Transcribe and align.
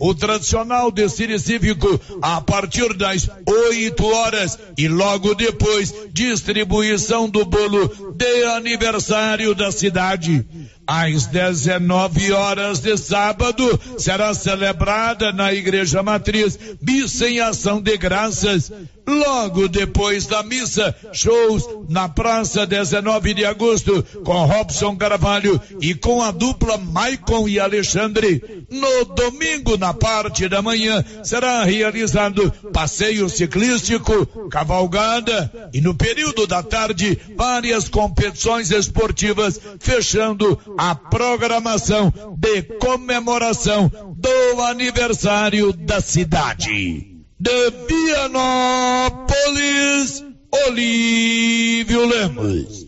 o 0.00 0.14
tradicional 0.14 0.90
desfile 0.90 1.38
cívico 1.38 2.00
a 2.22 2.40
partir 2.40 2.94
das 2.94 3.28
8 3.46 4.06
horas 4.06 4.58
e 4.76 4.88
logo 4.88 5.34
depois 5.34 5.94
distribuição 6.12 7.28
do 7.28 7.44
bolo 7.44 7.88
de 8.14 8.44
aniversário 8.44 9.54
da 9.54 9.70
cidade. 9.72 10.44
Às 10.90 11.26
19 11.26 12.32
horas 12.32 12.80
de 12.80 12.96
sábado 12.96 13.78
será 13.98 14.32
celebrada 14.32 15.30
na 15.34 15.52
Igreja 15.52 16.02
Matriz 16.02 16.58
missa 16.80 17.28
em 17.28 17.40
ação 17.40 17.78
de 17.78 17.94
graças. 17.98 18.72
Logo 19.06 19.68
depois 19.68 20.26
da 20.26 20.42
missa, 20.42 20.94
shows 21.12 21.66
na 21.88 22.08
Praça 22.08 22.66
19 22.66 23.34
de 23.34 23.44
Agosto 23.44 24.02
com 24.24 24.44
Robson 24.44 24.96
Carvalho 24.96 25.60
e 25.80 25.94
com 25.94 26.22
a 26.22 26.30
dupla 26.30 26.78
Maicon 26.78 27.46
e 27.48 27.60
Alexandre. 27.60 28.66
No 28.70 29.04
domingo, 29.14 29.76
na 29.76 29.92
parte 29.92 30.48
da 30.48 30.62
manhã, 30.62 31.04
será 31.22 31.64
realizado 31.64 32.50
passeio 32.72 33.28
ciclístico, 33.28 34.26
cavalgada 34.50 35.50
e 35.72 35.80
no 35.80 35.94
período 35.94 36.46
da 36.46 36.62
tarde, 36.62 37.18
várias 37.36 37.88
competições 37.88 38.70
esportivas, 38.70 39.60
fechando 39.80 40.58
a 40.78 40.94
programação 40.94 42.14
de 42.38 42.62
comemoração 42.62 43.90
do 44.16 44.62
aniversário 44.62 45.72
da 45.72 46.00
cidade. 46.00 47.16
De 47.38 47.70
Vianópolis, 47.88 49.14
Olívio 50.66 52.06
Lemos. 52.06 52.87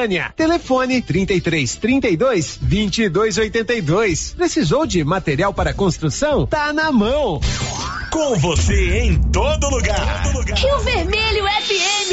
Telefone 0.35 1.01
33 1.01 1.75
32 1.75 2.59
22 2.61 3.37
82. 3.37 4.33
Precisou 4.35 4.85
de 4.85 5.03
material 5.03 5.53
para 5.53 5.73
construção? 5.73 6.47
Tá 6.47 6.73
na 6.73 6.91
mão. 6.91 7.39
Com 8.11 8.35
você 8.39 8.99
em 8.99 9.21
todo 9.31 9.69
lugar. 9.69 10.23
Todo 10.23 10.39
lugar. 10.39 10.57
Rio 10.57 10.79
Vermelho 10.79 11.43
FM. 11.45 12.11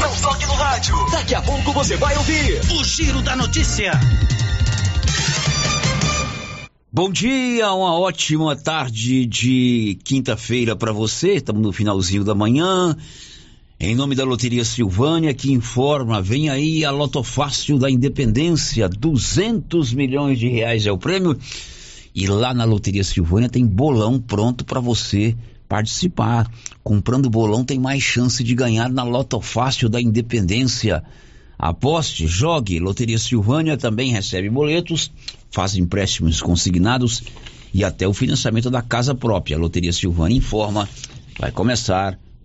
Não 0.00 0.16
toque 0.20 0.46
no 0.46 0.54
rádio. 0.54 1.10
Daqui 1.12 1.34
a 1.36 1.42
pouco 1.42 1.72
você 1.72 1.96
vai 1.96 2.16
ouvir 2.16 2.60
o 2.72 2.84
Giro 2.84 3.22
da 3.22 3.36
Notícia. 3.36 3.92
Bom 6.92 7.10
dia, 7.10 7.70
uma 7.72 7.96
ótima 7.96 8.56
tarde 8.56 9.26
de 9.26 9.98
quinta-feira 10.02 10.74
para 10.74 10.92
você. 10.92 11.34
Estamos 11.34 11.62
no 11.62 11.72
finalzinho 11.72 12.24
da 12.24 12.34
manhã. 12.34 12.96
Em 13.78 13.94
nome 13.94 14.14
da 14.14 14.24
Loteria 14.24 14.64
Silvânia, 14.64 15.34
que 15.34 15.52
informa, 15.52 16.22
vem 16.22 16.48
aí 16.48 16.82
a 16.82 16.90
Loto 16.90 17.22
Fácil 17.22 17.78
da 17.78 17.90
Independência, 17.90 18.88
200 18.88 19.92
milhões 19.92 20.38
de 20.38 20.48
reais 20.48 20.86
é 20.86 20.92
o 20.92 20.96
prêmio. 20.96 21.38
E 22.14 22.26
lá 22.26 22.54
na 22.54 22.64
Loteria 22.64 23.04
Silvânia 23.04 23.50
tem 23.50 23.66
bolão 23.66 24.18
pronto 24.18 24.64
para 24.64 24.80
você 24.80 25.36
participar. 25.68 26.50
Comprando 26.82 27.28
bolão 27.28 27.66
tem 27.66 27.78
mais 27.78 28.02
chance 28.02 28.42
de 28.42 28.54
ganhar 28.54 28.88
na 28.88 29.02
Loto 29.02 29.42
Fácil 29.42 29.90
da 29.90 30.00
Independência. 30.00 31.04
Aposte, 31.58 32.26
jogue. 32.26 32.80
Loteria 32.80 33.18
Silvânia 33.18 33.76
também 33.76 34.10
recebe 34.10 34.48
boletos, 34.48 35.12
faz 35.50 35.76
empréstimos 35.76 36.40
consignados 36.40 37.24
e 37.74 37.84
até 37.84 38.08
o 38.08 38.14
financiamento 38.14 38.70
da 38.70 38.80
casa 38.80 39.14
própria. 39.14 39.58
Loteria 39.58 39.92
Silvânia 39.92 40.38
informa. 40.38 40.88
Vai 41.38 41.52
começar 41.52 42.18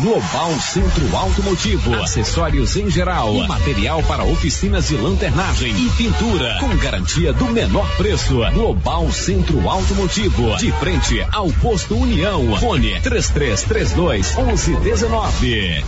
Global 0.00 0.58
Centro 0.58 1.14
Automotivo, 1.14 1.94
acessórios 1.96 2.74
em 2.74 2.88
geral, 2.88 3.34
material 3.46 4.02
para 4.04 4.24
oficinas 4.24 4.88
de 4.88 4.96
lanternagem 4.96 5.74
e 5.76 5.90
pintura, 5.90 6.56
com 6.58 6.74
garantia 6.78 7.34
do 7.34 7.44
menor 7.44 7.86
preço. 7.98 8.38
Global 8.54 9.12
Centro 9.12 9.68
Automotivo, 9.68 10.56
de 10.56 10.72
frente 10.72 11.20
ao 11.30 11.50
posto 11.52 11.94
União. 11.94 12.58
Fone 12.58 12.98
3332 13.02 14.36
1119. 14.36 15.84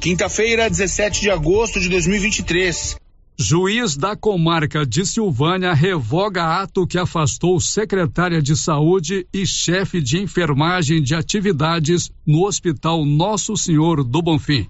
Quinta-feira, 0.00 0.70
17 0.70 1.22
de 1.22 1.30
agosto 1.30 1.80
de 1.80 1.88
2023. 1.88 3.03
Juiz 3.36 3.96
da 3.96 4.14
comarca 4.14 4.86
de 4.86 5.04
Silvânia 5.04 5.74
revoga 5.74 6.62
ato 6.62 6.86
que 6.86 6.96
afastou 6.96 7.58
secretária 7.60 8.40
de 8.40 8.56
saúde 8.56 9.26
e 9.32 9.44
chefe 9.44 10.00
de 10.00 10.22
enfermagem 10.22 11.02
de 11.02 11.16
atividades 11.16 12.12
no 12.24 12.46
Hospital 12.46 13.04
Nosso 13.04 13.56
Senhor 13.56 14.04
do 14.04 14.22
Bonfim. 14.22 14.68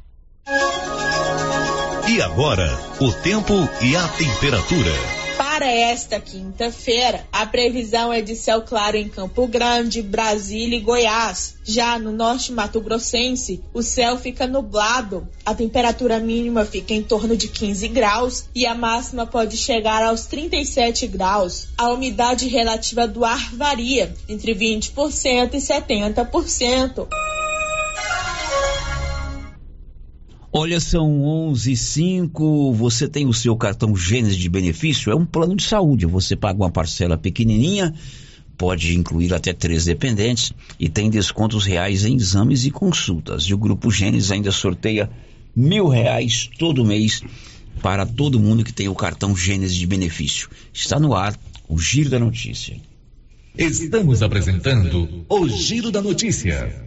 E 2.08 2.22
agora, 2.22 2.68
o 3.00 3.12
tempo 3.12 3.54
e 3.82 3.96
a 3.96 4.08
temperatura. 4.08 5.23
Para 5.64 5.72
esta 5.72 6.20
quinta-feira, 6.20 7.26
a 7.32 7.46
previsão 7.46 8.12
é 8.12 8.20
de 8.20 8.36
céu 8.36 8.60
claro 8.60 8.98
em 8.98 9.08
Campo 9.08 9.46
Grande, 9.46 10.02
Brasília 10.02 10.76
e 10.76 10.80
Goiás. 10.82 11.56
Já 11.64 11.98
no 11.98 12.12
norte 12.12 12.52
Mato 12.52 12.82
Grossense, 12.82 13.64
o 13.72 13.82
céu 13.82 14.18
fica 14.18 14.46
nublado. 14.46 15.26
A 15.42 15.54
temperatura 15.54 16.20
mínima 16.20 16.66
fica 16.66 16.92
em 16.92 17.02
torno 17.02 17.34
de 17.34 17.48
15 17.48 17.88
graus 17.88 18.44
e 18.54 18.66
a 18.66 18.74
máxima 18.74 19.26
pode 19.26 19.56
chegar 19.56 20.02
aos 20.02 20.26
37 20.26 21.06
graus. 21.06 21.68
A 21.78 21.88
umidade 21.88 22.46
relativa 22.46 23.08
do 23.08 23.24
ar 23.24 23.54
varia 23.54 24.14
entre 24.28 24.54
20% 24.54 25.54
e 25.54 25.56
70%. 25.56 27.08
Olha, 30.56 30.78
são 30.78 31.24
11 31.24 31.72
e 31.72 31.76
5, 31.76 32.72
você 32.74 33.08
tem 33.08 33.26
o 33.26 33.32
seu 33.32 33.56
cartão 33.56 33.96
Gênesis 33.96 34.38
de 34.38 34.48
benefício, 34.48 35.10
é 35.10 35.14
um 35.16 35.26
plano 35.26 35.56
de 35.56 35.64
saúde, 35.64 36.06
você 36.06 36.36
paga 36.36 36.62
uma 36.62 36.70
parcela 36.70 37.18
pequenininha, 37.18 37.92
pode 38.56 38.96
incluir 38.96 39.34
até 39.34 39.52
três 39.52 39.86
dependentes 39.86 40.52
e 40.78 40.88
tem 40.88 41.10
descontos 41.10 41.66
reais 41.66 42.04
em 42.04 42.14
exames 42.14 42.64
e 42.64 42.70
consultas. 42.70 43.42
E 43.42 43.52
o 43.52 43.58
Grupo 43.58 43.90
Gênesis 43.90 44.30
ainda 44.30 44.52
sorteia 44.52 45.10
mil 45.56 45.88
reais 45.88 46.48
todo 46.56 46.84
mês 46.84 47.20
para 47.82 48.06
todo 48.06 48.38
mundo 48.38 48.62
que 48.62 48.72
tem 48.72 48.86
o 48.86 48.94
cartão 48.94 49.36
Gênesis 49.36 49.76
de 49.76 49.88
benefício. 49.88 50.48
Está 50.72 51.00
no 51.00 51.16
ar 51.16 51.36
o 51.68 51.76
Giro 51.80 52.10
da 52.10 52.20
Notícia. 52.20 52.76
Estamos 53.58 54.22
apresentando 54.22 55.26
o 55.28 55.48
Giro 55.48 55.90
da 55.90 56.00
Notícia. 56.00 56.86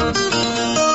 love. 0.00 0.59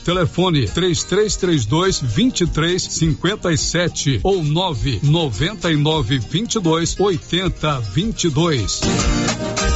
Telefone 0.00 0.66
3332 0.66 2.00
2357 2.00 4.20
ou 4.22 4.42
999 4.42 6.18
22 6.18 6.96
80 6.98 7.80
22. 7.80 9.75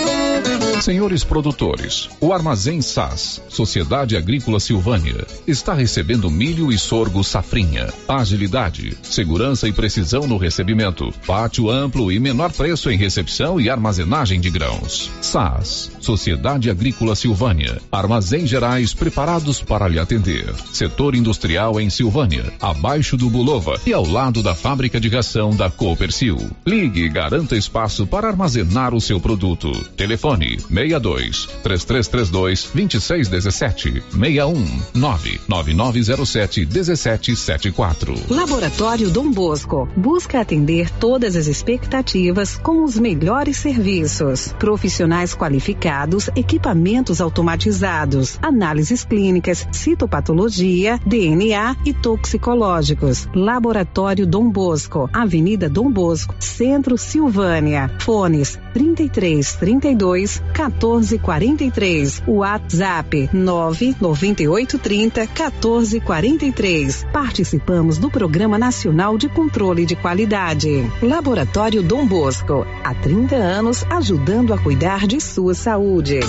Senhores 0.81 1.23
produtores, 1.23 2.09
o 2.19 2.33
Armazém 2.33 2.81
SAS, 2.81 3.39
Sociedade 3.47 4.17
Agrícola 4.17 4.59
Silvânia, 4.59 5.27
está 5.45 5.75
recebendo 5.75 6.27
milho 6.31 6.71
e 6.71 6.77
sorgo 6.77 7.23
safrinha. 7.23 7.93
Agilidade, 8.07 8.97
segurança 9.03 9.67
e 9.67 9.71
precisão 9.71 10.25
no 10.25 10.37
recebimento. 10.37 11.13
Pátio 11.27 11.69
amplo 11.69 12.11
e 12.11 12.19
menor 12.19 12.51
preço 12.51 12.89
em 12.89 12.97
recepção 12.97 13.61
e 13.61 13.69
armazenagem 13.69 14.41
de 14.41 14.49
grãos. 14.49 15.11
SAS, 15.21 15.91
Sociedade 15.99 16.67
Agrícola 16.71 17.15
Silvânia. 17.15 17.79
Armazém 17.91 18.47
Gerais 18.47 18.91
preparados 18.91 19.61
para 19.61 19.87
lhe 19.87 19.99
atender. 19.99 20.51
Setor 20.73 21.13
industrial 21.13 21.79
em 21.79 21.91
Silvânia, 21.91 22.51
abaixo 22.59 23.15
do 23.15 23.29
Bulova 23.29 23.79
e 23.85 23.93
ao 23.93 24.07
lado 24.07 24.41
da 24.41 24.55
fábrica 24.55 24.99
de 24.99 25.09
ração 25.09 25.55
da 25.55 25.69
Coopercil. 25.69 26.49
Ligue 26.65 27.03
e 27.03 27.09
garanta 27.09 27.55
espaço 27.55 28.07
para 28.07 28.29
armazenar 28.29 28.95
o 28.95 29.01
seu 29.01 29.19
produto. 29.19 29.71
Telefone 29.95 30.57
62 30.71 31.47
3332 31.63 32.71
2617 32.73 34.03
61 34.09 34.81
99907 34.93 36.65
1774. 36.65 38.15
Laboratório 38.29 39.09
Dom 39.09 39.29
Bosco 39.31 39.87
busca 39.95 40.39
atender 40.39 40.89
todas 40.91 41.35
as 41.35 41.47
expectativas 41.47 42.57
com 42.57 42.83
os 42.83 42.97
melhores 42.97 43.57
serviços. 43.57 44.53
Profissionais 44.57 45.35
qualificados, 45.35 46.29
equipamentos 46.35 47.19
automatizados, 47.19 48.39
análises 48.41 49.03
clínicas, 49.03 49.67
citopatologia, 49.71 50.99
DNA 51.05 51.75
e 51.85 51.93
toxicológicos. 51.93 53.27
Laboratório 53.35 54.25
Dom 54.25 54.49
Bosco, 54.49 55.09
Avenida 55.11 55.69
Dom 55.69 55.91
Bosco, 55.91 56.35
Centro 56.39 56.97
Silvânia. 56.97 57.91
Fones 57.99 58.57
33 58.73 59.55
32 59.55 60.41
1443. 60.69 62.23
WhatsApp 62.27 63.29
99830 63.33 65.21
1443. 65.27 67.05
Participamos 67.11 67.97
do 67.97 68.09
Programa 68.09 68.57
Nacional 68.57 69.17
de 69.17 69.27
Controle 69.27 69.85
de 69.85 69.95
Qualidade. 69.95 70.89
Laboratório 71.01 71.81
Dom 71.81 72.05
Bosco. 72.05 72.65
Há 72.83 72.93
30 72.93 73.35
anos 73.35 73.83
ajudando 73.89 74.53
a 74.53 74.57
cuidar 74.57 75.07
de 75.07 75.19
sua 75.19 75.53
saúde. 75.53 76.19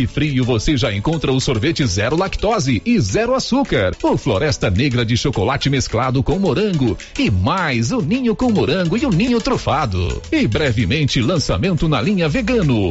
Que 0.00 0.06
Frio 0.06 0.44
você 0.44 0.76
já 0.76 0.94
encontra 0.94 1.32
o 1.32 1.40
sorvete 1.40 1.84
zero 1.84 2.16
lactose 2.16 2.80
e 2.86 2.98
zero 3.00 3.34
açúcar, 3.34 3.94
o 4.02 4.16
Floresta 4.16 4.70
Negra 4.70 5.04
de 5.04 5.16
chocolate 5.16 5.68
mesclado 5.68 6.22
com 6.22 6.38
morango 6.38 6.96
e 7.18 7.30
mais 7.30 7.90
o 7.90 8.00
ninho 8.00 8.36
com 8.36 8.50
morango 8.50 8.96
e 8.96 9.04
o 9.04 9.10
ninho 9.10 9.40
trufado. 9.40 10.22
E 10.30 10.46
brevemente 10.46 11.20
lançamento 11.20 11.88
na 11.88 12.00
linha 12.00 12.28
vegano. 12.28 12.88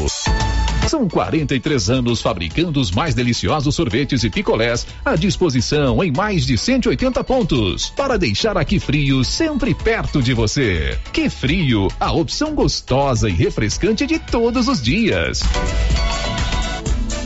São 0.87 1.07
43 1.07 1.89
anos 1.89 2.21
fabricando 2.21 2.79
os 2.79 2.91
mais 2.91 3.13
deliciosos 3.15 3.75
sorvetes 3.75 4.23
e 4.23 4.29
picolés 4.29 4.85
à 5.05 5.15
disposição 5.15 6.03
em 6.03 6.11
mais 6.11 6.45
de 6.45 6.57
180 6.57 7.23
pontos 7.23 7.89
para 7.95 8.17
deixar 8.17 8.57
aqui 8.57 8.79
frio 8.79 9.23
sempre 9.23 9.73
perto 9.73 10.21
de 10.21 10.33
você. 10.33 10.97
Que 11.13 11.29
frio, 11.29 11.87
a 11.99 12.11
opção 12.11 12.53
gostosa 12.53 13.29
e 13.29 13.33
refrescante 13.33 14.05
de 14.05 14.19
todos 14.19 14.67
os 14.67 14.81
dias. 14.81 15.41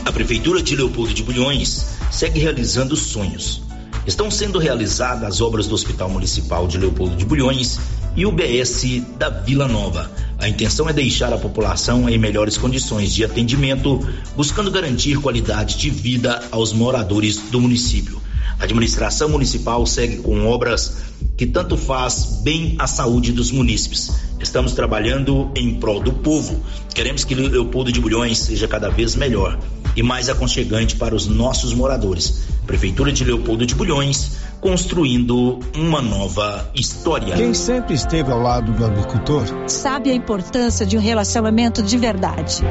A 0.04 0.12
Prefeitura 0.12 0.62
de 0.62 0.76
Leopoldo 0.76 1.14
de 1.14 1.22
Bulhões 1.22 1.86
segue 2.10 2.38
realizando 2.38 2.94
sonhos. 2.94 3.62
Estão 4.06 4.30
sendo 4.30 4.58
realizadas 4.58 5.26
as 5.26 5.40
obras 5.40 5.66
do 5.66 5.74
Hospital 5.74 6.10
Municipal 6.10 6.68
de 6.68 6.76
Leopoldo 6.76 7.16
de 7.16 7.24
Bulhões 7.24 7.80
e 8.14 8.26
o 8.26 8.30
BS 8.30 9.00
da 9.18 9.30
Vila 9.30 9.66
Nova. 9.66 10.10
A 10.38 10.46
intenção 10.46 10.86
é 10.90 10.92
deixar 10.92 11.32
a 11.32 11.38
população 11.38 12.06
em 12.06 12.18
melhores 12.18 12.58
condições 12.58 13.14
de 13.14 13.24
atendimento, 13.24 13.98
buscando 14.36 14.70
garantir 14.70 15.18
qualidade 15.20 15.78
de 15.78 15.88
vida 15.88 16.42
aos 16.52 16.74
moradores 16.74 17.38
do 17.50 17.58
município. 17.58 18.20
A 18.60 18.64
administração 18.64 19.30
municipal 19.30 19.86
segue 19.86 20.18
com 20.18 20.46
obras 20.46 20.98
que 21.34 21.46
tanto 21.46 21.78
faz 21.78 22.40
bem 22.42 22.76
à 22.78 22.86
saúde 22.86 23.32
dos 23.32 23.50
munícipes. 23.50 24.10
Estamos 24.38 24.74
trabalhando 24.74 25.50
em 25.56 25.74
prol 25.80 26.00
do 26.00 26.12
povo. 26.12 26.62
Queremos 26.94 27.24
que 27.24 27.34
Leopoldo 27.34 27.90
de 27.90 28.00
Bulhões 28.00 28.38
seja 28.38 28.68
cada 28.68 28.90
vez 28.90 29.16
melhor. 29.16 29.58
E 29.96 30.02
mais 30.02 30.28
aconchegante 30.28 30.96
para 30.96 31.14
os 31.14 31.26
nossos 31.26 31.74
moradores. 31.74 32.44
Prefeitura 32.66 33.12
de 33.12 33.24
Leopoldo 33.24 33.66
de 33.66 33.74
Bulhões, 33.74 34.32
construindo 34.60 35.60
uma 35.76 36.00
nova 36.00 36.70
história. 36.74 37.34
Quem 37.36 37.52
sempre 37.52 37.94
esteve 37.94 38.30
ao 38.32 38.40
lado 38.40 38.72
do 38.72 38.84
agricultor 38.84 39.44
sabe 39.68 40.10
a 40.10 40.14
importância 40.14 40.86
de 40.86 40.96
um 40.96 41.00
relacionamento 41.00 41.82
de 41.82 41.98
verdade. 41.98 42.62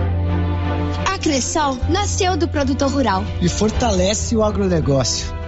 A 1.05 1.17
Cressol 1.17 1.77
nasceu 1.89 2.35
do 2.35 2.47
produtor 2.47 2.91
rural 2.91 3.23
e 3.41 3.47
fortalece 3.47 4.35
o 4.35 4.43
agronegócio 4.43 5.43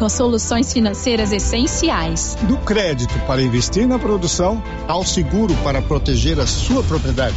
com 0.00 0.08
soluções 0.08 0.72
financeiras 0.72 1.30
essenciais. 1.30 2.34
Do 2.48 2.56
crédito 2.56 3.14
para 3.26 3.42
investir 3.42 3.86
na 3.86 3.98
produção 3.98 4.62
ao 4.88 5.04
seguro 5.04 5.54
para 5.56 5.82
proteger 5.82 6.40
a 6.40 6.46
sua 6.46 6.82
propriedade. 6.82 7.36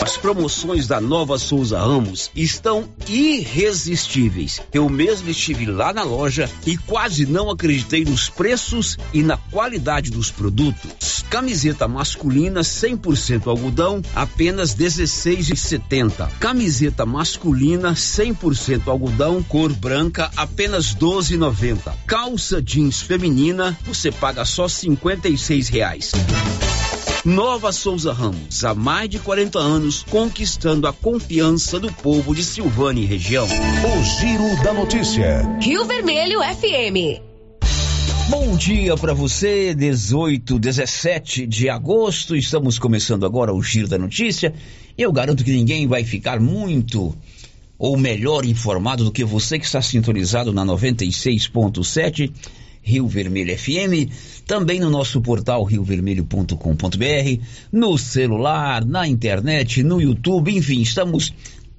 As 0.00 0.16
promoções 0.16 0.86
da 0.86 1.00
Nova 1.00 1.38
Souza 1.38 1.78
Ramos 1.78 2.30
estão 2.34 2.88
irresistíveis. 3.08 4.60
Eu 4.72 4.88
mesmo 4.88 5.30
estive 5.30 5.66
lá 5.66 5.92
na 5.92 6.02
loja 6.02 6.50
e 6.66 6.76
quase 6.76 7.24
não 7.26 7.50
acreditei 7.50 8.04
nos 8.04 8.28
preços 8.28 8.96
e 9.12 9.22
na 9.22 9.36
qualidade 9.36 10.10
dos 10.10 10.30
produtos. 10.30 11.24
Camiseta 11.30 11.88
masculina 11.88 12.60
100% 12.60 13.46
algodão, 13.46 14.02
apenas 14.14 14.74
16,70. 14.74 16.28
Camiseta 16.38 17.06
masculina 17.06 17.94
100% 17.94 18.88
algodão, 18.88 19.42
cor 19.42 19.72
branca, 19.72 20.30
apenas 20.36 20.94
12,90. 20.94 21.92
Calça 22.06 22.60
jeans 22.60 23.00
feminina, 23.00 23.78
você 23.84 24.10
paga 24.12 24.44
só 24.44 24.68
56 24.68 25.68
reais. 25.68 26.12
Nova 27.24 27.72
Souza 27.72 28.12
Ramos, 28.12 28.62
há 28.66 28.74
mais 28.74 29.08
de 29.08 29.18
40 29.18 29.58
anos, 29.58 30.02
conquistando 30.10 30.86
a 30.86 30.92
confiança 30.92 31.80
do 31.80 31.90
povo 31.90 32.34
de 32.34 32.44
Silvânia 32.44 33.00
e 33.00 33.06
região. 33.06 33.46
O 33.46 34.04
Giro 34.20 34.62
da 34.62 34.74
Notícia. 34.74 35.40
Rio 35.58 35.86
Vermelho 35.86 36.40
FM. 36.40 37.22
Bom 38.28 38.54
dia 38.58 38.94
para 38.98 39.14
você, 39.14 39.74
18, 39.74 40.58
17 40.58 41.46
de 41.46 41.70
agosto. 41.70 42.36
Estamos 42.36 42.78
começando 42.78 43.24
agora 43.24 43.54
o 43.54 43.62
Giro 43.62 43.88
da 43.88 43.96
Notícia. 43.96 44.52
Eu 44.98 45.10
garanto 45.10 45.42
que 45.42 45.50
ninguém 45.50 45.86
vai 45.86 46.04
ficar 46.04 46.38
muito 46.38 47.16
ou 47.78 47.96
melhor 47.96 48.44
informado 48.44 49.02
do 49.02 49.10
que 49.10 49.24
você 49.24 49.58
que 49.58 49.64
está 49.64 49.80
sintonizado 49.80 50.52
na 50.52 50.62
96.7 50.62 52.30
Rio 52.84 53.08
Vermelho 53.08 53.58
FM, 53.58 54.12
também 54.46 54.78
no 54.78 54.90
nosso 54.90 55.20
portal 55.22 55.64
riovermelho.com.br, 55.64 57.42
no 57.72 57.96
celular, 57.96 58.84
na 58.84 59.08
internet, 59.08 59.82
no 59.82 60.02
YouTube, 60.02 60.54
enfim, 60.54 60.82
estamos 60.82 61.32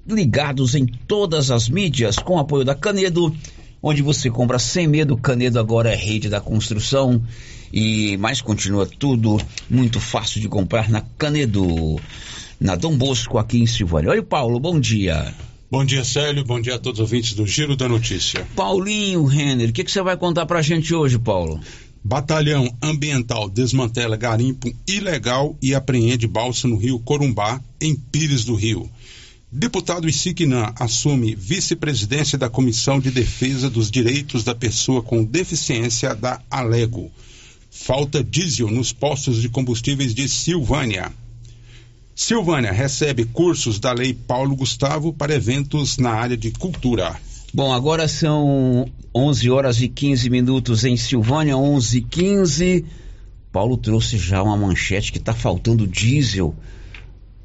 ligados 0.06 0.74
em 0.74 0.84
todas 0.84 1.52
as 1.52 1.68
mídias 1.68 2.16
com 2.16 2.40
apoio 2.40 2.64
da 2.64 2.74
Canedo, 2.74 3.34
onde 3.80 4.02
você 4.02 4.28
compra 4.28 4.58
sem 4.58 4.88
medo. 4.88 5.16
Canedo 5.16 5.60
agora 5.60 5.92
é 5.92 5.96
rede 5.96 6.28
da 6.28 6.40
construção 6.40 7.22
e 7.72 8.16
mais 8.16 8.40
continua 8.40 8.84
tudo 8.86 9.40
muito 9.70 10.00
fácil 10.00 10.40
de 10.40 10.48
comprar 10.48 10.88
na 10.90 11.02
Canedo, 11.16 12.00
na 12.60 12.74
Dom 12.74 12.96
Bosco 12.96 13.38
aqui 13.38 13.60
em 13.60 13.66
Silvânia. 13.66 14.10
Oi, 14.10 14.22
Paulo, 14.22 14.58
bom 14.58 14.78
dia. 14.80 15.32
Bom 15.76 15.84
dia, 15.84 16.04
Célio. 16.04 16.42
Bom 16.42 16.58
dia 16.58 16.76
a 16.76 16.78
todos 16.78 17.00
os 17.00 17.04
ouvintes 17.04 17.34
do 17.34 17.46
Giro 17.46 17.76
da 17.76 17.86
Notícia. 17.86 18.48
Paulinho 18.56 19.26
Renner, 19.26 19.68
o 19.68 19.72
que, 19.74 19.84
que 19.84 19.90
você 19.90 20.00
vai 20.00 20.16
contar 20.16 20.46
pra 20.46 20.62
gente 20.62 20.94
hoje, 20.94 21.18
Paulo? 21.18 21.60
Batalhão 22.02 22.74
Ambiental 22.80 23.46
desmantela 23.50 24.16
garimpo 24.16 24.72
ilegal 24.88 25.54
e 25.60 25.74
apreende 25.74 26.26
balsa 26.26 26.66
no 26.66 26.78
rio 26.78 26.98
Corumbá, 27.00 27.60
em 27.78 27.94
Pires 27.94 28.42
do 28.42 28.54
Rio. 28.54 28.88
Deputado 29.52 30.08
Isiquinã 30.08 30.72
assume 30.80 31.34
vice-presidência 31.34 32.38
da 32.38 32.48
Comissão 32.48 32.98
de 32.98 33.10
Defesa 33.10 33.68
dos 33.68 33.90
Direitos 33.90 34.44
da 34.44 34.54
Pessoa 34.54 35.02
com 35.02 35.22
Deficiência 35.22 36.14
da 36.14 36.40
Alego. 36.50 37.10
Falta 37.70 38.24
diesel 38.24 38.70
nos 38.70 38.94
postos 38.94 39.42
de 39.42 39.50
combustíveis 39.50 40.14
de 40.14 40.26
Silvânia. 40.26 41.12
Silvânia 42.16 42.72
recebe 42.72 43.26
cursos 43.26 43.78
da 43.78 43.92
Lei 43.92 44.14
Paulo 44.14 44.56
Gustavo 44.56 45.12
para 45.12 45.34
eventos 45.34 45.98
na 45.98 46.12
área 46.12 46.34
de 46.34 46.50
cultura. 46.50 47.14
Bom, 47.52 47.70
agora 47.70 48.08
são 48.08 48.88
11 49.14 49.50
horas 49.50 49.82
e 49.82 49.88
15 49.88 50.30
minutos 50.30 50.86
em 50.86 50.96
Silvânia, 50.96 51.54
11 51.58 51.98
e 51.98 52.00
15. 52.00 52.84
Paulo 53.52 53.76
trouxe 53.76 54.16
já 54.16 54.42
uma 54.42 54.56
manchete 54.56 55.12
que 55.12 55.18
está 55.18 55.34
faltando 55.34 55.86
diesel. 55.86 56.54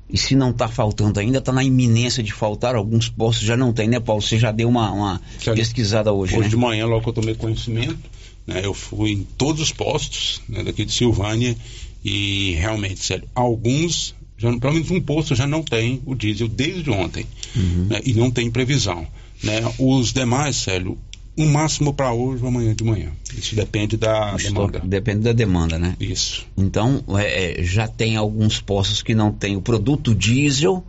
E 0.09 0.17
se 0.17 0.35
não 0.35 0.51
está 0.51 0.69
faltando 0.69 1.19
ainda, 1.19 1.39
está 1.39 1.51
na 1.51 1.65
iminência 1.65 2.23
de 2.23 2.31
faltar. 2.31 2.73
Alguns 2.73 3.09
postos 3.09 3.45
já 3.45 3.57
não 3.57 3.73
tem, 3.73 3.89
né, 3.89 3.99
Paulo? 3.99 4.21
Você 4.21 4.39
já 4.39 4.53
deu 4.53 4.69
uma, 4.69 4.89
uma 4.89 5.21
pesquisada 5.53 6.13
hoje, 6.13 6.33
Hoje 6.33 6.43
né? 6.43 6.47
de 6.47 6.55
manhã, 6.55 6.85
logo 6.85 7.03
que 7.03 7.09
eu 7.09 7.13
tomei 7.13 7.35
conhecimento, 7.35 7.99
né, 8.47 8.61
eu 8.63 8.73
fui 8.73 9.11
em 9.11 9.23
todos 9.37 9.61
os 9.61 9.71
postos 9.73 10.41
né, 10.47 10.63
daqui 10.63 10.85
de 10.85 10.93
Silvânia 10.93 11.57
e 12.03 12.53
realmente, 12.57 13.05
sério, 13.05 13.27
alguns 13.35 14.15
já, 14.41 14.57
pelo 14.57 14.73
menos 14.73 14.89
um 14.91 14.99
posto 14.99 15.35
já 15.35 15.45
não 15.45 15.61
tem 15.61 16.01
o 16.05 16.15
diesel 16.15 16.47
desde 16.47 16.89
ontem 16.89 17.25
Uhum. 17.55 17.87
né, 17.89 18.01
e 18.03 18.13
não 18.13 18.31
tem 18.31 18.49
previsão. 18.49 19.05
Né? 19.43 19.61
Os 19.77 20.13
demais, 20.13 20.55
Célio, 20.55 20.97
o 21.37 21.45
máximo 21.45 21.93
para 21.93 22.13
hoje 22.13 22.41
ou 22.41 22.49
amanhã 22.49 22.75
de 22.75 22.83
manhã. 22.83 23.11
Isso 23.35 23.55
depende 23.55 23.97
da 23.97 24.35
demanda. 24.35 24.79
Depende 24.79 25.21
da 25.21 25.33
demanda, 25.33 25.79
né? 25.79 25.95
Isso. 25.99 26.45
Então, 26.57 27.03
é, 27.17 27.61
é, 27.61 27.63
já 27.63 27.87
tem 27.87 28.15
alguns 28.15 28.59
postos 28.59 29.01
que 29.01 29.15
não 29.15 29.31
tem 29.31 29.55
o 29.55 29.61
produto 29.61 30.13
diesel 30.13 30.85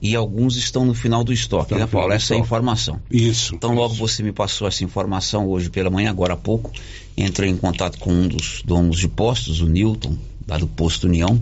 e 0.00 0.14
alguns 0.14 0.56
estão 0.56 0.84
no 0.84 0.94
final 0.94 1.24
do 1.24 1.32
estoque, 1.32 1.74
né, 1.74 1.86
Paulo? 1.86 2.12
Essa 2.12 2.34
é 2.34 2.36
a 2.36 2.40
informação. 2.40 3.00
Isso. 3.10 3.54
Então, 3.54 3.74
logo 3.74 3.94
isso. 3.94 4.00
você 4.00 4.22
me 4.22 4.32
passou 4.32 4.66
essa 4.68 4.84
informação 4.84 5.48
hoje 5.48 5.70
pela 5.70 5.90
manhã, 5.90 6.10
agora 6.10 6.34
há 6.34 6.36
pouco, 6.36 6.72
entrei 7.16 7.50
em 7.50 7.56
contato 7.56 7.98
com 7.98 8.12
um 8.12 8.28
dos 8.28 8.62
donos 8.64 8.98
de 8.98 9.08
postos, 9.08 9.60
o 9.60 9.66
Newton, 9.66 10.16
lá 10.48 10.56
do 10.56 10.66
posto 10.66 11.06
União, 11.06 11.40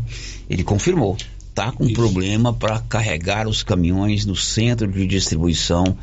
ele 0.50 0.64
confirmou. 0.64 1.16
Tá 1.54 1.72
com 1.72 1.84
isso. 1.84 1.94
problema 1.94 2.52
para 2.52 2.80
carregar 2.80 3.48
os 3.48 3.62
caminhões 3.62 4.26
no 4.26 4.36
centro 4.36 4.86
de 4.86 5.06
distribuição 5.06 5.96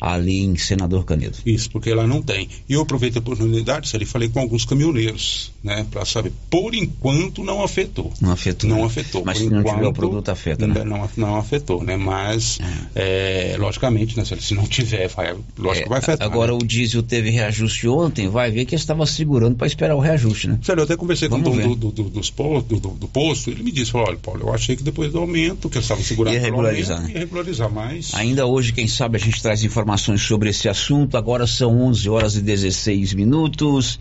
ali 0.00 0.42
em 0.42 0.56
Senador 0.56 1.04
Canedo. 1.04 1.38
Isso, 1.46 1.70
porque 1.70 1.92
lá 1.94 2.06
não 2.06 2.20
tem. 2.20 2.48
E 2.68 2.74
eu 2.74 2.82
aproveito 2.82 3.16
a 3.16 3.20
oportunidade, 3.20 3.88
se 3.88 3.96
ele 3.96 4.04
falei 4.04 4.28
com 4.28 4.40
alguns 4.40 4.64
caminhoneiros, 4.64 5.52
né, 5.62 5.86
para 5.90 6.04
saber. 6.04 6.32
Por 6.50 6.74
enquanto 6.74 7.42
não 7.42 7.62
afetou. 7.62 8.12
Não 8.20 8.32
afetou. 8.32 8.68
Não 8.68 8.78
né? 8.78 8.84
afetou. 8.84 9.24
Mas 9.24 9.38
Por 9.38 9.44
se 9.44 9.46
enquanto, 9.46 9.66
não 9.66 9.74
tiver 9.74 9.86
o 9.86 9.92
produto 9.92 10.28
afeta, 10.28 10.66
né? 10.66 10.84
Não, 10.84 11.08
não 11.16 11.36
afetou, 11.36 11.82
né? 11.82 11.96
Mas 11.96 12.58
é. 12.94 13.52
É, 13.54 13.56
logicamente, 13.58 14.16
né, 14.16 14.24
se 14.24 14.54
não 14.54 14.66
tiver, 14.66 15.08
vai, 15.08 15.34
lógico 15.58 15.86
é, 15.86 15.88
vai 15.88 15.98
afetar. 15.98 16.26
Agora 16.26 16.52
né? 16.52 16.58
o 16.60 16.66
diesel 16.66 17.02
teve 17.02 17.30
reajuste 17.30 17.88
ontem, 17.88 18.28
vai 18.28 18.50
ver 18.50 18.64
que 18.64 18.74
estava 18.74 19.06
segurando 19.06 19.56
para 19.56 19.66
esperar 19.66 19.94
o 19.94 20.00
reajuste, 20.00 20.48
né? 20.48 20.58
Sério, 20.62 20.80
eu 20.80 20.84
até 20.84 20.96
conversei 20.96 21.28
Vamos 21.28 21.48
com 21.48 21.54
o 21.54 21.60
dono 21.60 21.76
do, 21.76 21.90
do, 21.90 22.02
dos 22.10 22.30
postos, 22.30 22.80
do, 22.80 22.90
do, 22.90 23.08
posto, 23.08 23.50
ele 23.50 23.62
me 23.62 23.72
disse, 23.72 23.96
olha, 23.96 24.16
Paulo, 24.16 24.42
eu 24.42 24.54
achei 24.54 24.76
que 24.76 24.82
depois 24.82 25.12
do 25.12 25.18
aumento, 25.18 25.70
que 25.70 25.78
eu 25.78 25.82
estava 25.82 26.02
segurando 26.02 26.34
ia 26.34 26.40
regularizar, 26.40 26.96
aumento, 26.96 27.12
né? 27.12 27.14
ia 27.14 27.20
regularizar 27.20 27.70
mais. 27.70 28.14
Ainda 28.14 28.46
hoje, 28.46 28.72
quem 28.72 28.86
sabe, 28.86 29.16
a 29.16 29.20
gente 29.20 29.40
traz 29.40 29.62
informações 29.64 29.83
sobre 30.18 30.50
esse 30.50 30.68
assunto. 30.68 31.16
Agora 31.16 31.46
são 31.46 31.80
11 31.82 32.08
horas 32.08 32.36
e 32.36 32.42
16 32.42 33.14
minutos. 33.14 33.98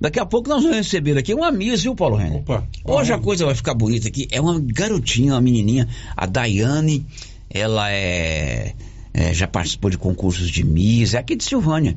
Daqui 0.00 0.18
a 0.18 0.26
pouco 0.26 0.48
nós 0.48 0.62
vamos 0.62 0.76
receber 0.76 1.16
aqui 1.16 1.32
uma 1.32 1.50
Miss, 1.50 1.82
viu, 1.82 1.94
Paulo 1.94 2.16
Renner? 2.16 2.40
Opa. 2.40 2.66
Hoje 2.84 3.12
a 3.12 3.18
coisa 3.18 3.46
vai 3.46 3.54
ficar 3.54 3.74
bonita 3.74 4.08
aqui. 4.08 4.28
É 4.30 4.40
uma 4.40 4.60
garotinha, 4.60 5.32
uma 5.34 5.40
menininha, 5.40 5.88
a 6.16 6.26
Daiane. 6.26 7.06
Ela 7.48 7.90
é, 7.90 8.74
é, 9.12 9.32
já 9.32 9.46
participou 9.46 9.90
de 9.90 9.96
concursos 9.96 10.50
de 10.50 10.64
Miss, 10.64 11.14
é 11.14 11.18
aqui 11.18 11.36
de 11.36 11.44
Silvânia. 11.44 11.96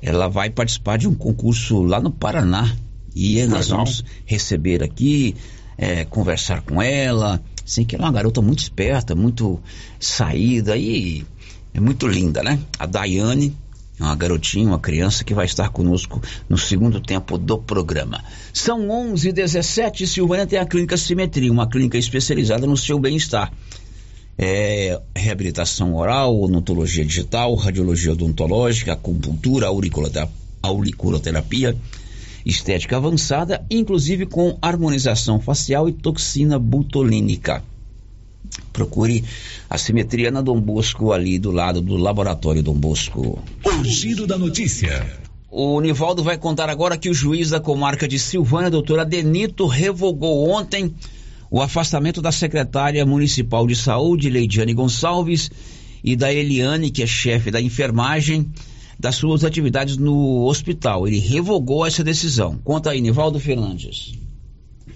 Ela 0.00 0.28
vai 0.28 0.48
participar 0.48 0.96
de 0.96 1.06
um 1.06 1.14
concurso 1.14 1.82
lá 1.82 2.00
no 2.00 2.10
Paraná. 2.10 2.74
E 3.14 3.44
nós 3.46 3.68
vamos 3.68 4.04
receber 4.24 4.82
aqui, 4.82 5.34
é, 5.76 6.04
conversar 6.04 6.62
com 6.62 6.80
ela. 6.80 7.40
Assim, 7.64 7.84
que 7.84 7.94
ela 7.94 8.04
é 8.04 8.06
uma 8.06 8.12
garota 8.12 8.40
muito 8.40 8.60
esperta, 8.60 9.14
muito 9.14 9.60
saída 9.98 10.76
e 10.76 11.24
é 11.72 11.80
muito 11.80 12.06
linda, 12.06 12.42
né? 12.42 12.58
A 12.78 12.86
Daiane, 12.86 13.56
uma 13.98 14.16
garotinha, 14.16 14.66
uma 14.66 14.78
criança 14.78 15.22
que 15.22 15.34
vai 15.34 15.44
estar 15.44 15.68
conosco 15.68 16.20
no 16.48 16.56
segundo 16.56 17.00
tempo 17.00 17.36
do 17.36 17.58
programa. 17.58 18.24
São 18.52 18.88
11h17 18.88 20.06
Silvânia 20.06 20.46
tem 20.46 20.58
a 20.58 20.66
Clínica 20.66 20.96
Simetria, 20.96 21.52
uma 21.52 21.68
clínica 21.68 21.98
especializada 21.98 22.66
no 22.66 22.76
seu 22.76 22.98
bem-estar. 22.98 23.52
É, 24.38 24.98
reabilitação 25.14 25.94
oral, 25.94 26.40
odontologia 26.40 27.04
digital, 27.04 27.54
radiologia 27.54 28.12
odontológica, 28.12 28.94
acupuntura, 28.94 29.66
auriculoterapia, 30.62 31.76
estética 32.44 32.96
avançada, 32.96 33.64
inclusive 33.70 34.24
com 34.24 34.56
harmonização 34.62 35.38
facial 35.38 35.90
e 35.90 35.92
toxina 35.92 36.58
butolínica. 36.58 37.62
Procure 38.72 39.24
a 39.68 39.78
simetria 39.78 40.30
na 40.30 40.40
Dom 40.40 40.60
Bosco, 40.60 41.12
ali 41.12 41.38
do 41.38 41.50
lado 41.50 41.80
do 41.80 41.96
Laboratório 41.96 42.62
Dom 42.62 42.74
Bosco. 42.74 43.42
O 43.64 43.84
giro 43.84 44.26
da 44.26 44.38
notícia. 44.38 45.06
O 45.50 45.80
Nivaldo 45.80 46.22
vai 46.22 46.38
contar 46.38 46.68
agora 46.68 46.96
que 46.96 47.10
o 47.10 47.14
juiz 47.14 47.50
da 47.50 47.58
comarca 47.58 48.06
de 48.06 48.18
Silvânia, 48.18 48.70
doutor 48.70 49.00
Adenito, 49.00 49.66
revogou 49.66 50.48
ontem 50.48 50.94
o 51.50 51.60
afastamento 51.60 52.22
da 52.22 52.30
secretária 52.30 53.04
municipal 53.04 53.66
de 53.66 53.74
saúde, 53.74 54.30
Leidiane 54.30 54.72
Gonçalves, 54.72 55.50
e 56.02 56.14
da 56.14 56.32
Eliane, 56.32 56.90
que 56.90 57.02
é 57.02 57.06
chefe 57.06 57.50
da 57.50 57.60
enfermagem, 57.60 58.48
das 58.98 59.16
suas 59.16 59.44
atividades 59.44 59.96
no 59.96 60.44
hospital. 60.44 61.08
Ele 61.08 61.18
revogou 61.18 61.84
essa 61.84 62.04
decisão. 62.04 62.58
Conta 62.62 62.90
aí, 62.90 63.00
Nivaldo 63.00 63.40
Fernandes. 63.40 64.12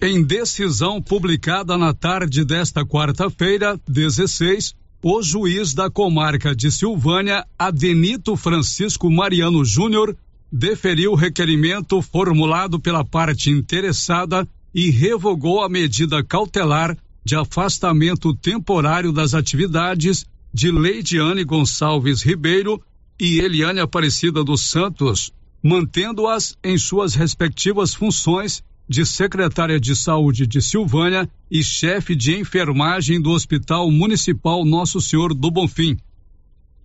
Em 0.01 0.23
decisão 0.23 1.01
publicada 1.01 1.77
na 1.79 1.95
tarde 1.95 2.45
desta 2.45 2.85
quarta-feira, 2.85 3.81
16, 3.89 4.75
o 5.03 5.23
juiz 5.23 5.75
da 5.75 5.91
comarca 5.91 6.55
de 6.55 6.71
Silvânia, 6.71 7.47
Adenito 7.59 8.37
Francisco 8.37 9.11
Mariano 9.11 9.65
Júnior, 9.65 10.17
deferiu 10.51 11.13
o 11.13 11.17
requerimento 11.17 12.01
formulado 12.01 12.79
pela 12.79 13.05
parte 13.05 13.51
interessada 13.51 14.47
e 14.75 14.91
revogou 14.91 15.63
a 15.63 15.69
medida 15.69 16.23
cautelar 16.23 16.97
de 17.25 17.37
afastamento 17.37 18.35
temporário 18.35 19.13
das 19.13 19.35
atividades 19.35 20.27
de 20.53 20.71
Leidiane 20.71 21.45
Gonçalves 21.45 22.23
Ribeiro 22.23 22.81
e 23.19 23.41
Eliane 23.41 23.81
Aparecida 23.81 24.45
dos 24.45 24.63
Santos, 24.69 25.33
mantendo-as 25.63 26.57
em 26.63 26.77
suas 26.77 27.15
respectivas 27.15 27.95
funções 27.95 28.63
de 28.89 29.05
secretária 29.07 29.81
de 29.81 29.97
Saúde 29.97 30.47
de 30.47 30.61
Silvânia 30.61 31.29
e 31.51 31.63
chefe 31.63 32.15
de 32.15 32.37
enfermagem 32.37 33.21
do 33.21 33.31
Hospital 33.31 33.91
Municipal 33.91 34.65
Nosso 34.65 35.01
Senhor 35.01 35.35
do 35.35 35.51
Bonfim. 35.51 35.97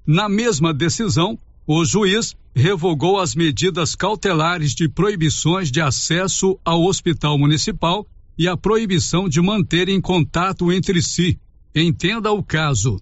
Na 0.06 0.30
mesma 0.30 0.74
decisão, 0.74 1.38
o 1.68 1.86
juiz 1.86 2.36
revogou 2.56 3.20
as 3.20 3.36
medidas 3.36 3.96
cautelares 3.96 4.74
de 4.74 4.90
proibições 4.90 5.70
de 5.70 5.82
acesso 5.82 6.58
ao 6.66 6.84
Hospital 6.84 7.38
Municipal 7.38 8.08
e 8.38 8.48
a 8.48 8.58
proibição 8.58 9.28
de 9.28 9.42
manterem 9.42 10.00
contato 10.00 10.72
entre 10.72 11.02
si. 11.02 11.38
Entenda 11.76 12.32
o 12.32 12.42
caso. 12.42 13.00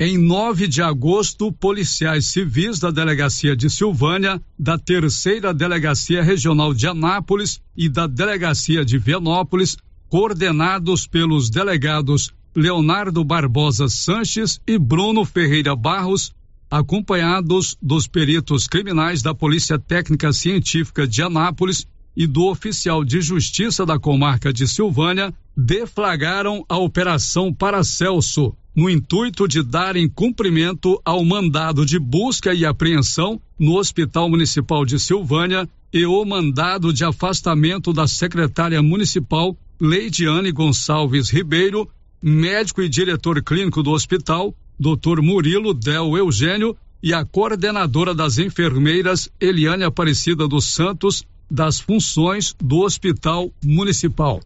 Em 0.00 0.16
9 0.16 0.68
de 0.68 0.80
agosto, 0.80 1.50
policiais 1.50 2.26
civis 2.26 2.78
da 2.78 2.88
Delegacia 2.88 3.56
de 3.56 3.68
Silvânia, 3.68 4.40
da 4.56 4.78
Terceira 4.78 5.52
Delegacia 5.52 6.22
Regional 6.22 6.72
de 6.72 6.86
Anápolis 6.86 7.60
e 7.76 7.88
da 7.88 8.06
Delegacia 8.06 8.84
de 8.84 8.96
Vianópolis, 8.96 9.76
coordenados 10.08 11.04
pelos 11.04 11.50
delegados 11.50 12.32
Leonardo 12.54 13.24
Barbosa 13.24 13.88
Sanches 13.88 14.60
e 14.68 14.78
Bruno 14.78 15.24
Ferreira 15.24 15.74
Barros, 15.74 16.32
acompanhados 16.70 17.76
dos 17.82 18.06
peritos 18.06 18.68
criminais 18.68 19.20
da 19.20 19.34
Polícia 19.34 19.80
Técnica 19.80 20.32
Científica 20.32 21.08
de 21.08 21.22
Anápolis 21.22 21.88
e 22.16 22.24
do 22.24 22.44
oficial 22.44 23.04
de 23.04 23.20
justiça 23.20 23.84
da 23.84 23.98
comarca 23.98 24.52
de 24.52 24.68
Silvânia, 24.68 25.34
deflagraram 25.56 26.64
a 26.68 26.78
Operação 26.78 27.52
Paracelso 27.52 28.54
no 28.78 28.88
intuito 28.88 29.48
de 29.48 29.60
darem 29.60 30.08
cumprimento 30.08 31.02
ao 31.04 31.24
mandado 31.24 31.84
de 31.84 31.98
busca 31.98 32.54
e 32.54 32.64
apreensão 32.64 33.40
no 33.58 33.76
Hospital 33.76 34.30
Municipal 34.30 34.86
de 34.86 35.00
Silvânia 35.00 35.68
e 35.92 36.06
o 36.06 36.24
mandado 36.24 36.92
de 36.92 37.04
afastamento 37.04 37.92
da 37.92 38.06
secretária 38.06 38.80
municipal 38.80 39.56
Leidiane 39.80 40.52
Gonçalves 40.52 41.28
Ribeiro, 41.28 41.90
médico 42.22 42.80
e 42.80 42.88
diretor 42.88 43.42
clínico 43.42 43.82
do 43.82 43.90
hospital, 43.90 44.54
Dr. 44.78 45.22
Murilo 45.22 45.74
Del 45.74 46.16
Eugênio, 46.16 46.76
e 47.02 47.12
a 47.12 47.24
coordenadora 47.24 48.14
das 48.14 48.38
enfermeiras 48.38 49.28
Eliane 49.40 49.82
Aparecida 49.82 50.46
dos 50.46 50.66
Santos, 50.66 51.24
das 51.50 51.80
funções 51.80 52.54
do 52.62 52.78
Hospital 52.84 53.50
Municipal. 53.60 54.40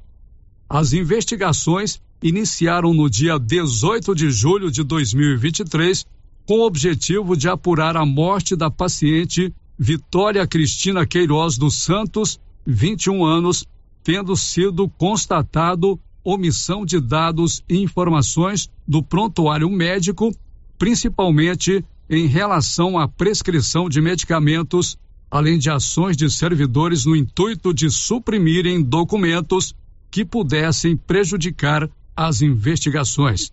As 0.71 0.95
investigações 0.95 2.01
iniciaram 2.23 2.95
no 2.95 3.11
dia 3.11 3.39
18 3.39 4.15
de 4.15 4.31
julho 4.31 4.71
de 4.71 4.85
2023 4.85 6.07
com 6.47 6.61
o 6.61 6.67
objetivo 6.67 7.37
de 7.37 7.49
apurar 7.49 7.97
a 7.97 8.07
morte 8.07 8.55
da 8.55 8.71
paciente 8.71 9.53
Vitória 9.79 10.47
Cristina 10.47 11.05
Queiroz 11.05 11.59
dos 11.59 11.83
Santos, 11.83 12.39
21 12.65 13.25
anos, 13.25 13.67
tendo 14.05 14.37
sido 14.37 14.89
constatado 14.89 15.99
omissão 16.25 16.87
de 16.87 17.01
dados 17.01 17.65
e 17.69 17.79
informações 17.79 18.71
do 18.87 19.03
prontuário 19.03 19.69
médico, 19.69 20.33
principalmente 20.79 21.85
em 22.09 22.27
relação 22.27 22.99
à 22.99 23.09
prescrição 23.09 23.89
de 23.89 24.01
medicamentos, 24.01 24.97
além 25.31 25.59
de 25.59 25.71
ações 25.71 26.17
de 26.17 26.31
servidores 26.31 27.05
no 27.05 27.17
intuito 27.17 27.75
de 27.75 27.91
suprimirem 27.91 28.83
documentos 28.83 29.75
que 30.11 30.25
pudessem 30.25 30.97
prejudicar 30.97 31.91
as 32.17 32.43
investigações. 32.43 33.51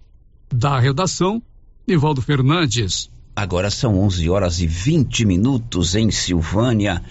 Da 0.54 0.80
redação, 0.80 1.42
Nivaldo 1.88 2.22
Fernandes. 2.22 3.10
Agora 3.36 3.70
são 3.70 4.00
11 4.00 4.30
horas 4.30 4.60
e 4.60 4.68
20 4.68 5.26
minutos 5.26 5.96
em 5.96 6.12
Silvânia, 6.12 7.02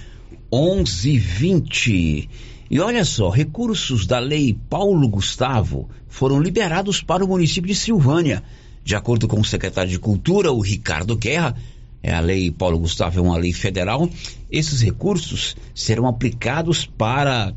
11 0.52 1.10
e 1.10 1.18
20. 1.18 2.30
E 2.70 2.80
olha 2.80 3.04
só, 3.04 3.30
recursos 3.30 4.06
da 4.06 4.18
Lei 4.18 4.58
Paulo 4.68 5.08
Gustavo 5.08 5.88
foram 6.08 6.40
liberados 6.40 7.00
para 7.02 7.24
o 7.24 7.28
município 7.28 7.68
de 7.68 7.74
Silvânia. 7.74 8.42
De 8.84 8.94
acordo 8.94 9.26
com 9.26 9.40
o 9.40 9.44
secretário 9.44 9.90
de 9.90 9.98
Cultura, 9.98 10.52
o 10.52 10.60
Ricardo 10.60 11.16
Guerra, 11.16 11.56
é 12.02 12.12
a 12.12 12.20
Lei 12.20 12.50
Paulo 12.50 12.78
Gustavo 12.78 13.18
é 13.18 13.22
uma 13.22 13.36
lei 13.36 13.52
federal. 13.52 14.08
Esses 14.50 14.80
recursos 14.82 15.56
serão 15.74 16.06
aplicados 16.06 16.86
para 16.86 17.54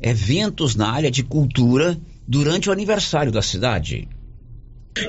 eventos 0.00 0.74
na 0.74 0.90
área 0.90 1.10
de 1.10 1.22
cultura 1.22 1.98
durante 2.32 2.70
o 2.70 2.72
aniversário 2.72 3.30
da 3.30 3.42
cidade. 3.42 4.08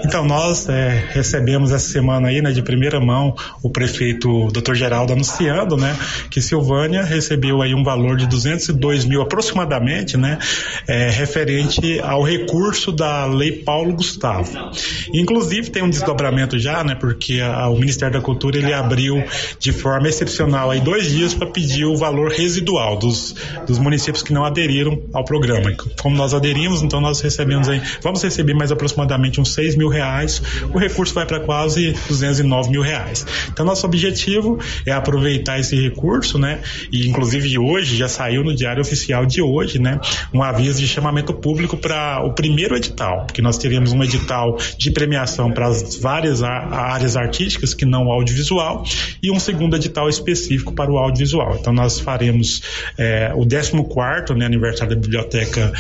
Então, 0.06 0.26
nós 0.26 0.70
é, 0.70 1.10
recebemos 1.12 1.72
essa 1.72 1.88
semana 1.88 2.30
aí, 2.30 2.42
né, 2.42 2.52
de 2.52 2.62
primeira 2.62 3.00
mão, 3.02 3.36
o 3.62 3.70
prefeito 3.70 4.48
Dr. 4.48 4.74
Geraldo 4.76 5.12
anunciando, 5.12 5.76
né, 5.76 5.98
que 6.30 6.42
Silvânia 6.42 7.04
recebeu 7.04 7.62
aí 7.62 7.76
um 7.76 7.84
valor 7.84 8.16
de 8.16 8.26
202 8.26 9.04
mil 9.06 9.22
aproximadamente, 9.22 10.16
né, 10.16 10.40
é, 10.88 11.10
referente 11.10 12.00
ao 12.00 12.24
recurso 12.24 12.92
da 12.94 13.26
Lei 13.26 13.52
Paulo 13.52 13.94
Gustavo. 13.94 14.52
Inclusive 15.14 15.70
tem 15.70 15.84
um 15.84 15.90
desdobramento 15.90 16.58
já, 16.58 16.82
né, 16.84 16.96
porque 16.96 17.42
a, 17.42 17.68
o 17.68 17.78
Ministério 17.78 18.14
da 18.14 18.22
Cultura 18.22 18.58
ele 18.58 18.74
abriu 18.74 19.22
de 19.60 19.74
forma 19.74 20.08
excepcional 20.08 20.72
aí 20.72 20.80
dois 20.80 21.12
dias 21.12 21.34
para 21.34 21.48
pedir 21.48 21.86
o 21.86 21.98
valor 21.98 22.32
residual 22.32 22.98
dos, 22.98 23.36
dos 23.68 23.80
municípios 23.80 24.24
que 24.24 24.32
não 24.32 24.46
aderiram 24.46 25.02
ao 25.12 25.26
programa. 25.26 25.76
Como 26.02 26.16
nós 26.16 26.34
aderimos, 26.34 26.82
então 26.82 27.02
nós 27.02 27.20
recebemos 27.20 27.68
aí, 27.68 27.82
vamos 28.02 28.24
receber 28.24 28.54
mais 28.54 28.72
aproximadamente 28.72 29.42
uns 29.42 29.54
6 29.54 29.73
mil 29.76 29.88
reais, 29.88 30.42
o 30.74 30.78
recurso 30.78 31.14
vai 31.14 31.26
para 31.26 31.40
quase 31.40 31.94
209 32.08 32.70
mil 32.72 32.82
reais. 32.82 33.26
Então, 33.52 33.66
nosso 33.66 33.86
objetivo 33.86 34.60
é 34.86 34.92
aproveitar 34.92 35.60
esse 35.60 35.76
recurso, 35.76 36.38
né? 36.38 36.60
E 36.92 37.08
inclusive 37.08 37.58
hoje 37.58 37.96
já 37.96 38.08
saiu 38.08 38.44
no 38.44 38.56
Diário 38.56 38.82
Oficial 38.82 39.26
de 39.26 39.42
hoje, 39.42 39.80
né? 39.80 40.00
Um 40.34 40.42
aviso 40.42 40.80
de 40.80 40.88
chamamento 40.88 41.34
público 41.34 41.78
para 41.78 42.24
o 42.26 42.34
primeiro 42.34 42.76
edital, 42.76 43.26
porque 43.26 43.42
nós 43.42 43.58
teríamos 43.58 43.92
um 43.92 44.04
edital 44.04 44.58
de 44.78 44.92
premiação 44.92 45.52
para 45.52 45.68
as 45.68 45.96
várias 45.98 46.44
áreas 46.44 47.16
artísticas 47.16 47.74
que 47.74 47.86
não 47.86 48.08
o 48.08 48.12
audiovisual 48.12 48.84
e 49.22 49.32
um 49.32 49.40
segundo 49.40 49.76
edital 49.76 50.10
específico 50.10 50.74
para 50.74 50.92
o 50.92 50.98
audiovisual. 50.98 51.58
Então, 51.60 51.74
nós 51.74 52.00
faremos 52.00 52.62
é, 52.98 53.32
o 53.36 53.46
14 53.48 54.34
né, 54.36 54.46
aniversário 54.46 54.96
da 54.96 55.02
Biblioteca 55.02 55.72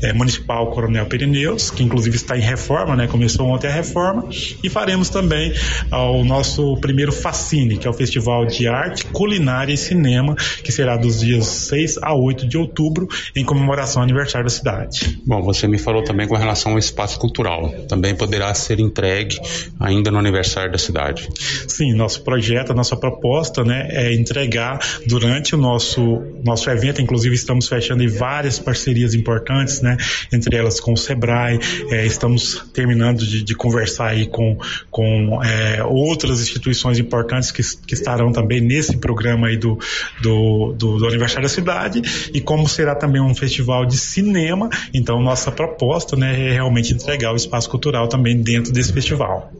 é, 0.00 0.12
Municipal 0.12 0.70
Coronel 0.70 1.06
Pirineus, 1.06 1.70
que 1.70 1.82
inclusive 1.82 2.16
está 2.16 2.36
em 2.36 2.40
reforma, 2.40 2.96
né? 2.96 3.06
Começou 3.06 3.41
começou 3.42 3.46
ontem 3.48 3.66
a 3.66 3.72
reforma 3.72 4.28
e 4.62 4.68
faremos 4.68 5.08
também 5.08 5.52
o 5.90 6.24
nosso 6.24 6.76
primeiro 6.78 7.12
Fascine, 7.12 7.76
que 7.76 7.86
é 7.86 7.90
o 7.90 7.92
Festival 7.92 8.46
de 8.46 8.68
Arte, 8.68 9.06
Culinária 9.06 9.72
e 9.72 9.76
Cinema, 9.76 10.34
que 10.62 10.70
será 10.70 10.96
dos 10.96 11.20
dias 11.20 11.46
6 11.46 11.98
a 12.02 12.14
8 12.14 12.46
de 12.46 12.56
outubro, 12.56 13.08
em 13.34 13.44
comemoração 13.44 14.00
ao 14.00 14.04
aniversário 14.04 14.46
da 14.46 14.50
cidade. 14.50 15.20
Bom, 15.26 15.42
você 15.42 15.66
me 15.66 15.78
falou 15.78 16.04
também 16.04 16.26
com 16.28 16.36
relação 16.36 16.72
ao 16.72 16.78
espaço 16.78 17.18
cultural. 17.18 17.70
Também 17.88 18.14
poderá 18.14 18.52
ser 18.54 18.78
entregue 18.78 19.38
ainda 19.80 20.10
no 20.10 20.18
aniversário 20.18 20.70
da 20.70 20.78
cidade. 20.78 21.28
Sim, 21.66 21.94
nosso 21.94 22.22
projeto, 22.22 22.74
nossa 22.74 22.96
proposta, 22.96 23.64
né, 23.64 23.88
é 23.90 24.14
entregar 24.14 24.78
durante 25.06 25.54
o 25.54 25.58
nosso 25.58 26.22
nosso 26.44 26.68
evento, 26.70 27.00
inclusive 27.00 27.34
estamos 27.34 27.68
fechando 27.68 28.02
várias 28.12 28.58
parcerias 28.58 29.14
importantes, 29.14 29.80
né, 29.80 29.96
entre 30.32 30.56
elas 30.56 30.80
com 30.80 30.92
o 30.92 30.96
Sebrae, 30.96 31.58
é, 31.90 32.04
estamos 32.04 32.64
terminando 32.72 33.24
de, 33.24 33.31
de 33.40 33.54
conversar 33.54 34.08
aí 34.08 34.26
com, 34.26 34.58
com 34.90 35.42
é, 35.42 35.82
outras 35.84 36.40
instituições 36.40 36.98
importantes 36.98 37.50
que, 37.50 37.62
que 37.86 37.94
estarão 37.94 38.32
também 38.32 38.60
nesse 38.60 38.96
programa 38.96 39.46
aí 39.46 39.56
do, 39.56 39.78
do, 40.20 40.72
do, 40.72 40.98
do 40.98 41.06
aniversário 41.06 41.44
da 41.44 41.48
cidade 41.48 42.02
e 42.34 42.40
como 42.40 42.68
será 42.68 42.94
também 42.94 43.22
um 43.22 43.34
festival 43.34 43.86
de 43.86 43.96
cinema, 43.96 44.68
então 44.92 45.20
nossa 45.22 45.50
proposta 45.52 46.16
né, 46.16 46.48
é 46.48 46.52
realmente 46.52 46.92
entregar 46.92 47.32
o 47.32 47.36
espaço 47.36 47.70
cultural 47.70 48.08
também 48.08 48.36
dentro 48.42 48.72
desse 48.72 48.92
festival. 48.92 49.52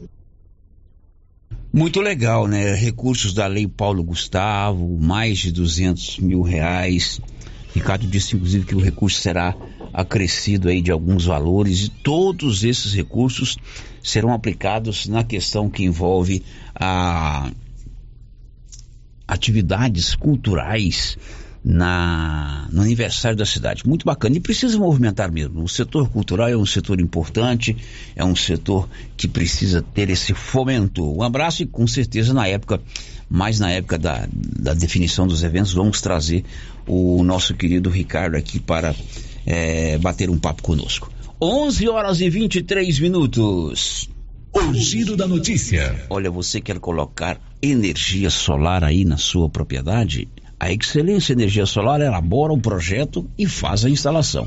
Muito 1.73 2.03
legal, 2.03 2.47
né? 2.47 2.75
Recursos 2.75 3.33
da 3.33 3.47
Lei 3.47 3.67
Paulo 3.67 4.05
Gustavo, 4.05 4.99
mais 5.01 5.39
de 5.39 5.51
200 5.51 6.19
mil 6.19 6.43
reais. 6.43 7.19
Ricardo 7.75 8.07
disse, 8.07 8.37
inclusive, 8.37 8.67
que 8.67 8.75
o 8.75 8.81
recurso 8.81 9.19
será 9.19 9.57
acrescido 9.93 10.69
aí 10.69 10.81
de 10.81 10.91
alguns 10.91 11.27
valores 11.27 11.85
e 11.85 11.89
todos 11.89 12.65
esses 12.65 12.95
recursos 12.95 13.57
serão 14.03 14.33
aplicados 14.33 15.07
na 15.07 15.23
questão 15.23 15.69
que 15.69 15.85
envolve 15.85 16.43
a 16.75 17.51
atividades 19.27 20.15
culturais 20.15 21.17
na, 21.65 22.69
no 22.73 22.83
aniversário 22.83 23.37
da 23.37 23.47
cidade. 23.47 23.87
Muito 23.87 24.05
bacana. 24.05 24.37
E 24.37 24.41
precisa 24.41 24.79
movimentar 24.79 25.31
mesmo. 25.31 25.63
O 25.63 25.69
setor 25.69 26.09
cultural 26.09 26.49
é 26.49 26.57
um 26.57 26.67
setor 26.67 27.01
importante, 27.01 27.77
é 28.17 28.25
um 28.25 28.35
setor 28.35 28.89
que 29.17 29.29
precisa 29.29 29.81
ter 29.81 30.11
esse 30.11 30.35
fomento. 30.35 31.17
Um 31.17 31.23
abraço 31.23 31.63
e 31.63 31.67
com 31.67 31.87
certeza 31.87 32.35
na 32.35 32.47
época, 32.49 32.81
mais 33.29 33.61
na 33.61 33.71
época 33.71 33.99
da, 33.99 34.27
da 34.33 34.75
definição 34.75 35.27
dos 35.27 35.45
eventos, 35.45 35.73
vamos 35.73 36.01
trazer 36.01 36.45
o 36.87 37.23
nosso 37.23 37.55
querido 37.55 37.89
Ricardo 37.89 38.37
aqui 38.37 38.59
para 38.59 38.95
é, 39.47 39.99
bater 39.99 40.31
um 40.31 40.39
papo 40.39 40.63
conosco. 40.63 41.11
11 41.41 41.89
horas 41.89 42.21
e 42.21 42.31
23 42.31 43.01
minutos. 43.01 44.09
O 44.55 44.75
giro 44.75 45.17
da 45.17 45.27
notícia. 45.27 46.07
Olha, 46.11 46.31
você 46.31 46.61
quer 46.61 46.79
colocar 46.79 47.41
energia 47.61 48.31
solar 48.31 48.85
aí 48.85 49.05
na 49.05 49.17
sua 49.17 49.49
propriedade? 49.49 50.29
A 50.61 50.71
Excelência 50.71 51.33
Energia 51.33 51.67
Solar 51.67 52.01
elabora 52.01 52.53
um 52.53 52.61
projeto 52.61 53.29
e 53.37 53.49
faz 53.49 53.85
a 53.85 53.91
instalação. 53.91 54.47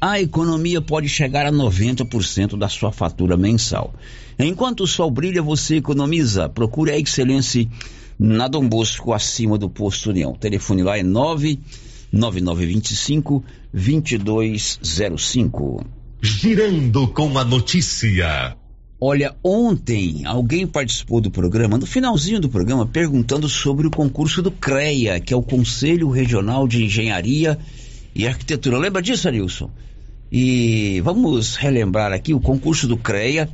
A 0.00 0.20
economia 0.20 0.82
pode 0.82 1.08
chegar 1.08 1.46
a 1.46 1.52
90% 1.52 2.58
da 2.58 2.68
sua 2.68 2.90
fatura 2.90 3.36
mensal. 3.36 3.94
Enquanto 4.36 4.80
o 4.80 4.86
sol 4.88 5.08
brilha, 5.08 5.40
você 5.40 5.76
economiza. 5.76 6.48
Procure 6.48 6.90
a 6.90 6.98
Excelência 6.98 7.68
na 8.18 8.48
Dom 8.48 8.68
Bosco, 8.68 9.12
acima 9.12 9.56
do 9.56 9.70
posto 9.70 10.10
União. 10.10 10.32
O 10.32 10.36
telefone 10.36 10.82
lá 10.82 10.98
é 10.98 11.04
9 11.04 11.60
9925 12.12 13.42
2205. 13.72 15.86
Girando 16.20 17.08
com 17.08 17.38
a 17.38 17.44
notícia. 17.44 18.54
Olha, 19.00 19.34
ontem 19.42 20.24
alguém 20.24 20.64
participou 20.64 21.20
do 21.20 21.30
programa, 21.30 21.76
no 21.76 21.86
finalzinho 21.86 22.38
do 22.38 22.48
programa, 22.48 22.86
perguntando 22.86 23.48
sobre 23.48 23.88
o 23.88 23.90
concurso 23.90 24.40
do 24.40 24.52
CREA, 24.52 25.18
que 25.18 25.34
é 25.34 25.36
o 25.36 25.42
Conselho 25.42 26.08
Regional 26.10 26.68
de 26.68 26.84
Engenharia 26.84 27.58
e 28.14 28.28
Arquitetura. 28.28 28.78
Lembra 28.78 29.02
disso, 29.02 29.26
Arilson? 29.26 29.70
E 30.30 31.00
vamos 31.00 31.56
relembrar 31.56 32.12
aqui: 32.12 32.32
o 32.32 32.40
concurso 32.40 32.86
do 32.86 32.96
CREA 32.96 33.48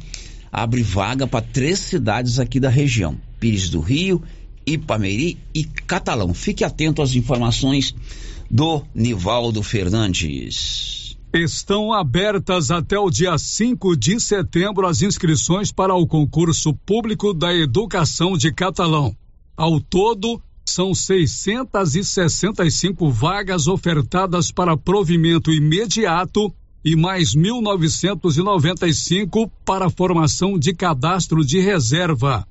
abre 0.52 0.82
vaga 0.82 1.26
para 1.26 1.44
três 1.44 1.78
cidades 1.78 2.38
aqui 2.38 2.60
da 2.60 2.68
região: 2.68 3.16
Pires 3.40 3.70
do 3.70 3.80
Rio, 3.80 4.22
Ipameri 4.66 5.38
e 5.54 5.64
Catalão. 5.64 6.34
Fique 6.34 6.62
atento 6.62 7.00
às 7.00 7.14
informações 7.14 7.94
do 8.50 8.82
Nivaldo 8.94 9.62
Fernandes. 9.62 11.18
Estão 11.32 11.92
abertas 11.92 12.70
até 12.70 12.98
o 12.98 13.10
dia 13.10 13.36
5 13.36 13.94
de 13.96 14.18
setembro 14.18 14.86
as 14.86 15.02
inscrições 15.02 15.70
para 15.70 15.94
o 15.94 16.06
concurso 16.06 16.72
público 16.72 17.34
da 17.34 17.54
educação 17.54 18.38
de 18.38 18.50
Catalão. 18.50 19.14
Ao 19.54 19.78
todo, 19.78 20.40
são 20.64 20.94
665 20.94 23.10
vagas 23.10 23.66
ofertadas 23.66 24.50
para 24.50 24.74
provimento 24.76 25.52
imediato 25.52 26.50
e 26.84 26.94
mais 26.96 27.34
1.995 27.34 29.50
para 29.64 29.90
formação 29.90 30.56
de 30.58 30.72
cadastro 30.72 31.44
de 31.44 31.60
reserva. 31.60 32.46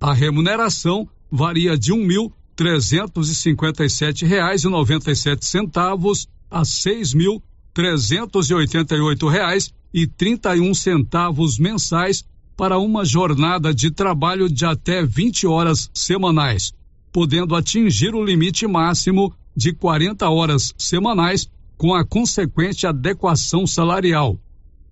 A 0.00 0.12
remuneração 0.12 1.08
varia 1.30 1.76
de 1.76 1.92
um 1.92 2.04
mil 2.04 2.32
trezentos 2.54 3.28
e 3.28 3.34
cinquenta 3.34 3.84
e 3.84 3.90
sete 3.90 4.24
reais 4.24 4.64
e 4.64 4.68
noventa 4.68 5.10
e 5.10 5.16
sete 5.16 5.44
centavos 5.44 6.28
a 6.50 6.64
seis 6.64 7.12
mil 7.12 7.42
trezentos 7.72 8.48
e 8.48 8.54
oitenta 8.54 8.94
e 8.94 9.00
oito 9.00 9.28
reais 9.28 9.72
e 9.92 10.06
trinta 10.06 10.56
e 10.56 10.60
um 10.60 10.72
centavos 10.72 11.58
mensais 11.58 12.24
para 12.56 12.78
uma 12.78 13.04
jornada 13.04 13.74
de 13.74 13.90
trabalho 13.90 14.48
de 14.48 14.64
até 14.64 15.04
20 15.04 15.46
horas 15.46 15.90
semanais, 15.92 16.72
podendo 17.12 17.56
atingir 17.56 18.14
o 18.14 18.24
limite 18.24 18.66
máximo 18.66 19.34
de 19.56 19.72
40 19.72 20.28
horas 20.30 20.72
semanais 20.78 21.48
com 21.76 21.92
a 21.94 22.04
consequente 22.04 22.86
adequação 22.86 23.66
salarial. 23.66 24.38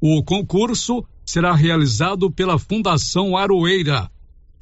O 0.01 0.25
concurso 0.25 1.05
será 1.25 1.55
realizado 1.55 2.29
pela 2.29 2.59
Fundação 2.59 3.37
Aroeira 3.37 4.11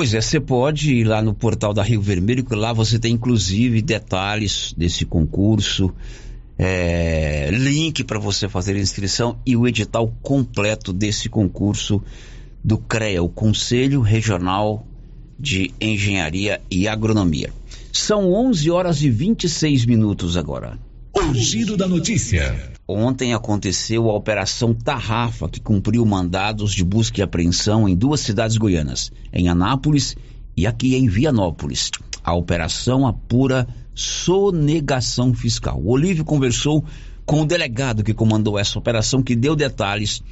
Pois 0.01 0.15
é, 0.15 0.21
você 0.23 0.41
pode 0.41 0.95
ir 0.95 1.05
lá 1.05 1.21
no 1.21 1.35
portal 1.35 1.75
da 1.75 1.83
Rio 1.83 2.01
Vermelho, 2.01 2.43
que 2.43 2.55
lá 2.55 2.73
você 2.73 2.99
tem 2.99 3.13
inclusive 3.13 3.83
detalhes 3.83 4.73
desse 4.75 5.05
concurso, 5.05 5.93
é, 6.59 7.51
link 7.53 8.03
para 8.05 8.19
você 8.19 8.49
fazer 8.49 8.77
a 8.77 8.81
inscrição 8.81 9.37
e 9.45 9.55
o 9.59 9.69
edital 9.69 10.11
completo 10.23 10.91
desse 10.91 11.29
concurso 11.29 12.03
do 12.65 12.79
CREA, 12.79 13.23
o 13.23 13.29
Conselho 13.29 14.01
Regional 14.01 14.87
de 15.39 15.71
Engenharia 15.79 16.63
e 16.71 16.89
Agronomia. 16.89 17.53
São 17.93 18.33
11 18.33 18.71
horas 18.71 19.03
e 19.03 19.11
26 19.11 19.85
minutos 19.85 20.35
agora. 20.35 20.79
O 21.13 21.35
giro 21.35 21.77
da 21.77 21.89
notícia. 21.89 22.73
Ontem 22.87 23.35
aconteceu 23.35 24.09
a 24.09 24.15
Operação 24.15 24.73
Tarrafa, 24.73 25.49
que 25.49 25.61
cumpriu 25.61 26.05
mandados 26.07 26.73
de 26.73 26.85
busca 26.85 27.21
e 27.21 27.23
apreensão 27.23 27.89
em 27.89 27.97
duas 27.97 28.21
cidades 28.21 28.57
goianas, 28.57 29.11
em 29.33 29.49
Anápolis 29.49 30.17
e 30.57 30.67
aqui 30.67 30.95
em 30.95 31.09
Vianópolis. 31.09 31.91
A 32.23 32.35
operação 32.35 33.07
apura 33.07 33.67
sonegação 33.95 35.35
fiscal. 35.35 35.81
O 35.81 35.91
Olívio 35.91 36.25
conversou 36.25 36.85
com 37.27 37.43
o 37.43 37.47
delegado 37.47 38.05
que 38.05 38.15
comandou 38.15 38.59
essa 38.59 38.79
operação, 38.79 39.23
que 39.23 39.35
deu 39.35 39.57
detalhes 39.57 40.23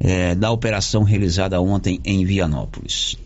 é, 0.00 0.34
da 0.34 0.50
operação 0.50 1.02
realizada 1.02 1.60
ontem 1.60 2.00
em 2.04 2.24
Vianópolis 2.24 3.16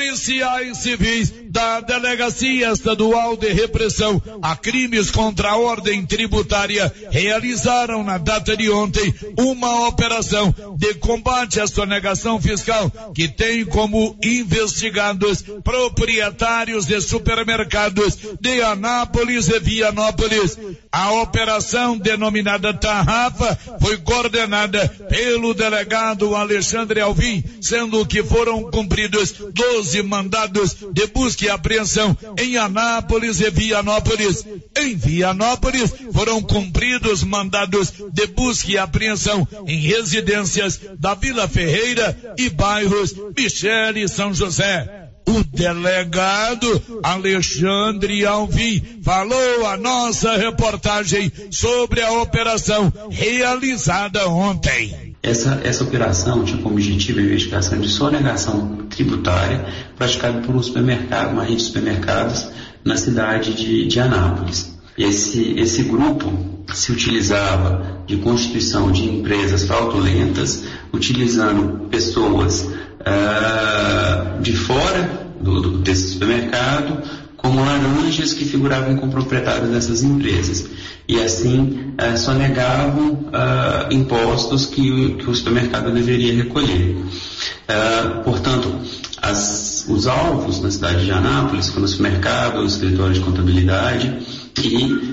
policiais 0.00 0.78
civis 0.78 1.30
da 1.50 1.80
Delegacia 1.80 2.72
Estadual 2.72 3.36
de 3.36 3.52
Repressão 3.52 4.22
a 4.40 4.56
Crimes 4.56 5.10
contra 5.10 5.50
a 5.50 5.58
Ordem 5.58 6.06
Tributária 6.06 6.90
realizaram 7.10 8.02
na 8.02 8.16
data 8.16 8.56
de 8.56 8.70
ontem 8.70 9.14
uma 9.36 9.88
operação 9.88 10.54
de 10.78 10.94
combate 10.94 11.60
à 11.60 11.66
sonegação 11.66 12.40
fiscal 12.40 12.90
que 13.14 13.28
tem 13.28 13.62
como 13.66 14.16
investigados 14.24 15.44
proprietários 15.62 16.86
de 16.86 16.98
supermercados 17.02 18.16
de 18.40 18.62
Anápolis 18.62 19.48
e 19.48 19.60
Vianópolis. 19.60 20.56
A 20.90 21.12
operação 21.12 21.98
denominada 21.98 22.72
Tarrafa 22.72 23.56
foi 23.80 23.98
coordenada 23.98 24.88
pelo 25.08 25.52
delegado 25.52 26.34
Alexandre 26.34 27.00
Alvim, 27.00 27.44
sendo 27.60 28.06
que 28.06 28.22
foram 28.22 28.70
cumpridos 28.70 29.34
12 29.52 29.89
mandados 30.02 30.76
de 30.92 31.06
busca 31.06 31.44
e 31.44 31.48
apreensão 31.48 32.16
em 32.38 32.56
Anápolis 32.56 33.40
e 33.40 33.50
Vianópolis. 33.50 34.44
Em 34.76 34.94
Vianópolis 34.94 35.92
foram 36.12 36.40
cumpridos 36.42 37.22
mandados 37.22 37.92
de 38.12 38.26
busca 38.26 38.70
e 38.70 38.78
apreensão 38.78 39.46
em 39.66 39.78
residências 39.80 40.80
da 40.98 41.14
Vila 41.14 41.48
Ferreira 41.48 42.34
e 42.38 42.48
bairros 42.48 43.14
Michele 43.36 44.04
e 44.04 44.08
São 44.08 44.32
José. 44.32 45.08
O 45.26 45.44
delegado 45.44 47.00
Alexandre 47.02 48.26
Alvim 48.26 49.00
falou 49.04 49.66
a 49.66 49.76
nossa 49.76 50.36
reportagem 50.36 51.30
sobre 51.50 52.02
a 52.02 52.10
operação 52.12 52.92
realizada 53.10 54.28
ontem. 54.28 55.09
Essa, 55.22 55.60
essa 55.64 55.84
operação 55.84 56.44
tinha 56.44 56.62
como 56.62 56.76
objetivo 56.76 57.18
a 57.18 57.22
investigação 57.22 57.78
de 57.78 57.88
sonegação 57.88 58.86
tributária 58.88 59.66
praticada 59.96 60.40
por 60.40 60.56
um 60.56 60.62
supermercado, 60.62 61.32
uma 61.32 61.42
rede 61.42 61.56
de 61.56 61.62
supermercados 61.62 62.48
na 62.82 62.96
cidade 62.96 63.52
de, 63.54 63.86
de 63.86 64.00
Anápolis. 64.00 64.78
Esse, 64.96 65.58
esse 65.58 65.82
grupo 65.82 66.64
se 66.72 66.90
utilizava 66.90 68.02
de 68.06 68.16
constituição 68.16 68.90
de 68.90 69.04
empresas 69.04 69.64
fraudulentas, 69.64 70.64
utilizando 70.92 71.88
pessoas 71.88 72.62
uh, 72.62 74.40
de 74.40 74.56
fora 74.56 75.28
do, 75.40 75.60
do, 75.60 75.78
desse 75.78 76.12
supermercado 76.12 77.02
como 77.42 77.64
laranjas 77.64 78.34
que 78.34 78.44
figuravam 78.44 78.96
como 78.96 79.10
proprietários 79.10 79.70
dessas 79.70 80.02
empresas. 80.02 80.66
E 81.08 81.18
assim 81.20 81.94
uh, 81.98 82.18
sonegavam 82.18 83.12
uh, 83.12 83.92
impostos 83.92 84.66
que, 84.66 85.14
que, 85.14 85.28
o 85.28 85.34
supermercado 85.34 85.90
deveria 85.90 86.34
recolher. 86.34 86.96
Uh, 86.96 88.22
portanto, 88.24 88.74
as, 89.22 89.86
os 89.88 90.06
alvos 90.06 90.60
na 90.60 90.70
cidade 90.70 91.04
de 91.04 91.12
Anápolis 91.12 91.70
foram 91.70 91.86
o 91.86 91.88
supermercado, 91.88 92.58
o 92.60 92.66
escritório 92.66 93.14
de 93.14 93.20
contabilidade 93.20 94.18
e 94.62 95.10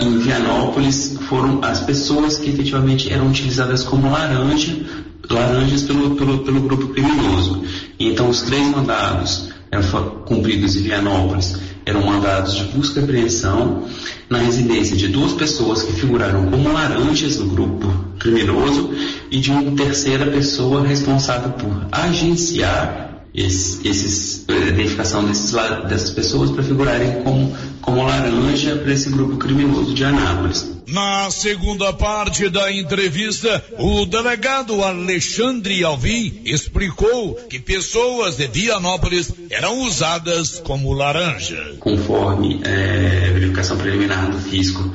em 0.00 0.18
Vianópolis 0.18 1.16
foram 1.28 1.60
as 1.64 1.80
pessoas 1.80 2.38
que 2.38 2.50
efetivamente 2.50 3.10
eram 3.10 3.28
utilizadas 3.28 3.82
como 3.82 4.10
laranja, 4.10 4.76
laranjas 5.30 5.82
pelo, 5.82 6.14
pelo, 6.14 6.38
pelo 6.44 6.60
grupo 6.60 6.88
criminoso. 6.88 7.64
Então, 7.98 8.28
os 8.28 8.42
três 8.42 8.68
mandados 8.68 9.48
eram 9.70 10.10
cumpridos 10.24 10.76
em 10.76 10.82
Vianópolis. 10.82 11.56
Eram 11.84 12.04
mandados 12.04 12.56
de 12.56 12.64
busca 12.64 13.00
e 13.00 13.04
apreensão 13.04 13.84
na 14.28 14.38
residência 14.38 14.96
de 14.96 15.08
duas 15.08 15.32
pessoas 15.32 15.82
que 15.82 15.92
figuraram 15.92 16.50
como 16.50 16.72
laranjas 16.72 17.38
no 17.38 17.46
grupo 17.46 17.92
criminoso 18.18 18.90
e 19.30 19.38
de 19.38 19.50
uma 19.50 19.70
terceira 19.76 20.26
pessoa 20.26 20.84
responsável 20.84 21.52
por 21.52 21.86
agenciar 21.92 23.15
esse, 23.36 23.86
esses, 23.86 24.44
a 24.48 24.52
identificação 24.52 25.24
desses, 25.24 25.52
dessas 25.88 26.10
pessoas 26.10 26.50
para 26.50 26.62
figurarem 26.62 27.22
como, 27.22 27.54
como 27.82 28.02
laranja 28.02 28.76
para 28.76 28.92
esse 28.92 29.10
grupo 29.10 29.36
criminoso 29.36 29.92
de 29.92 30.02
Anápolis. 30.02 30.74
Na 30.88 31.30
segunda 31.30 31.92
parte 31.92 32.48
da 32.48 32.72
entrevista, 32.72 33.62
o 33.76 34.06
delegado 34.06 34.82
Alexandre 34.82 35.84
Alvim 35.84 36.40
explicou 36.44 37.34
que 37.50 37.58
pessoas 37.58 38.36
de 38.36 38.46
Vianópolis 38.46 39.32
eram 39.50 39.80
usadas 39.80 40.60
como 40.60 40.92
laranja. 40.92 41.74
Conforme 41.80 42.60
é, 42.64 43.30
verificação 43.32 43.76
preliminar 43.76 44.30
do 44.30 44.38
fisco, 44.38 44.94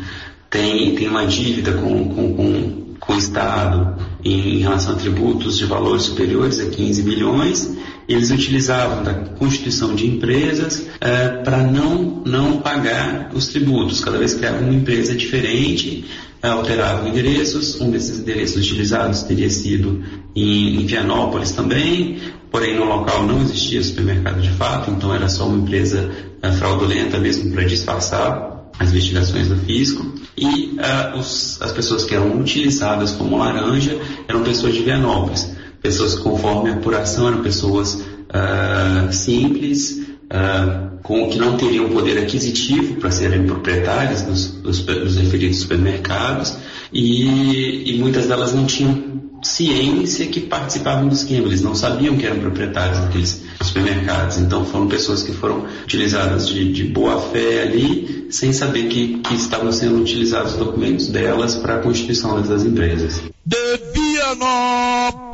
tem, 0.49 0.95
tem 0.95 1.07
uma 1.07 1.27
dívida 1.27 1.73
com, 1.73 2.07
com, 2.09 2.35
com, 2.35 2.95
com 2.99 3.13
o 3.13 3.17
Estado 3.17 4.10
em 4.23 4.59
relação 4.59 4.93
a 4.93 4.95
tributos 4.97 5.57
de 5.57 5.65
valores 5.65 6.03
superiores 6.03 6.59
a 6.59 6.65
15 6.65 7.03
milhões 7.03 7.77
eles 8.07 8.31
utilizavam 8.31 9.03
da 9.03 9.13
constituição 9.13 9.95
de 9.95 10.07
empresas 10.07 10.85
é, 10.99 11.27
para 11.29 11.59
não, 11.59 12.21
não 12.25 12.57
pagar 12.57 13.31
os 13.33 13.47
tributos. 13.47 14.03
Cada 14.03 14.17
vez 14.17 14.33
que 14.33 14.39
criavam 14.39 14.61
uma 14.61 14.73
empresa 14.73 15.15
diferente, 15.15 16.05
é, 16.41 16.49
alteravam 16.49 17.07
endereços. 17.07 17.79
Um 17.79 17.91
desses 17.91 18.19
endereços 18.19 18.57
utilizados 18.57 19.23
teria 19.23 19.49
sido 19.49 20.03
em, 20.35 20.81
em 20.81 20.85
Vianópolis 20.85 21.51
também, 21.51 22.19
porém 22.49 22.75
no 22.75 22.85
local 22.85 23.25
não 23.25 23.41
existia 23.41 23.81
supermercado 23.81 24.41
de 24.41 24.51
fato, 24.51 24.91
então 24.91 25.13
era 25.13 25.29
só 25.29 25.47
uma 25.47 25.57
empresa 25.57 26.11
é, 26.41 26.51
fraudulenta 26.51 27.17
mesmo 27.17 27.51
para 27.51 27.63
disfarçar 27.63 28.60
as 28.79 28.89
investigações 28.89 29.47
do 29.47 29.57
fisco. 29.57 30.05
E 30.37 30.77
uh, 30.77 31.19
os, 31.19 31.61
as 31.61 31.71
pessoas 31.71 32.03
que 32.05 32.15
eram 32.15 32.39
utilizadas 32.39 33.11
como 33.11 33.37
laranja 33.37 33.97
eram 34.27 34.43
pessoas 34.43 34.73
de 34.73 34.81
Vianópolis. 34.81 35.55
Pessoas 35.81 36.15
que, 36.15 36.21
conforme 36.21 36.69
a 36.69 36.73
apuração, 36.73 37.27
eram 37.27 37.41
pessoas 37.41 37.95
uh, 37.95 39.11
simples, 39.11 40.07
uh, 40.31 40.91
com 41.01 41.29
que 41.29 41.37
não 41.37 41.57
teriam 41.57 41.89
poder 41.89 42.17
aquisitivo 42.19 42.95
para 42.95 43.11
serem 43.11 43.45
proprietárias 43.45 44.21
dos, 44.21 44.51
dos, 44.51 44.79
dos 44.79 45.17
referidos 45.17 45.59
supermercados. 45.59 46.55
E, 46.93 47.89
e, 47.89 47.97
muitas 47.99 48.27
delas 48.27 48.53
não 48.53 48.65
tinham 48.65 49.10
ciência 49.43 50.27
que 50.27 50.41
participavam 50.41 51.07
do 51.07 51.13
esquema, 51.13 51.47
eles 51.47 51.61
não 51.61 51.73
sabiam 51.75 52.17
que 52.17 52.25
eram 52.25 52.39
proprietários 52.39 52.99
daqueles 52.99 53.43
supermercados, 53.61 54.37
então 54.37 54.65
foram 54.65 54.87
pessoas 54.87 55.23
que 55.23 55.33
foram 55.33 55.65
utilizadas 55.83 56.47
de, 56.47 56.71
de 56.71 56.83
boa 56.85 57.19
fé 57.31 57.63
ali, 57.63 58.27
sem 58.29 58.53
saber 58.53 58.87
que, 58.87 59.17
que 59.19 59.33
estavam 59.33 59.71
sendo 59.71 59.99
utilizados 60.01 60.53
documentos 60.53 61.07
delas 61.07 61.55
para 61.55 61.77
a 61.77 61.79
constituição 61.79 62.39
dessas 62.39 62.63
empresas. 62.65 63.21
De 63.45 63.77
Vianópolis, 63.93 65.33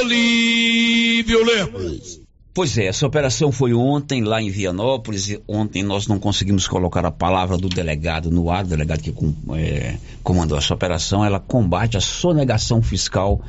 Olívio 0.00 1.44
Lemos. 1.44 2.23
Pois 2.54 2.78
é, 2.78 2.86
essa 2.86 3.04
operação 3.04 3.50
foi 3.50 3.74
ontem 3.74 4.22
lá 4.22 4.40
em 4.40 4.48
Vianópolis. 4.48 5.28
E 5.28 5.42
ontem 5.48 5.82
nós 5.82 6.06
não 6.06 6.20
conseguimos 6.20 6.68
colocar 6.68 7.04
a 7.04 7.10
palavra 7.10 7.58
do 7.58 7.68
delegado 7.68 8.30
no 8.30 8.48
ar, 8.48 8.64
o 8.64 8.68
delegado 8.68 9.02
que 9.02 9.12
é, 9.56 9.98
comandou 10.22 10.56
essa 10.56 10.72
operação. 10.72 11.24
Ela 11.24 11.40
combate 11.40 11.96
a 11.96 12.00
sonegação 12.00 12.80
fiscal 12.80 13.42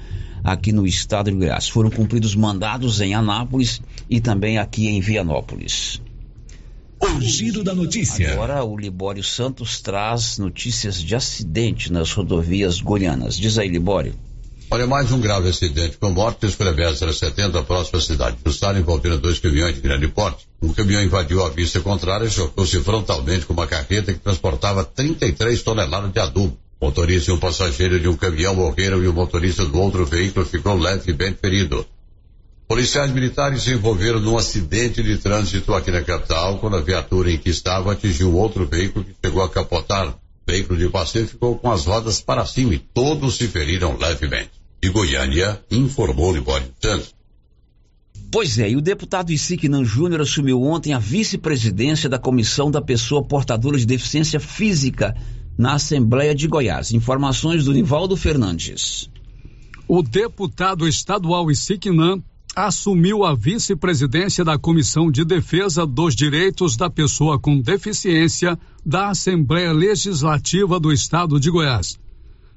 aqui 0.44 0.72
no 0.72 0.88
estado 0.88 1.30
de 1.30 1.38
Goiás. 1.38 1.70
Foram 1.70 1.92
cumpridos 1.92 2.34
mandados 2.34 3.00
em 3.00 3.14
Anápolis 3.14 3.80
e 4.10 4.20
também 4.20 4.58
aqui 4.58 4.88
em 4.88 5.00
Vianópolis. 5.00 6.02
O 7.00 7.22
giro 7.22 7.64
da 7.64 7.76
notícia. 7.76 8.34
Agora 8.34 8.64
o 8.64 8.76
Libório 8.76 9.24
Santos 9.24 9.82
traz 9.82 10.40
notícias 10.40 11.00
de 11.00 11.16
acidente 11.16 11.94
nas 11.94 12.12
rodovias 12.12 12.82
goianas. 12.82 13.38
Diz 13.38 13.60
aí, 13.60 13.68
Libório. 13.68 14.16
Olha, 14.72 14.88
mais 14.88 15.12
um 15.12 15.22
grave 15.22 15.48
acidente 15.48 15.96
com 15.98 16.10
mortes 16.10 16.56
pela 16.56 16.74
BR-070, 16.74 17.64
próxima 17.66 18.02
cidade 18.02 18.38
de 18.38 18.52
Jussara, 18.52 18.80
envolvendo 18.80 19.20
dois 19.20 19.38
caminhões 19.38 19.76
de 19.76 19.82
grande 19.82 20.08
porte. 20.08 20.48
Um 20.60 20.74
caminhão 20.74 21.04
invadiu 21.04 21.46
a 21.46 21.50
vista 21.50 21.80
contrária 21.80 22.26
e 22.26 22.32
chocou-se 22.32 22.80
frontalmente 22.82 23.46
com 23.46 23.54
uma 23.54 23.68
carreta 23.68 24.12
que 24.12 24.20
transportava 24.20 24.84
33 24.84 25.62
toneladas 25.62 26.12
de 26.12 26.20
adubo. 26.20 26.58
O 26.80 26.86
motorista 26.88 27.30
e 27.30 27.34
um 27.34 27.38
passageiro 27.38 28.00
de 28.00 28.08
um 28.08 28.18
caminhão 28.18 28.56
morreram 28.56 29.04
e 29.04 29.08
o 29.08 29.14
motorista 29.14 29.64
do 29.64 29.80
outro 29.80 30.04
veículo 30.04 30.46
ficou 30.46 30.76
levemente 30.76 31.38
ferido. 31.40 31.86
Policiais 32.68 33.12
militares 33.12 33.62
se 33.62 33.72
envolveram 33.72 34.20
num 34.20 34.36
acidente 34.36 35.04
de 35.04 35.18
trânsito 35.18 35.76
aqui 35.76 35.92
na 35.92 36.02
capital, 36.02 36.58
quando 36.58 36.76
a 36.78 36.82
viatura 36.82 37.32
em 37.32 37.38
que 37.38 37.52
estava 37.52 37.92
atingiu 37.92 38.36
outro 38.36 38.66
veículo 38.66 39.06
que 39.06 39.16
chegou 39.24 39.44
a 39.44 39.50
capotar. 39.50 40.16
O 40.48 40.52
veículo 40.52 40.78
de 40.78 40.88
passeio 40.90 41.28
ficou 41.28 41.58
com 41.58 41.72
as 41.72 41.86
rodas 41.86 42.22
para 42.22 42.46
cima 42.46 42.76
e 42.76 42.80
todos 42.80 43.36
se 43.36 43.48
feriram 43.48 43.98
levemente. 43.98 44.52
De 44.82 44.90
Goiânia, 44.90 45.60
informou 45.72 46.32
Libório 46.32 46.68
Santos. 46.80 47.16
Pois 48.32 48.60
é, 48.60 48.70
e 48.70 48.76
o 48.76 48.82
deputado 48.82 49.32
Isignan 49.32 49.84
Júnior 49.84 50.22
assumiu 50.22 50.62
ontem 50.62 50.94
a 50.94 51.00
vice-presidência 51.00 52.08
da 52.08 52.20
Comissão 52.20 52.70
da 52.70 52.82
Pessoa 52.82 53.24
Portadora 53.24 53.78
de 53.78 53.86
Deficiência 53.86 54.40
Física 54.40 55.16
na 55.58 55.74
Assembleia 55.74 56.36
de 56.36 56.48
Goiás. 56.48 56.92
Informações 56.92 57.66
do 57.66 57.74
Nivaldo 57.74 58.16
Fernandes. 58.16 59.10
O 59.88 60.04
deputado 60.04 60.88
estadual 60.88 61.50
Isignan 61.50 62.22
assumiu 62.56 63.26
a 63.26 63.36
vice-presidência 63.36 64.44
da 64.46 64.58
Comissão 64.58 65.12
de 65.12 65.26
Defesa 65.26 65.86
dos 65.86 66.16
Direitos 66.16 66.78
da 66.78 66.90
Pessoa 66.90 67.38
com 67.38 67.60
Deficiência 67.60 68.58
da 68.86 69.10
Assembleia 69.10 69.74
Legislativa 69.74 70.80
do 70.80 70.92
Estado 70.94 71.38
de 71.38 71.52
Goiás. 71.52 72.00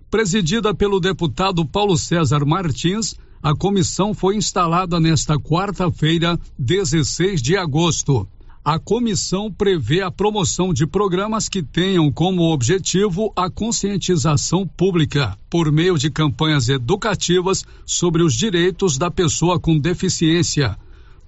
Presidida 0.09 0.73
pelo 0.73 1.01
deputado 1.01 1.67
Paulo 1.67 1.99
César 1.99 2.47
Martins, 2.47 3.17
a 3.43 3.55
comissão 3.55 4.15
foi 4.15 4.37
instalada 4.37 5.01
nesta 5.01 5.37
quarta-feira, 5.37 6.39
16 6.57 7.43
de 7.43 7.57
agosto. 7.57 8.27
A 8.71 8.79
comissão 8.79 9.51
prevê 9.51 10.03
a 10.03 10.11
promoção 10.11 10.75
de 10.75 10.87
programas 10.87 11.49
que 11.49 11.63
tenham 11.63 12.13
como 12.13 12.53
objetivo 12.53 13.33
a 13.35 13.49
conscientização 13.49 14.67
pública, 14.67 15.39
por 15.49 15.73
meio 15.73 15.97
de 15.97 16.11
campanhas 16.11 16.69
educativas 16.69 17.65
sobre 17.87 18.23
os 18.23 18.35
direitos 18.35 18.99
da 18.99 19.11
pessoa 19.11 19.59
com 19.59 19.79
deficiência. 19.79 20.77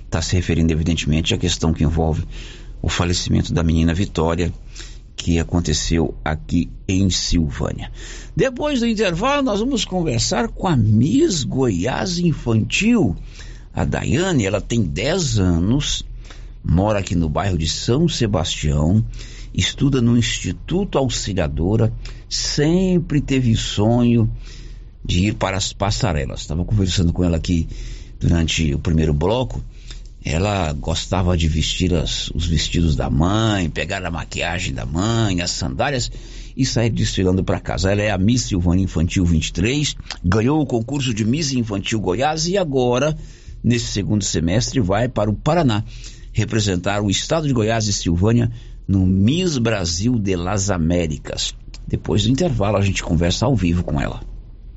está 0.05 0.21
se 0.21 0.33
referindo, 0.35 0.71
evidentemente, 0.71 1.33
à 1.33 1.38
questão 1.38 1.73
que 1.73 1.83
envolve 1.83 2.23
o 2.81 2.88
falecimento 2.88 3.53
da 3.53 3.62
menina 3.62 3.93
Vitória 3.93 4.53
que 5.19 5.38
aconteceu 5.38 6.15
aqui 6.23 6.69
em 6.88 7.10
Silvânia. 7.10 7.91
Depois 8.34 8.79
do 8.79 8.88
intervalo, 8.88 9.43
nós 9.43 9.60
vamos 9.60 9.84
conversar 9.84 10.47
com 10.47 10.65
a 10.65 10.77
Miss 10.77 11.43
Goiás 11.43 12.19
Infantil. 12.19 13.17
A 13.73 13.84
Daiane, 13.84 14.45
ela 14.45 14.62
tem 14.62 14.82
10 14.82 15.39
anos, 15.39 16.05
mora 16.63 16.99
aqui 16.99 17.15
no 17.15 17.27
bairro 17.27 17.58
de 17.58 17.67
São 17.67 18.08
Sebastião, 18.08 19.05
estuda 19.53 20.01
no 20.01 20.17
Instituto 20.17 20.97
Auxiliadora, 20.97 21.91
sempre 22.29 23.19
teve 23.19 23.53
sonho 23.58 24.32
de 25.03 25.27
ir 25.27 25.34
para 25.34 25.58
as 25.58 25.73
passarelas. 25.73 26.39
Estava 26.39 26.63
conversando 26.63 27.12
com 27.12 27.25
ela 27.25 27.36
aqui 27.36 27.67
durante 28.21 28.73
o 28.73 28.79
primeiro 28.79 29.13
bloco 29.13 29.62
ela 30.31 30.71
gostava 30.73 31.35
de 31.35 31.47
vestir 31.47 31.91
as, 31.91 32.29
os 32.35 32.45
vestidos 32.45 32.95
da 32.95 33.09
mãe, 33.09 33.67
pegar 33.67 34.05
a 34.05 34.11
maquiagem 34.11 34.75
da 34.75 34.85
mãe, 34.85 35.41
as 35.41 35.49
sandálias 35.49 36.11
e 36.55 36.63
sair 36.63 36.91
desfilando 36.91 37.43
para 37.43 37.59
casa. 37.59 37.91
Ela 37.91 38.03
é 38.03 38.11
a 38.11 38.17
Miss 38.17 38.43
Silvânia 38.43 38.83
Infantil 38.83 39.25
23, 39.25 39.95
ganhou 40.23 40.61
o 40.61 40.67
concurso 40.67 41.15
de 41.15 41.25
Miss 41.25 41.51
Infantil 41.53 41.99
Goiás 41.99 42.45
e 42.47 42.59
agora, 42.59 43.17
nesse 43.63 43.87
segundo 43.87 44.23
semestre, 44.23 44.79
vai 44.79 45.09
para 45.09 45.31
o 45.31 45.35
Paraná 45.35 45.83
representar 46.31 47.01
o 47.01 47.09
estado 47.09 47.47
de 47.47 47.53
Goiás 47.53 47.87
e 47.87 47.93
Silvânia 47.93 48.51
no 48.87 49.07
Miss 49.07 49.57
Brasil 49.57 50.19
de 50.19 50.35
las 50.35 50.69
Américas. 50.69 51.55
Depois 51.87 52.23
do 52.23 52.29
intervalo, 52.29 52.77
a 52.77 52.81
gente 52.81 53.01
conversa 53.01 53.47
ao 53.47 53.55
vivo 53.55 53.83
com 53.83 53.99
ela. 53.99 54.21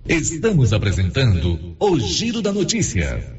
Estamos 0.09 0.73
apresentando 0.73 1.77
o 1.79 2.01
Giro 2.01 2.41
da 2.41 2.55
Notícia. 2.55 3.39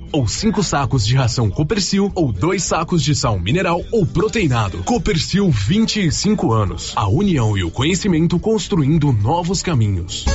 ou 0.11 0.27
5 0.27 0.63
sacos 0.63 1.05
de 1.05 1.15
ração 1.15 1.49
Copercil, 1.49 2.11
ou 2.15 2.31
dois 2.31 2.63
sacos 2.63 3.03
de 3.03 3.15
sal 3.15 3.39
mineral 3.39 3.81
ou 3.91 4.05
proteinado. 4.05 4.79
Copercil 4.83 5.49
25 5.49 6.51
anos. 6.51 6.93
A 6.95 7.07
união 7.07 7.57
e 7.57 7.63
o 7.63 7.71
conhecimento 7.71 8.39
construindo 8.39 9.11
novos 9.11 9.61
caminhos. 9.61 10.25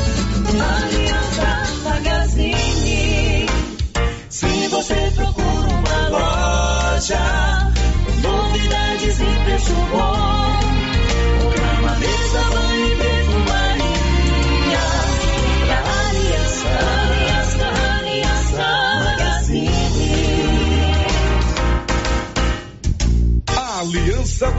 Aliança 0.49 1.56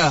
ώρα. 0.00 0.10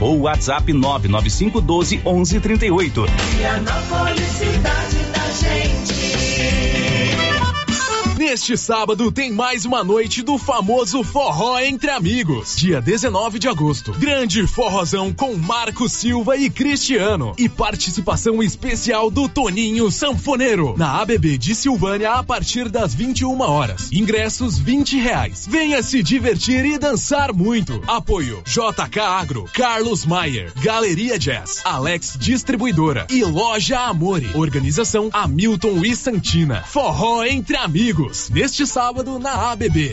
ou 0.00 0.20
WhatsApp 0.20 0.72
99512 0.72 2.00
1138. 2.04 3.06
Vianópolis, 3.38 4.28
cidade 4.28 4.98
da 5.12 5.30
gente. 5.30 5.99
Neste 8.30 8.56
sábado 8.56 9.10
tem 9.10 9.32
mais 9.32 9.64
uma 9.64 9.82
noite 9.82 10.22
do 10.22 10.38
famoso 10.38 11.02
Forró 11.02 11.58
Entre 11.58 11.90
Amigos. 11.90 12.54
Dia 12.54 12.80
19 12.80 13.40
de 13.40 13.48
agosto. 13.48 13.90
Grande 13.94 14.46
forrozão 14.46 15.12
com 15.12 15.34
Marco 15.34 15.88
Silva 15.88 16.36
e 16.36 16.48
Cristiano. 16.48 17.34
E 17.36 17.48
participação 17.48 18.40
especial 18.40 19.10
do 19.10 19.28
Toninho 19.28 19.90
Sanfoneiro. 19.90 20.76
Na 20.78 21.00
ABB 21.00 21.36
de 21.38 21.56
Silvânia 21.56 22.12
a 22.12 22.22
partir 22.22 22.68
das 22.68 22.94
21 22.94 23.40
horas. 23.40 23.90
Ingressos 23.90 24.56
20 24.56 24.96
reais. 24.98 25.48
Venha 25.50 25.82
se 25.82 26.00
divertir 26.00 26.64
e 26.64 26.78
dançar 26.78 27.32
muito. 27.32 27.82
Apoio 27.88 28.44
JK 28.46 29.00
Agro, 29.00 29.50
Carlos 29.52 30.06
Maier, 30.06 30.52
Galeria 30.62 31.18
Jazz, 31.18 31.62
Alex 31.64 32.16
Distribuidora 32.16 33.08
e 33.10 33.24
Loja 33.24 33.80
Amore. 33.80 34.30
Organização 34.34 35.10
Hamilton 35.12 35.84
e 35.84 35.96
Santina. 35.96 36.62
Forró 36.62 37.24
Entre 37.24 37.56
Amigos 37.56 38.19
neste 38.28 38.66
sábado 38.66 39.18
na 39.18 39.52
ABB. 39.52 39.92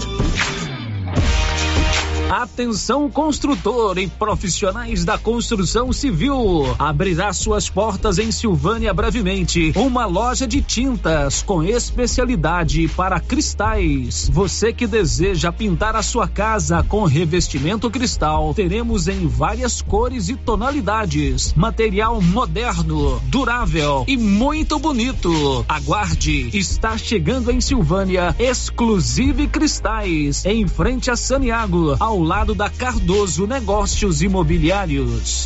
Atenção 2.31 3.09
construtor 3.09 3.97
e 3.97 4.07
profissionais 4.07 5.03
da 5.03 5.17
construção 5.17 5.91
civil. 5.91 6.63
Abrirá 6.79 7.33
suas 7.33 7.69
portas 7.69 8.19
em 8.19 8.31
Silvânia 8.31 8.93
brevemente. 8.93 9.73
Uma 9.75 10.05
loja 10.05 10.47
de 10.47 10.61
tintas 10.61 11.43
com 11.43 11.61
especialidade 11.61 12.87
para 12.95 13.19
cristais. 13.19 14.29
Você 14.31 14.71
que 14.71 14.87
deseja 14.87 15.51
pintar 15.51 15.93
a 15.93 16.01
sua 16.01 16.25
casa 16.25 16.81
com 16.81 17.03
revestimento 17.03 17.91
cristal, 17.91 18.53
teremos 18.53 19.09
em 19.09 19.27
várias 19.27 19.81
cores 19.81 20.29
e 20.29 20.37
tonalidades. 20.37 21.53
Material 21.53 22.21
moderno, 22.21 23.21
durável 23.25 24.05
e 24.07 24.15
muito 24.15 24.79
bonito. 24.79 25.65
Aguarde, 25.67 26.49
está 26.57 26.97
chegando 26.97 27.51
em 27.51 27.59
Silvânia 27.59 28.33
Exclusive 28.39 29.49
Cristais, 29.49 30.45
em 30.45 30.65
frente 30.65 31.11
a 31.11 31.17
Saniago, 31.17 31.97
ao 31.99 32.20
lado 32.23 32.53
da 32.55 32.69
Cardoso 32.69 33.47
Negócios 33.47 34.21
Imobiliários. 34.21 35.45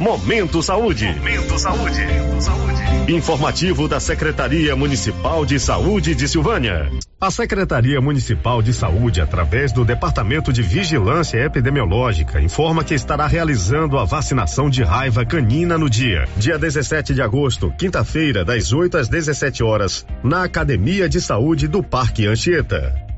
Momento 0.00 0.62
Saúde. 0.62 1.04
Momento 1.04 1.58
Saúde. 1.58 2.00
Informativo 3.06 3.86
da 3.86 4.00
Secretaria 4.00 4.74
Municipal 4.74 5.44
de 5.44 5.60
Saúde 5.60 6.14
de 6.14 6.26
Silvânia. 6.26 6.90
A 7.20 7.30
Secretaria 7.30 8.00
Municipal 8.00 8.62
de 8.62 8.72
Saúde, 8.72 9.20
através 9.20 9.72
do 9.72 9.84
Departamento 9.84 10.54
de 10.54 10.62
Vigilância 10.62 11.36
Epidemiológica, 11.44 12.40
informa 12.40 12.82
que 12.82 12.94
estará 12.94 13.26
realizando 13.26 13.98
a 13.98 14.06
vacinação 14.06 14.70
de 14.70 14.82
raiva 14.82 15.22
canina 15.26 15.76
no 15.76 15.90
dia, 15.90 16.24
dia 16.34 16.58
17 16.58 17.12
de 17.12 17.20
agosto, 17.20 17.70
quinta-feira, 17.76 18.42
das 18.42 18.72
8 18.72 18.96
às 18.96 19.06
17 19.06 19.62
horas, 19.62 20.06
na 20.24 20.44
Academia 20.44 21.10
de 21.10 21.20
Saúde 21.20 21.68
do 21.68 21.82
Parque 21.82 22.26
Anchieta. 22.26 23.09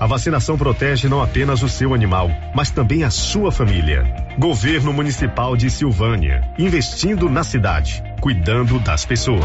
A 0.00 0.06
vacinação 0.06 0.56
protege 0.56 1.10
não 1.10 1.22
apenas 1.22 1.62
o 1.62 1.68
seu 1.68 1.92
animal, 1.92 2.30
mas 2.54 2.70
também 2.70 3.04
a 3.04 3.10
sua 3.10 3.52
família. 3.52 4.02
Governo 4.38 4.94
Municipal 4.94 5.54
de 5.54 5.68
Silvânia, 5.68 6.40
investindo 6.58 7.28
na 7.28 7.44
cidade, 7.44 8.02
cuidando 8.18 8.78
das 8.78 9.04
pessoas. 9.04 9.44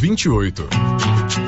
28. 0.00 1.47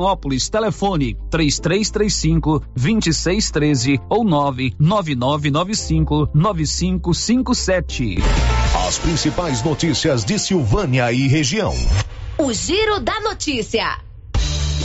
Vianópolis. 0.00 0.48
Telefone 0.48 1.16
3335 1.30 2.62
2613 2.74 4.00
ou 4.08 4.24
99995 4.24 6.30
9557. 6.32 8.16
As 8.88 8.98
principais 8.98 9.62
notícias 9.62 10.24
de 10.24 10.38
Silvânia 10.38 11.12
e 11.12 11.28
região. 11.28 11.74
O 12.38 12.50
Giro 12.52 13.00
da 13.00 13.20
Notícia. 13.20 13.98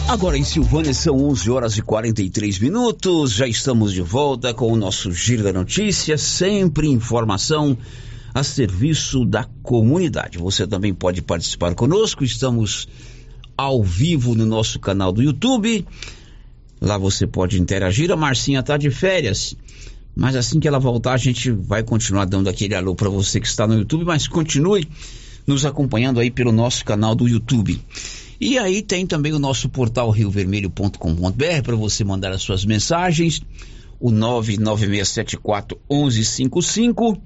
Agora 0.07 0.37
em 0.37 0.43
Silvânia 0.43 0.93
são 0.93 1.17
11 1.17 1.49
horas 1.49 1.77
e 1.77 1.81
43 1.81 2.59
minutos. 2.59 3.31
Já 3.31 3.47
estamos 3.47 3.93
de 3.93 4.01
volta 4.01 4.53
com 4.53 4.71
o 4.71 4.75
nosso 4.75 5.11
Giro 5.11 5.43
da 5.43 5.53
Notícia. 5.53 6.17
Sempre 6.17 6.89
informação 6.89 7.77
a 8.33 8.43
serviço 8.43 9.25
da 9.25 9.45
comunidade. 9.63 10.37
Você 10.37 10.67
também 10.67 10.93
pode 10.93 11.21
participar 11.21 11.73
conosco. 11.73 12.23
Estamos 12.23 12.87
ao 13.57 13.83
vivo 13.83 14.35
no 14.35 14.45
nosso 14.45 14.79
canal 14.79 15.11
do 15.11 15.21
YouTube. 15.21 15.85
Lá 16.81 16.97
você 16.97 17.25
pode 17.25 17.59
interagir. 17.59 18.11
A 18.11 18.15
Marcinha 18.15 18.59
está 18.59 18.77
de 18.77 18.89
férias. 18.89 19.55
Mas 20.15 20.35
assim 20.35 20.59
que 20.59 20.67
ela 20.67 20.79
voltar, 20.79 21.13
a 21.13 21.17
gente 21.17 21.51
vai 21.51 21.83
continuar 21.83 22.25
dando 22.25 22.49
aquele 22.49 22.75
alô 22.75 22.95
para 22.95 23.09
você 23.09 23.39
que 23.39 23.47
está 23.47 23.67
no 23.67 23.77
YouTube. 23.77 24.05
Mas 24.05 24.27
continue 24.27 24.87
nos 25.45 25.65
acompanhando 25.65 26.19
aí 26.19 26.31
pelo 26.31 26.51
nosso 26.51 26.83
canal 26.83 27.15
do 27.15 27.27
YouTube. 27.27 27.81
E 28.39 28.57
aí 28.57 28.81
tem 28.81 29.05
também 29.07 29.33
o 29.33 29.39
nosso 29.39 29.69
portal 29.69 30.09
riovermelho.com.br 30.09 31.61
para 31.63 31.75
você 31.75 32.03
mandar 32.03 32.31
as 32.31 32.41
suas 32.41 32.65
mensagens. 32.65 33.41
O 33.99 34.11
99674 34.11 35.79
1155, 35.89 37.17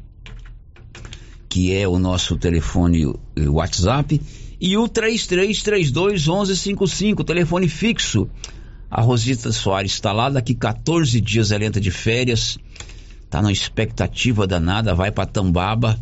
que 1.50 1.74
é 1.74 1.88
o 1.88 1.98
nosso 1.98 2.38
telefone 2.38 3.12
WhatsApp. 3.36 4.22
E 4.60 4.76
o 4.76 4.88
3332 4.88 6.28
1155, 6.28 7.24
telefone 7.24 7.70
fixo. 7.70 8.30
A 8.92 9.02
Rosita 9.02 9.52
Soares 9.52 9.92
está 9.92 10.12
lá, 10.12 10.30
daqui 10.30 10.54
14 10.54 11.22
dias 11.22 11.52
ela 11.52 11.64
entra 11.64 11.80
de 11.80 11.92
férias. 11.92 12.58
Tá 13.30 13.42
na 13.42 13.52
expectativa 13.52 14.48
danada, 14.48 14.96
vai 14.96 15.12
para 15.12 15.28
Tambaba, 15.28 16.00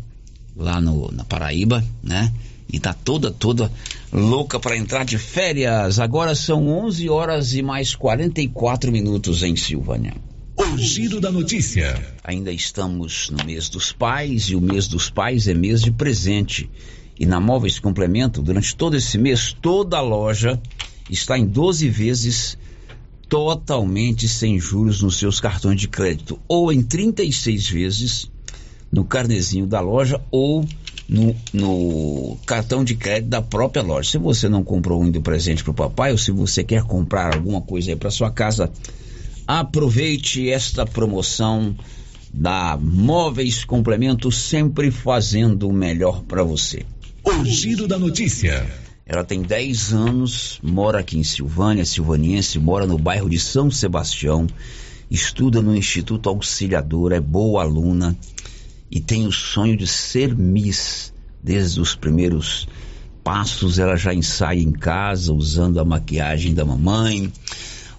lá 0.56 0.80
no, 0.80 1.12
na 1.12 1.24
Paraíba, 1.24 1.84
né? 2.02 2.32
E 2.70 2.78
tá 2.80 2.92
toda, 2.92 3.30
toda 3.30 3.70
louca 4.12 4.58
para 4.58 4.76
entrar 4.76 5.04
de 5.04 5.18
férias. 5.18 5.98
Agora 5.98 6.34
são 6.34 6.68
11 6.68 7.08
horas 7.08 7.54
e 7.54 7.62
mais 7.62 7.94
44 7.94 8.90
minutos 8.90 9.42
em 9.42 9.54
Silvânia. 9.54 10.14
O 10.56 10.76
giro 10.76 11.20
da 11.20 11.30
notícia. 11.30 11.94
Ainda 12.24 12.50
estamos 12.50 13.30
no 13.30 13.44
mês 13.44 13.68
dos 13.68 13.92
pais 13.92 14.44
e 14.44 14.56
o 14.56 14.60
mês 14.60 14.88
dos 14.88 15.08
pais 15.08 15.46
é 15.46 15.54
mês 15.54 15.80
de 15.80 15.92
presente. 15.92 16.68
E 17.18 17.26
na 17.26 17.40
Móveis 17.40 17.78
Complemento, 17.78 18.40
durante 18.40 18.76
todo 18.76 18.96
esse 18.96 19.18
mês, 19.18 19.52
toda 19.60 19.98
a 19.98 20.00
loja 20.00 20.60
está 21.10 21.38
em 21.38 21.44
12 21.44 21.88
vezes 21.88 22.56
totalmente 23.28 24.28
sem 24.28 24.58
juros 24.58 25.02
nos 25.02 25.18
seus 25.18 25.40
cartões 25.40 25.80
de 25.80 25.88
crédito, 25.88 26.38
ou 26.48 26.72
em 26.72 26.82
36 26.82 27.68
vezes 27.68 28.30
no 28.90 29.04
carnezinho 29.04 29.66
da 29.66 29.80
loja 29.80 30.20
ou 30.30 30.64
no, 31.08 31.34
no, 31.52 32.36
cartão 32.46 32.84
de 32.84 32.94
crédito 32.94 33.30
da 33.30 33.42
própria 33.42 33.82
loja. 33.82 34.10
Se 34.10 34.18
você 34.18 34.48
não 34.48 34.62
comprou 34.62 35.02
ainda 35.02 35.18
o 35.18 35.22
presente 35.22 35.62
para 35.62 35.70
o 35.70 35.74
papai, 35.74 36.12
ou 36.12 36.18
se 36.18 36.30
você 36.30 36.62
quer 36.62 36.84
comprar 36.84 37.34
alguma 37.34 37.60
coisa 37.60 37.90
aí 37.90 37.96
para 37.96 38.10
sua 38.10 38.30
casa, 38.30 38.70
aproveite 39.46 40.48
esta 40.48 40.86
promoção 40.86 41.74
da 42.32 42.78
Móveis 42.80 43.64
Complemento, 43.64 44.30
sempre 44.30 44.90
fazendo 44.90 45.68
o 45.68 45.72
melhor 45.72 46.22
para 46.22 46.42
você. 46.42 46.84
O 47.24 47.44
giro 47.44 47.86
da 47.86 47.98
notícia. 47.98 48.66
Ela 49.04 49.24
tem 49.24 49.42
10 49.42 49.92
anos, 49.92 50.60
mora 50.62 51.00
aqui 51.00 51.18
em 51.18 51.24
Silvânia, 51.24 51.84
silvaniense, 51.84 52.58
mora 52.58 52.86
no 52.86 52.98
bairro 52.98 53.28
de 53.28 53.38
São 53.38 53.70
Sebastião, 53.70 54.46
estuda 55.10 55.62
no 55.62 55.74
Instituto 55.74 56.28
Auxiliador, 56.28 57.12
é 57.12 57.20
boa 57.20 57.62
aluna 57.62 58.16
e 58.90 59.00
tem 59.00 59.26
o 59.26 59.32
sonho 59.32 59.76
de 59.76 59.86
ser 59.86 60.36
Miss. 60.36 61.12
Desde 61.42 61.80
os 61.80 61.94
primeiros 61.94 62.68
passos, 63.24 63.78
ela 63.78 63.96
já 63.96 64.12
ensaia 64.12 64.60
em 64.60 64.72
casa, 64.72 65.32
usando 65.32 65.80
a 65.80 65.84
maquiagem 65.84 66.52
da 66.52 66.64
mamãe, 66.64 67.32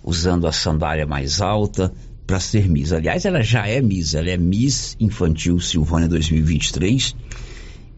usando 0.03 0.45
a 0.45 0.51
sandália 0.51 1.05
mais 1.05 1.41
alta 1.41 1.91
para 2.28 2.39
ser 2.39 2.70
Miss. 2.70 2.91
Aliás, 2.91 3.26
ela 3.26 3.41
já 3.41 3.67
é 3.67 3.82
Miss, 3.82 4.13
ela 4.13 4.30
é 4.30 4.38
Miss 4.38 4.95
Infantil 4.99 5.59
Silvânia 5.59 6.07
2023 6.07 7.15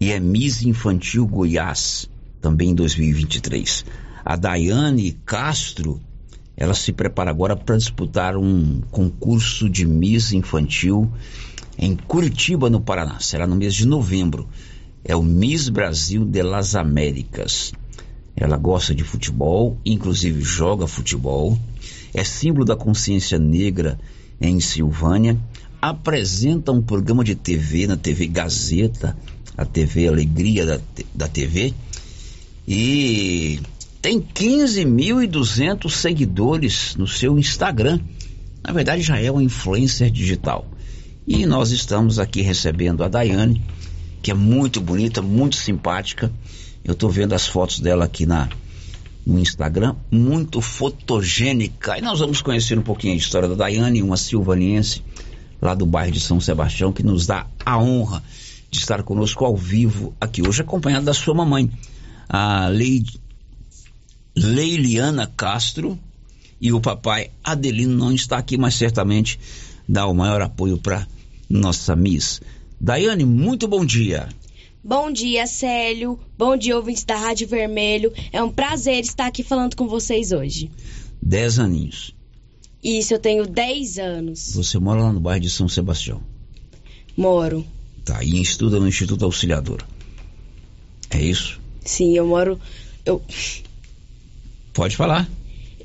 e 0.01 0.11
é 0.11 0.19
Miss 0.19 0.63
Infantil 0.63 1.27
Goiás 1.27 2.09
também 2.41 2.71
em 2.71 2.73
2023. 2.73 3.85
A 4.25 4.35
Daiane 4.35 5.11
Castro, 5.23 6.01
ela 6.57 6.73
se 6.73 6.91
prepara 6.91 7.29
agora 7.29 7.55
para 7.55 7.77
disputar 7.77 8.35
um 8.35 8.81
concurso 8.89 9.69
de 9.69 9.85
Miss 9.85 10.33
Infantil 10.33 11.07
em 11.77 11.95
Curitiba, 11.95 12.67
no 12.67 12.81
Paraná. 12.81 13.19
Será 13.19 13.45
no 13.45 13.55
mês 13.55 13.75
de 13.75 13.85
novembro. 13.85 14.49
É 15.05 15.15
o 15.15 15.21
Miss 15.21 15.69
Brasil 15.69 16.25
de 16.25 16.41
las 16.41 16.75
Américas. 16.75 17.71
Ela 18.35 18.57
gosta 18.57 18.95
de 18.95 19.03
futebol, 19.03 19.77
inclusive 19.85 20.41
joga 20.41 20.87
futebol. 20.87 21.59
É 22.11 22.23
símbolo 22.23 22.65
da 22.65 22.75
consciência 22.75 23.37
negra 23.37 23.99
em 24.39 24.59
Silvânia. 24.59 25.39
Apresenta 25.79 26.71
um 26.71 26.81
programa 26.81 27.23
de 27.23 27.35
TV 27.35 27.85
na 27.85 27.97
TV 27.97 28.25
Gazeta, 28.27 29.15
a 29.61 29.65
TV 29.65 30.07
Alegria 30.07 30.65
da, 30.65 30.79
da 31.13 31.27
TV. 31.27 31.73
E 32.67 33.59
tem 34.01 34.19
15.200 34.19 35.89
seguidores 35.89 36.95
no 36.95 37.07
seu 37.07 37.37
Instagram. 37.37 37.99
Na 38.63 38.73
verdade, 38.73 39.01
já 39.01 39.19
é 39.19 39.29
uma 39.31 39.43
influencer 39.43 40.09
digital. 40.09 40.67
E 41.27 41.45
nós 41.45 41.71
estamos 41.71 42.17
aqui 42.19 42.41
recebendo 42.41 43.03
a 43.03 43.07
Daiane, 43.07 43.63
que 44.21 44.31
é 44.31 44.33
muito 44.33 44.81
bonita, 44.81 45.21
muito 45.21 45.55
simpática. 45.55 46.31
Eu 46.83 46.93
estou 46.93 47.09
vendo 47.09 47.33
as 47.33 47.45
fotos 47.45 47.79
dela 47.79 48.05
aqui 48.05 48.25
na, 48.25 48.49
no 49.25 49.39
Instagram, 49.39 49.95
muito 50.09 50.61
fotogênica. 50.61 51.97
E 51.97 52.01
nós 52.01 52.19
vamos 52.19 52.41
conhecer 52.41 52.77
um 52.77 52.83
pouquinho 52.83 53.13
a 53.13 53.17
história 53.17 53.47
da 53.47 53.55
Daiane, 53.55 54.01
uma 54.01 54.17
silvaniense 54.17 55.03
lá 55.61 55.75
do 55.75 55.85
bairro 55.85 56.11
de 56.11 56.19
São 56.19 56.41
Sebastião, 56.41 56.91
que 56.91 57.03
nos 57.03 57.27
dá 57.27 57.45
a 57.63 57.77
honra 57.77 58.23
de 58.71 58.79
estar 58.79 59.03
conosco 59.03 59.43
ao 59.43 59.55
vivo 59.55 60.15
aqui 60.19 60.41
hoje, 60.41 60.61
acompanhada 60.61 61.05
da 61.05 61.13
sua 61.13 61.35
mamãe, 61.35 61.69
a 62.29 62.69
Leide, 62.69 63.19
Leiliana 64.35 65.27
Castro, 65.27 65.99
e 66.59 66.71
o 66.71 66.79
papai 66.79 67.31
Adelino 67.43 67.97
não 67.97 68.13
está 68.13 68.37
aqui, 68.37 68.57
mas 68.57 68.75
certamente 68.75 69.37
dá 69.87 70.07
o 70.07 70.13
maior 70.13 70.41
apoio 70.41 70.77
para 70.77 71.05
nossa 71.49 71.95
Miss. 71.95 72.39
Daiane, 72.79 73.25
muito 73.25 73.67
bom 73.67 73.85
dia. 73.85 74.29
Bom 74.83 75.11
dia, 75.11 75.45
Célio. 75.45 76.17
Bom 76.37 76.55
dia, 76.55 76.75
ouvintes 76.75 77.03
da 77.03 77.15
Rádio 77.15 77.47
Vermelho. 77.47 78.13
É 78.31 78.41
um 78.41 78.49
prazer 78.49 79.01
estar 79.01 79.27
aqui 79.27 79.43
falando 79.43 79.75
com 79.75 79.87
vocês 79.87 80.31
hoje. 80.31 80.71
Dez 81.21 81.59
aninhos. 81.59 82.15
Isso, 82.83 83.13
eu 83.13 83.19
tenho 83.19 83.45
10 83.45 83.99
anos. 83.99 84.55
Você 84.55 84.79
mora 84.79 85.03
lá 85.03 85.13
no 85.13 85.19
bairro 85.19 85.41
de 85.41 85.49
São 85.49 85.67
Sebastião. 85.67 86.21
Moro. 87.15 87.63
Tá, 88.03 88.23
e 88.23 88.41
estuda 88.41 88.79
no 88.79 88.87
Instituto 88.87 89.25
Auxiliador. 89.25 89.83
É 91.09 91.21
isso? 91.21 91.59
Sim, 91.85 92.15
eu 92.15 92.25
moro. 92.25 92.59
Eu, 93.05 93.21
Pode 94.73 94.95
falar. 94.95 95.29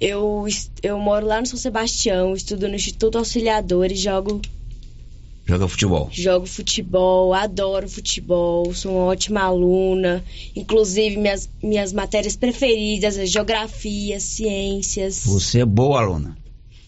eu, 0.01 0.47
eu 0.83 0.99
moro 0.99 1.27
lá 1.27 1.41
no 1.41 1.47
São 1.47 1.59
Sebastião, 1.59 2.35
estudo 2.35 2.69
no 2.69 2.75
Instituto 2.75 3.19
Auxiliador 3.19 3.91
e 3.91 3.97
jogo, 3.97 4.41
Joga 5.49 5.69
futebol. 5.69 6.09
jogo 6.11 6.45
futebol, 6.45 7.33
adoro 7.33 7.89
futebol, 7.89 8.75
sou 8.75 8.93
uma 8.97 9.05
ótima 9.05 9.43
aluna. 9.43 10.25
Inclusive, 10.57 11.17
minhas, 11.17 11.49
minhas 11.63 11.93
matérias 11.93 12.35
preferidas 12.35 13.17
é 13.17 13.27
geografia, 13.27 14.19
ciências. 14.19 15.25
Você 15.25 15.61
é 15.61 15.65
boa 15.65 16.01
aluna. 16.01 16.37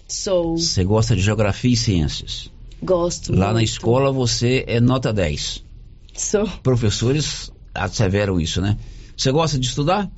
Sou. 0.08 0.56
Você 0.56 0.82
gosta 0.82 1.14
de 1.14 1.22
geografia 1.22 1.72
e 1.72 1.76
ciências. 1.76 2.50
Gosto. 2.82 3.32
Lá 3.32 3.48
na 3.48 3.54
muito. 3.54 3.68
escola 3.68 4.12
você 4.12 4.64
é 4.66 4.80
nota 4.80 5.12
10. 5.12 5.64
Sou. 6.14 6.46
Professores 6.62 7.52
asseveram 7.74 8.40
isso, 8.40 8.60
né? 8.60 8.76
Você 9.16 9.30
gosta 9.32 9.58
de 9.58 9.66
estudar? 9.66 10.10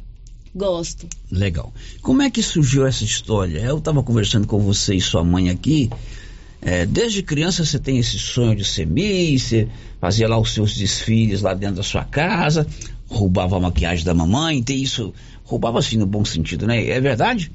Gosto. 0.54 1.06
Legal. 1.30 1.72
Como 2.02 2.22
é 2.22 2.30
que 2.30 2.42
surgiu 2.42 2.86
essa 2.86 3.04
história? 3.04 3.60
Eu 3.60 3.78
estava 3.78 4.02
conversando 4.02 4.46
com 4.46 4.58
você 4.58 4.94
e 4.94 5.00
sua 5.00 5.22
mãe 5.22 5.48
aqui. 5.48 5.88
É, 6.62 6.84
desde 6.84 7.22
criança 7.22 7.64
você 7.64 7.78
tem 7.78 7.98
esse 7.98 8.18
sonho 8.18 8.54
de 8.54 8.64
ser 8.64 8.86
Miss, 8.86 9.44
você 9.44 9.68
fazia 10.00 10.28
lá 10.28 10.38
os 10.38 10.52
seus 10.52 10.76
desfiles 10.76 11.40
lá 11.40 11.54
dentro 11.54 11.76
da 11.76 11.82
sua 11.82 12.04
casa, 12.04 12.66
roubava 13.08 13.56
a 13.56 13.60
maquiagem 13.60 14.04
da 14.04 14.12
mamãe, 14.12 14.62
tem 14.62 14.82
isso. 14.82 15.14
Roubava 15.44 15.78
assim 15.78 15.96
no 15.96 16.06
bom 16.06 16.24
sentido, 16.24 16.66
né? 16.66 16.86
É 16.86 17.00
verdade? 17.00 17.50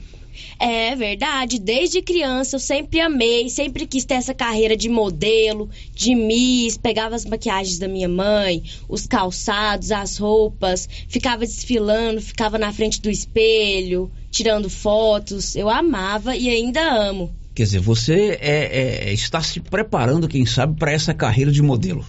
É 0.59 0.95
verdade, 0.95 1.59
desde 1.59 2.01
criança 2.01 2.55
eu 2.55 2.59
sempre 2.59 2.99
amei, 2.99 3.49
sempre 3.49 3.85
quis 3.85 4.05
ter 4.05 4.15
essa 4.15 4.33
carreira 4.33 4.75
de 4.75 4.89
modelo, 4.89 5.69
de 5.93 6.15
miss, 6.15 6.77
pegava 6.77 7.15
as 7.15 7.25
maquiagens 7.25 7.77
da 7.77 7.87
minha 7.87 8.07
mãe, 8.07 8.63
os 8.87 9.05
calçados, 9.05 9.91
as 9.91 10.17
roupas, 10.17 10.87
ficava 11.07 11.45
desfilando, 11.45 12.21
ficava 12.21 12.57
na 12.57 12.71
frente 12.71 13.01
do 13.01 13.09
espelho, 13.09 14.11
tirando 14.29 14.69
fotos. 14.69 15.55
Eu 15.55 15.69
amava 15.69 16.35
e 16.35 16.49
ainda 16.49 16.81
amo. 16.81 17.33
Quer 17.53 17.63
dizer, 17.63 17.79
você 17.79 18.37
é- 18.41 19.09
é- 19.09 19.13
está 19.13 19.41
se 19.41 19.61
preparando, 19.61 20.27
quem 20.27 20.45
sabe, 20.45 20.77
para 20.77 20.91
essa 20.91 21.13
carreira 21.13 21.51
de 21.51 21.61
modelo. 21.61 22.05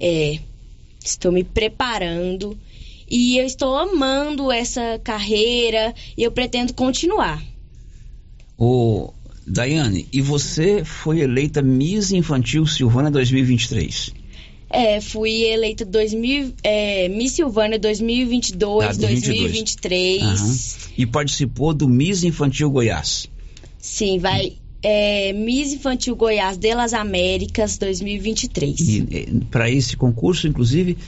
É, 0.00 0.38
estou 1.04 1.30
me 1.30 1.44
preparando 1.44 2.58
e 3.08 3.38
eu 3.38 3.46
estou 3.46 3.76
amando 3.76 4.50
essa 4.50 4.98
carreira 5.04 5.94
e 6.16 6.22
eu 6.22 6.32
pretendo 6.32 6.72
continuar. 6.74 7.42
Ô, 8.58 9.12
Daiane, 9.46 10.06
e 10.12 10.20
você 10.20 10.84
foi 10.84 11.20
eleita 11.20 11.62
Miss 11.62 12.10
Infantil 12.12 12.66
Silvana 12.66 13.10
2023. 13.10 14.12
É, 14.68 15.00
fui 15.00 15.44
eleita 15.44 15.84
2000, 15.84 16.54
é, 16.62 17.08
Miss 17.08 17.32
Silvânia 17.32 17.78
2022, 17.78 18.84
Ah, 18.84 18.92
2022. 18.92 19.40
2023. 19.40 20.22
Aham. 20.22 20.56
E 20.98 21.06
participou 21.06 21.72
do 21.72 21.88
Miss 21.88 22.24
Infantil 22.24 22.70
Goiás. 22.70 23.28
Sim, 23.78 24.18
vai. 24.18 24.54
É, 24.82 25.32
Miss 25.32 25.72
Infantil 25.72 26.16
Goiás 26.16 26.56
de 26.56 26.74
las 26.74 26.92
Américas 26.92 27.78
2023. 27.78 28.80
E 28.80 29.40
para 29.50 29.70
esse 29.70 29.96
concurso, 29.96 30.48
inclusive, 30.48 30.98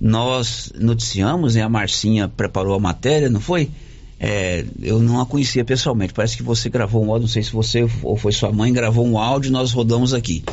nós 0.00 0.72
noticiamos, 0.78 1.54
né? 1.56 1.62
A 1.62 1.68
Marcinha 1.68 2.28
preparou 2.28 2.74
a 2.74 2.80
matéria, 2.80 3.28
não 3.28 3.40
foi? 3.40 3.68
É, 4.22 4.66
eu 4.82 4.98
não 4.98 5.18
a 5.18 5.24
conhecia 5.24 5.64
pessoalmente. 5.64 6.12
Parece 6.12 6.36
que 6.36 6.42
você 6.42 6.68
gravou 6.68 7.02
um 7.02 7.10
áudio, 7.10 7.22
não 7.22 7.28
sei 7.28 7.42
se 7.42 7.52
você 7.52 7.88
ou 8.02 8.18
foi 8.18 8.32
sua 8.32 8.52
mãe, 8.52 8.70
gravou 8.70 9.06
um 9.06 9.18
áudio 9.18 9.48
e 9.48 9.52
nós 9.52 9.72
rodamos 9.72 10.12
aqui. 10.12 10.44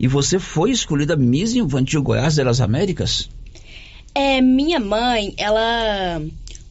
E 0.00 0.08
você 0.08 0.38
foi 0.38 0.70
escolhida 0.70 1.14
Miss 1.14 1.54
Infantil 1.54 2.02
Goiás 2.02 2.36
de 2.36 2.42
las 2.42 2.62
Américas? 2.62 3.28
É, 4.14 4.40
minha 4.40 4.80
mãe, 4.80 5.34
ela 5.36 6.22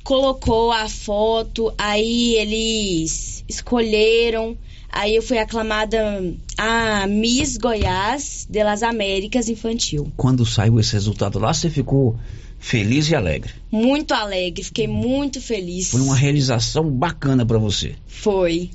colocou 0.03 0.71
a 0.71 0.89
foto, 0.89 1.71
aí 1.77 2.35
eles 2.35 3.43
escolheram, 3.47 4.57
aí 4.89 5.15
eu 5.15 5.21
fui 5.21 5.37
aclamada 5.37 6.23
a 6.57 7.05
Miss 7.05 7.57
Goiás 7.57 8.47
de 8.49 8.63
las 8.63 8.81
Américas 8.81 9.47
Infantil. 9.47 10.11
Quando 10.17 10.43
saiu 10.43 10.79
esse 10.79 10.93
resultado 10.93 11.37
lá, 11.37 11.53
você 11.53 11.69
ficou 11.69 12.19
feliz 12.61 13.09
e 13.09 13.15
alegre. 13.15 13.51
Muito 13.69 14.13
alegre, 14.13 14.63
fiquei 14.63 14.87
muito 14.87 15.41
feliz. 15.41 15.89
Foi 15.89 15.99
uma 15.99 16.15
realização 16.15 16.89
bacana 16.89 17.45
para 17.45 17.57
você. 17.57 17.95
Foi. 18.07 18.69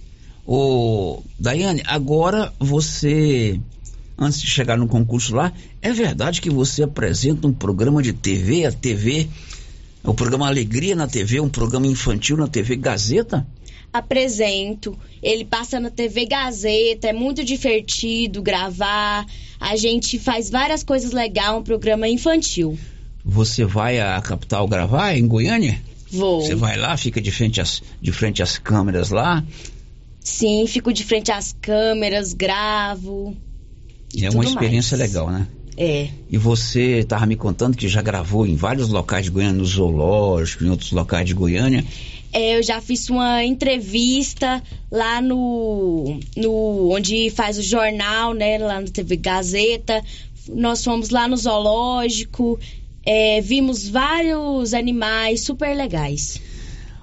Ô, 0.44 1.22
Daiane, 1.38 1.82
agora 1.86 2.52
você, 2.58 3.58
antes 4.18 4.40
de 4.40 4.48
chegar 4.48 4.76
no 4.76 4.88
concurso 4.88 5.34
lá, 5.34 5.52
é 5.80 5.92
verdade 5.92 6.42
que 6.42 6.50
você 6.50 6.82
apresenta 6.82 7.46
um 7.46 7.52
programa 7.52 8.02
de 8.02 8.12
TV, 8.12 8.66
a 8.66 8.72
TV, 8.72 9.28
o 10.04 10.12
programa 10.12 10.46
Alegria 10.46 10.94
na 10.96 11.06
TV, 11.06 11.40
um 11.40 11.48
programa 11.48 11.86
infantil 11.86 12.36
na 12.36 12.48
TV 12.48 12.76
Gazeta? 12.76 13.46
apresento. 13.92 14.98
Ele 15.22 15.44
passa 15.44 15.80
na 15.80 15.90
TV 15.90 16.26
Gazeta, 16.26 17.08
é 17.08 17.12
muito 17.14 17.42
divertido 17.42 18.42
gravar. 18.42 19.24
A 19.58 19.74
gente 19.74 20.18
faz 20.18 20.50
várias 20.50 20.82
coisas 20.82 21.12
legais, 21.12 21.54
um 21.54 21.62
programa 21.62 22.06
infantil. 22.06 22.78
Você 23.28 23.64
vai 23.64 23.98
à 23.98 24.20
capital 24.22 24.68
gravar 24.68 25.16
em 25.16 25.26
Goiânia? 25.26 25.82
Vou. 26.12 26.40
Você 26.40 26.54
vai 26.54 26.76
lá, 26.76 26.96
fica 26.96 27.20
de 27.20 27.32
frente 27.32 27.60
às, 27.60 27.82
de 28.00 28.12
frente 28.12 28.40
às 28.40 28.56
câmeras 28.56 29.10
lá. 29.10 29.44
Sim, 30.20 30.64
fico 30.68 30.92
de 30.92 31.02
frente 31.02 31.32
às 31.32 31.52
câmeras, 31.60 32.32
gravo. 32.32 33.36
É 34.16 34.30
uma 34.30 34.44
experiência 34.44 34.96
mais. 34.96 35.10
legal, 35.10 35.28
né? 35.28 35.48
É. 35.76 36.08
E 36.30 36.38
você 36.38 37.00
estava 37.00 37.26
me 37.26 37.34
contando 37.34 37.76
que 37.76 37.88
já 37.88 38.00
gravou 38.00 38.46
em 38.46 38.54
vários 38.54 38.88
locais 38.88 39.24
de 39.24 39.30
Goiânia, 39.32 39.58
no 39.58 39.64
zoológico, 39.64 40.64
em 40.64 40.70
outros 40.70 40.92
locais 40.92 41.26
de 41.26 41.34
Goiânia. 41.34 41.84
É, 42.32 42.56
eu 42.56 42.62
já 42.62 42.80
fiz 42.80 43.10
uma 43.10 43.44
entrevista 43.44 44.62
lá 44.90 45.20
no, 45.20 46.20
no 46.36 46.92
onde 46.94 47.28
faz 47.30 47.58
o 47.58 47.62
jornal, 47.62 48.32
né, 48.34 48.56
lá 48.58 48.80
na 48.80 48.86
TV 48.86 49.16
Gazeta. 49.16 50.02
Nós 50.48 50.82
fomos 50.82 51.10
lá 51.10 51.26
no 51.26 51.36
zoológico, 51.36 52.58
é, 53.06 53.40
vimos 53.40 53.88
vários 53.88 54.74
animais 54.74 55.44
super 55.44 55.76
legais. 55.76 56.42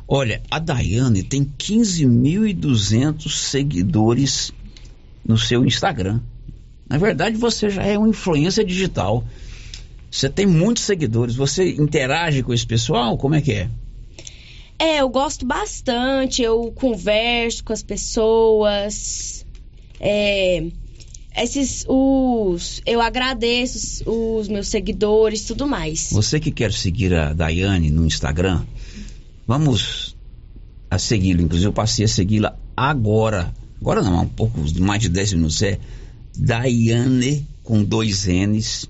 Olha, 0.05 0.43
a 0.51 0.59
Daiane 0.59 1.23
tem 1.23 1.49
15.200 1.57 3.29
seguidores 3.29 4.51
no 5.25 5.37
seu 5.37 5.65
Instagram. 5.65 6.19
Na 6.89 6.97
verdade, 6.97 7.37
você 7.37 7.69
já 7.69 7.83
é 7.83 7.97
uma 7.97 8.09
influência 8.09 8.65
digital. 8.65 9.23
Você 10.11 10.29
tem 10.29 10.45
muitos 10.45 10.83
seguidores. 10.83 11.35
Você 11.35 11.71
interage 11.71 12.43
com 12.43 12.53
esse 12.53 12.67
pessoal? 12.67 13.17
Como 13.17 13.33
é 13.33 13.41
que 13.41 13.53
é? 13.53 13.69
É, 14.77 14.97
eu 14.97 15.07
gosto 15.07 15.45
bastante, 15.45 16.41
eu 16.41 16.71
converso 16.75 17.63
com 17.63 17.71
as 17.71 17.81
pessoas. 17.81 19.45
É, 19.99 20.67
esses, 21.35 21.85
os, 21.87 22.81
eu 22.85 23.01
agradeço 23.01 24.03
os, 24.09 24.47
meus 24.47 24.67
seguidores, 24.67 25.43
tudo 25.45 25.67
mais. 25.67 26.09
Você 26.11 26.39
que 26.39 26.51
quer 26.51 26.71
seguir 26.71 27.13
a 27.13 27.33
Daiane 27.33 27.89
no 27.89 28.05
Instagram, 28.05 28.63
vamos 29.47 30.15
a 30.89 30.99
segui-la. 30.99 31.41
Inclusive, 31.41 31.69
eu 31.69 31.73
passei 31.73 32.05
a 32.05 32.07
segui-la 32.07 32.57
agora. 32.77 33.53
Agora 33.81 34.01
não, 34.01 34.17
há 34.17 34.21
um 34.21 34.29
pouco 34.29 34.59
mais 34.79 35.01
de 35.01 35.09
10 35.09 35.33
minutos. 35.33 35.61
É 35.63 35.79
Daiane 36.37 37.47
com 37.63 37.83
dois 37.83 38.27
N's. 38.27 38.89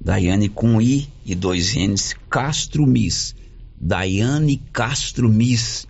Daiane 0.00 0.48
com 0.48 0.80
I 0.80 1.08
e 1.24 1.34
dois 1.34 1.74
N's, 1.74 2.14
Castro 2.30 2.86
Miss. 2.86 3.34
Daiane 3.80 4.62
Castro 4.72 5.28
Miss. 5.28 5.86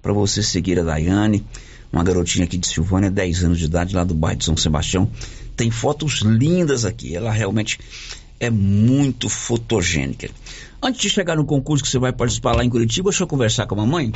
Para 0.00 0.12
você 0.12 0.42
seguir 0.42 0.80
a 0.80 0.82
Daiane, 0.82 1.44
uma 1.92 2.02
garotinha 2.02 2.44
aqui 2.44 2.56
de 2.56 2.66
Silvânia, 2.66 3.10
10 3.10 3.44
anos 3.44 3.58
de 3.58 3.66
idade, 3.66 3.94
lá 3.94 4.02
do 4.02 4.14
bairro 4.14 4.38
de 4.38 4.44
São 4.44 4.56
Sebastião. 4.56 5.10
Tem 5.54 5.70
fotos 5.70 6.22
lindas 6.22 6.84
aqui. 6.84 7.14
Ela 7.14 7.30
realmente 7.30 7.78
é 8.40 8.50
muito 8.50 9.28
fotogênica. 9.28 10.30
Antes 10.82 11.00
de 11.00 11.10
chegar 11.10 11.36
no 11.36 11.44
concurso 11.44 11.84
que 11.84 11.90
você 11.90 11.98
vai 11.98 12.12
participar 12.12 12.56
lá 12.56 12.64
em 12.64 12.70
Curitiba, 12.70 13.10
deixa 13.10 13.22
eu 13.22 13.28
conversar 13.28 13.66
com 13.66 13.74
a 13.74 13.78
mamãe. 13.78 14.12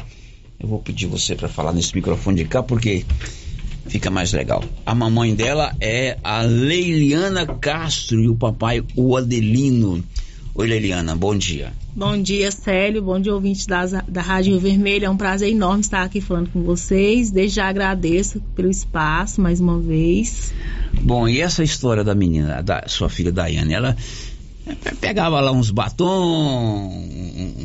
Eu 0.58 0.68
vou 0.68 0.80
pedir 0.80 1.06
você 1.06 1.34
para 1.34 1.48
falar 1.48 1.72
nesse 1.72 1.94
microfone 1.94 2.38
de 2.38 2.44
cá, 2.46 2.62
porque 2.62 3.04
fica 3.86 4.10
mais 4.10 4.32
legal. 4.32 4.64
A 4.84 4.94
mamãe 4.94 5.34
dela 5.34 5.76
é 5.80 6.18
a 6.24 6.40
Leiliana 6.40 7.46
Castro 7.46 8.20
e 8.20 8.28
o 8.28 8.34
papai 8.34 8.82
o 8.96 9.16
Adelino. 9.16 10.02
Oi, 10.58 10.66
Leiliana, 10.66 11.14
bom 11.14 11.36
dia. 11.36 11.70
Bom 11.94 12.16
dia, 12.16 12.50
Célio. 12.50 13.02
Bom 13.02 13.20
dia, 13.20 13.34
ouvintes 13.34 13.66
da, 13.66 13.84
da 13.84 14.22
Rádio 14.22 14.58
Vermelho. 14.58 15.04
É 15.04 15.10
um 15.10 15.16
prazer 15.16 15.50
enorme 15.50 15.82
estar 15.82 16.02
aqui 16.02 16.18
falando 16.18 16.48
com 16.48 16.62
vocês. 16.62 17.30
Desde 17.30 17.56
já 17.56 17.68
agradeço 17.68 18.40
pelo 18.54 18.70
espaço 18.70 19.38
mais 19.38 19.60
uma 19.60 19.78
vez. 19.78 20.54
Bom, 20.98 21.28
e 21.28 21.42
essa 21.42 21.62
história 21.62 22.02
da 22.02 22.14
menina, 22.14 22.62
da 22.62 22.84
sua 22.86 23.10
filha 23.10 23.30
Daiane, 23.30 23.74
ela 23.74 23.94
pegava 24.98 25.38
lá 25.40 25.52
uns 25.52 25.70
batom, 25.70 26.88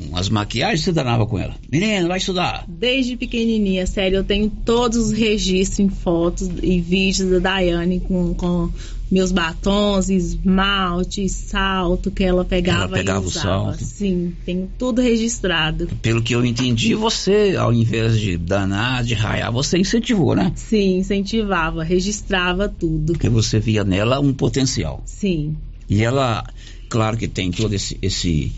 umas 0.10 0.28
maquiagens, 0.28 0.82
você 0.82 0.92
danava 0.92 1.26
com 1.26 1.40
ela. 1.40 1.56
Menina, 1.72 2.10
vai 2.10 2.18
estudar. 2.18 2.66
Desde 2.68 3.16
pequenininha, 3.16 3.88
sério, 3.88 4.18
eu 4.18 4.24
tenho 4.26 4.50
todos 4.50 4.98
os 4.98 5.12
registros 5.14 5.80
em 5.80 5.88
fotos 5.88 6.50
e 6.62 6.82
vídeos 6.82 7.30
da 7.30 7.40
Daiane 7.40 8.02
com, 8.02 8.34
com 8.34 8.70
meus 9.12 9.32
batons, 9.32 10.10
esmalte, 10.10 11.28
salto 11.28 12.10
que 12.10 12.24
ela 12.24 12.46
pegava, 12.46 12.84
Ela 12.84 12.90
pegava 12.90 13.20
e 13.22 13.24
o 13.26 13.28
usava. 13.28 13.72
salto. 13.74 13.84
Sim, 13.84 14.34
tenho 14.46 14.70
tudo 14.78 15.02
registrado. 15.02 15.88
Pelo 16.02 16.22
que 16.22 16.34
eu 16.34 16.46
entendi, 16.46 16.96
você, 16.96 17.56
ao 17.60 17.74
invés 17.74 18.18
de 18.20 18.38
danar, 18.38 19.04
de 19.04 19.14
raiar, 19.14 19.52
você 19.52 19.78
incentivou, 19.78 20.34
né? 20.36 20.52
Sim, 20.56 21.00
incentivava, 21.00 21.84
registrava 21.84 22.70
tudo. 22.70 23.14
Porque 23.14 23.28
você 23.30 23.60
via 23.60 23.84
nela 23.84 24.20
um 24.22 24.34
potencial. 24.34 25.04
Sim. 25.06 25.58
E 25.90 26.02
ela, 26.04 26.46
claro 26.90 27.18
que 27.18 27.28
tem 27.28 27.52
todo 27.52 27.74
esse, 27.74 27.98
esse, 28.02 28.52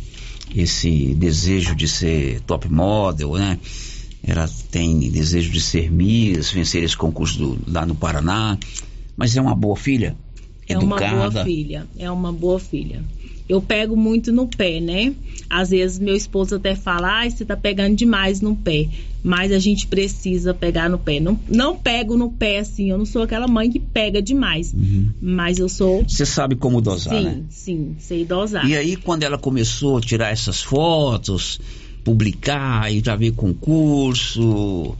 esse 0.55 1.15
desejo 1.15 1.75
de 1.75 1.87
ser 1.87 2.41
top 2.41 2.71
model, 2.71 3.33
né? 3.33 3.57
Ela 4.25 4.47
tem 4.71 4.99
desejo 5.09 5.49
de 5.51 5.59
ser 5.59 5.91
Miss, 5.91 6.51
vencer 6.51 6.83
esse 6.83 6.95
concurso 6.95 7.37
do- 7.39 7.59
lá 7.67 7.85
no 7.85 7.95
Paraná. 7.95 8.57
Mas 9.17 9.35
é 9.35 9.41
uma 9.41 9.53
boa 9.55 9.75
filha, 9.75 10.15
É 10.67 10.77
uma 10.77 10.97
boa 10.97 11.43
filha, 11.43 11.87
é 11.97 12.09
uma 12.09 12.31
boa 12.31 12.59
filha. 12.59 13.03
Eu 13.47 13.61
pego 13.61 13.95
muito 13.95 14.31
no 14.31 14.47
pé, 14.47 14.79
né? 14.79 15.13
Às 15.49 15.69
vezes 15.69 15.99
meu 15.99 16.15
esposo 16.15 16.55
até 16.55 16.75
fala, 16.75 17.19
ai, 17.19 17.29
você 17.29 17.43
tá 17.43 17.57
pegando 17.57 17.95
demais 17.95 18.39
no 18.39 18.55
pé. 18.55 18.87
Mas 19.21 19.51
a 19.51 19.59
gente 19.59 19.87
precisa 19.87 20.53
pegar 20.53 20.89
no 20.89 20.97
pé. 20.97 21.19
Não, 21.19 21.39
não 21.47 21.77
pego 21.77 22.17
no 22.17 22.31
pé 22.31 22.59
assim, 22.59 22.89
eu 22.89 22.97
não 22.97 23.05
sou 23.05 23.21
aquela 23.21 23.47
mãe 23.47 23.69
que 23.69 23.79
pega 23.79 24.21
demais. 24.21 24.73
Mas 25.21 25.59
eu 25.59 25.67
sou. 25.69 26.03
Você 26.07 26.25
sabe 26.25 26.55
como 26.55 26.81
dosar, 26.81 27.15
sim, 27.15 27.23
né? 27.23 27.43
sim, 27.49 27.95
sei 27.99 28.25
dosar. 28.25 28.65
E 28.65 28.75
aí, 28.75 28.95
quando 28.95 29.23
ela 29.23 29.37
começou 29.37 29.97
a 29.97 30.01
tirar 30.01 30.31
essas 30.31 30.61
fotos, 30.61 31.59
publicar 32.03 32.91
e 32.91 33.01
já 33.03 33.15
veio 33.15 33.33
concurso, 33.33 34.95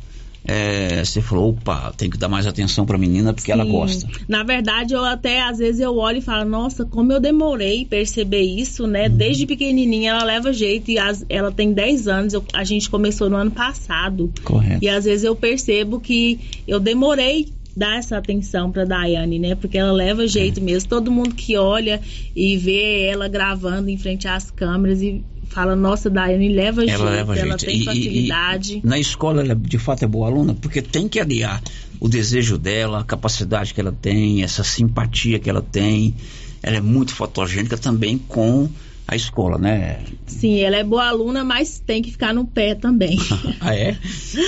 é, 0.45 1.03
você 1.03 1.21
falou, 1.21 1.49
opa, 1.49 1.93
tem 1.95 2.09
que 2.09 2.17
dar 2.17 2.27
mais 2.27 2.45
atenção 2.45 2.85
pra 2.85 2.97
menina 2.97 3.33
porque 3.33 3.51
ela 3.51 3.63
Sim. 3.63 3.71
gosta. 3.71 4.07
Na 4.27 4.43
verdade, 4.43 4.93
eu 4.93 5.03
até 5.03 5.41
às 5.41 5.57
vezes 5.57 5.79
eu 5.79 5.95
olho 5.97 6.17
e 6.17 6.21
falo, 6.21 6.49
nossa, 6.49 6.85
como 6.85 7.11
eu 7.11 7.19
demorei 7.19 7.81
em 7.81 7.85
perceber 7.85 8.41
isso, 8.41 8.85
né? 8.85 9.07
Desde 9.07 9.45
pequenininha 9.45 10.11
ela 10.11 10.23
leva 10.23 10.51
jeito 10.51 10.91
e 10.91 10.99
as- 10.99 11.25
ela 11.29 11.51
tem 11.51 11.71
10 11.71 12.07
anos, 12.07 12.33
eu- 12.33 12.43
a 12.53 12.63
gente 12.63 12.89
começou 12.89 13.29
no 13.29 13.37
ano 13.37 13.51
passado. 13.51 14.33
Correto. 14.43 14.83
E 14.83 14.89
às 14.89 15.05
vezes 15.05 15.23
eu 15.23 15.35
percebo 15.35 15.99
que 15.99 16.39
eu 16.67 16.79
demorei 16.79 17.53
dar 17.75 17.97
essa 17.97 18.17
atenção 18.17 18.71
pra 18.71 18.85
Daiane, 18.85 19.39
né? 19.39 19.55
Porque 19.55 19.77
ela 19.77 19.91
leva 19.91 20.27
jeito 20.27 20.61
mesmo. 20.61 20.87
Todo 20.89 21.11
mundo 21.11 21.33
que 21.33 21.57
olha 21.57 21.99
e 22.35 22.55
vê 22.57 23.05
ela 23.05 23.27
gravando 23.27 23.89
em 23.89 23.97
frente 23.97 24.27
às 24.27 24.51
câmeras 24.51 25.01
e 25.01 25.23
fala, 25.53 25.75
nossa, 25.75 26.09
Daiane 26.09 26.49
leva 26.49 26.81
jeito, 26.85 27.01
Ela 27.01 27.09
leva 27.11 27.37
ela 27.37 27.57
jeito. 27.57 27.65
tem 27.65 27.81
e- 27.81 27.85
facilidade. 27.85 28.81
e 28.83 28.87
na 28.87 28.99
escola 28.99 29.41
ela 29.41 29.55
de 29.55 29.77
fato 29.77 30.03
é 30.03 30.07
boa 30.07 30.27
aluna 30.27 30.53
porque 30.55 30.81
tem 30.81 31.07
que 31.07 31.19
aliar 31.19 31.61
o 31.99 32.09
desejo 32.09 32.57
dela, 32.57 32.99
a 32.99 33.03
capacidade 33.03 33.73
que 33.73 33.79
ela 33.79 33.91
tem, 34.01 34.43
essa 34.43 34.63
simpatia 34.63 35.39
que 35.39 35.49
ela 35.49 35.61
tem. 35.61 36.13
Ela 36.61 36.77
é 36.77 36.81
muito 36.81 37.13
fotogênica 37.13 37.77
também 37.77 38.17
com 38.17 38.69
a 39.07 39.15
escola, 39.15 39.57
né? 39.57 39.99
Sim, 40.25 40.59
ela 40.59 40.77
é 40.77 40.83
boa 40.83 41.07
aluna, 41.07 41.43
mas 41.43 41.79
tem 41.85 42.01
que 42.01 42.11
ficar 42.11 42.33
no 42.33 42.45
pé 42.45 42.75
também. 42.75 43.17
Ah, 43.59 43.75
é? 43.75 43.97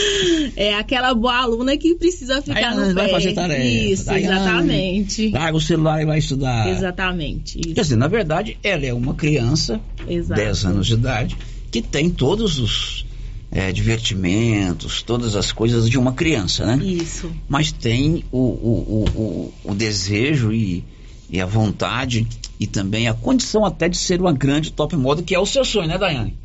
É 0.56 0.76
aquela 0.76 1.14
boa 1.14 1.36
aluna 1.38 1.78
que 1.78 1.96
precisa 1.96 2.42
ficar 2.42 2.58
Aí 2.58 2.64
ela 2.64 2.88
no 2.88 2.94
vai 2.94 3.06
pé. 3.08 3.12
fazer 3.12 3.34
tarefa. 3.34 3.64
Isso, 3.64 4.12
Aí 4.12 4.24
exatamente. 4.24 5.30
Larga 5.30 5.58
o 5.58 5.62
celular 5.62 6.02
e 6.02 6.06
vai 6.06 6.20
estudar. 6.20 6.70
Exatamente. 6.70 7.60
Isso. 7.60 7.76
Quer 7.76 7.82
dizer, 7.82 7.96
na 7.96 8.08
verdade, 8.08 8.58
ela 8.64 8.86
é 8.86 8.94
uma 8.94 9.14
criança, 9.14 9.80
Exato. 10.08 10.40
10 10.42 10.66
anos 10.66 10.88
de 10.88 10.94
idade, 10.94 11.38
que 11.72 11.82
tem 11.82 12.10
todos 12.10 12.60
os 12.60 13.06
é, 13.52 13.72
divertimentos, 13.72 15.02
todas 15.02 15.36
as 15.36 15.52
coisas 15.52 15.90
de 15.90 15.98
uma 15.98 16.14
criança, 16.14 16.66
né? 16.66 16.84
Isso. 16.84 17.32
Mas 17.48 17.72
tem 17.72 18.24
o, 18.32 18.38
o, 18.38 19.06
o, 19.16 19.20
o, 19.66 19.72
o 19.72 19.76
desejo 19.76 20.52
e, 20.52 20.84
e 21.30 21.40
a 21.40 21.46
vontade 21.46 22.28
e 22.60 22.68
também 22.68 23.08
a 23.08 23.14
condição 23.14 23.66
até 23.66 23.90
de 23.90 23.98
ser 23.98 24.22
uma 24.22 24.34
grande 24.34 24.72
top 24.72 24.96
model, 24.96 25.24
que 25.24 25.36
é 25.36 25.40
o 25.40 25.46
seu 25.46 25.66
sonho, 25.66 25.88
né, 25.88 25.98
Daiane? 25.98 26.38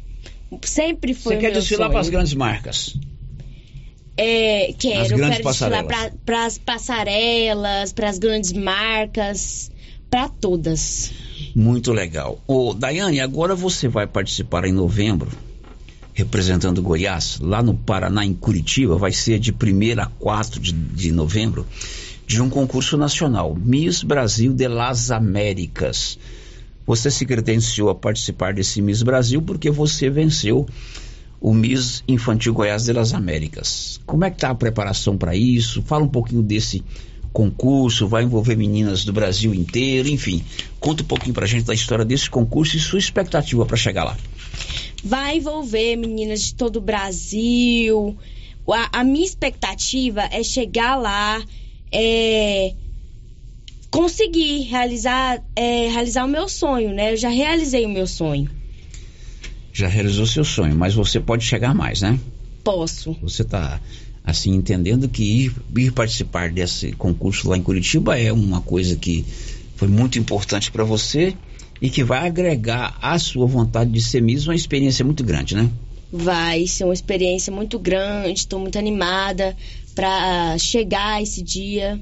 Sempre 0.63 1.15
foi 1.15 1.37
Você 1.37 1.41
quer 1.41 1.53
desfilar 1.53 1.91
para 1.91 2.01
as 2.01 2.09
grandes 2.09 2.35
marcas? 2.35 2.97
É, 4.17 4.75
quero, 4.79 5.17
quero 5.17 5.43
desfilar 5.43 5.87
para 6.27 6.45
as 6.45 6.59
passarelas, 6.59 7.93
para 7.93 8.09
as 8.09 8.19
grandes 8.19 8.53
marcas, 8.53 9.71
para 10.11 10.29
todas. 10.29 11.13
Muito 11.55 11.93
legal. 11.93 12.39
Ô, 12.47 12.75
Daiane, 12.75 13.21
agora 13.21 13.55
você 13.55 13.89
vai 13.89 14.07
participar 14.07 14.65
em 14.65 14.73
novembro, 14.73 15.31
representando 16.13 16.83
Goiás, 16.83 17.39
lá 17.41 17.63
no 17.63 17.75
Paraná, 17.75 18.25
em 18.25 18.35
Curitiba, 18.35 18.97
vai 18.97 19.13
ser 19.13 19.39
de 19.39 19.53
1 19.53 20.01
a 20.01 20.07
4 20.07 20.61
de, 20.61 20.73
de 20.73 21.13
novembro, 21.13 21.67
de 22.31 22.41
um 22.41 22.49
concurso 22.49 22.97
nacional, 22.97 23.57
Miss 23.57 24.05
Brasil 24.05 24.53
de 24.53 24.69
las 24.69 25.11
Américas. 25.11 26.17
Você 26.87 27.11
se 27.11 27.27
credenciou 27.27 27.91
a 27.91 27.95
participar 27.97 28.55
desse 28.55 28.81
Miss 28.81 29.03
Brasil 29.03 29.43
porque 29.43 29.69
você 29.69 30.09
venceu 30.09 30.65
o 31.41 31.53
Miss 31.53 32.05
Infantil 32.07 32.55
Goiás 32.55 32.85
de 32.85 32.93
las 32.93 33.15
Américas. 33.15 34.01
Como 34.07 34.25
é 34.25 34.31
que 34.31 34.37
está 34.37 34.51
a 34.51 34.55
preparação 34.55 35.19
para 35.19 35.35
isso? 35.35 35.83
Fala 35.83 36.05
um 36.05 36.09
pouquinho 36.09 36.41
desse 36.41 36.85
concurso, 37.33 38.07
vai 38.07 38.23
envolver 38.23 38.55
meninas 38.55 39.05
do 39.05 39.13
Brasil 39.13 39.53
inteiro, 39.53 40.09
enfim. 40.09 40.45
Conta 40.79 41.03
um 41.03 41.07
pouquinho 41.07 41.35
pra 41.35 41.47
gente 41.47 41.65
da 41.65 41.75
história 41.75 42.05
desse 42.05 42.31
concurso 42.31 42.77
e 42.77 42.79
sua 42.79 43.01
expectativa 43.01 43.67
para 43.67 43.77
chegar 43.77 44.05
lá. 44.05 44.17
Vai 45.03 45.39
envolver 45.39 45.97
meninas 45.97 46.43
de 46.43 46.55
todo 46.55 46.77
o 46.77 46.81
Brasil. 46.81 48.17
A, 48.69 49.01
a 49.01 49.05
minha 49.05 49.27
expectativa 49.27 50.29
é 50.31 50.45
chegar 50.45 50.95
lá, 50.95 51.43
é, 51.93 52.75
conseguir 53.91 54.63
realizar, 54.63 55.43
é, 55.57 55.89
realizar 55.89 56.25
o 56.25 56.29
meu 56.29 56.49
sonho, 56.49 56.95
né? 56.95 57.13
Eu 57.13 57.17
já 57.17 57.29
realizei 57.29 57.85
o 57.85 57.89
meu 57.89 58.07
sonho. 58.07 58.51
Já 59.73 59.89
realizou 59.89 60.27
seu 60.27 60.45
sonho, 60.45 60.75
mas 60.75 60.95
você 60.95 61.19
pode 61.19 61.45
chegar 61.45 61.75
mais, 61.75 62.01
né? 62.01 62.19
Posso. 62.63 63.17
Você 63.23 63.43
está 63.43 63.81
assim 64.25 64.53
entendendo 64.55 65.09
que 65.09 65.23
ir, 65.23 65.55
ir 65.77 65.93
participar 65.93 66.51
desse 66.51 66.93
concurso 66.93 67.49
lá 67.49 67.57
em 67.57 67.63
Curitiba 67.63 68.19
é 68.19 68.33
uma 68.33 68.61
coisa 68.61 68.95
que 68.97 69.25
foi 69.77 69.89
muito 69.89 70.19
importante 70.19 70.71
para 70.71 70.85
você 70.85 71.35
e 71.81 71.89
que 71.89 72.05
vai 72.05 72.27
agregar 72.27 72.99
à 73.01 73.19
sua 73.19 73.47
vontade 73.47 73.91
de 73.91 74.01
ser 74.01 74.21
Miss 74.21 74.47
uma 74.47 74.55
experiência 74.55 75.05
muito 75.05 75.25
grande, 75.25 75.57
né? 75.57 75.71
Vai 76.13 76.67
ser 76.67 76.85
uma 76.85 76.93
experiência 76.93 77.53
muito 77.53 77.79
grande, 77.79 78.41
estou 78.41 78.59
muito 78.59 78.79
animada 78.79 79.57
para 79.95 80.57
chegar 80.59 81.23
esse 81.23 81.43
dia. 81.43 82.01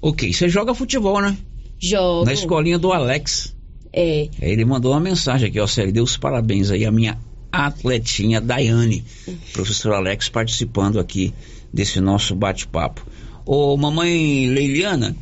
Ok, 0.00 0.32
você 0.32 0.48
joga 0.48 0.74
futebol, 0.74 1.20
né? 1.20 1.36
Jogo. 1.78 2.24
Na 2.26 2.32
escolinha 2.32 2.78
do 2.78 2.92
Alex. 2.92 3.54
É. 3.92 4.28
Ele 4.40 4.64
mandou 4.64 4.92
uma 4.92 5.00
mensagem 5.00 5.48
aqui, 5.48 5.60
ó, 5.60 5.66
sério, 5.66 5.92
deu 5.92 6.04
os 6.04 6.16
parabéns 6.16 6.70
aí 6.70 6.84
a 6.84 6.90
minha 6.90 7.16
atletinha 7.52 8.40
Daiane, 8.40 9.04
professor 9.52 9.92
Alex 9.92 10.28
participando 10.28 10.98
aqui 10.98 11.32
desse 11.72 12.00
nosso 12.00 12.34
bate-papo. 12.34 13.06
Ô 13.46 13.76
mamãe 13.76 14.48
Leiliana, 14.48 15.14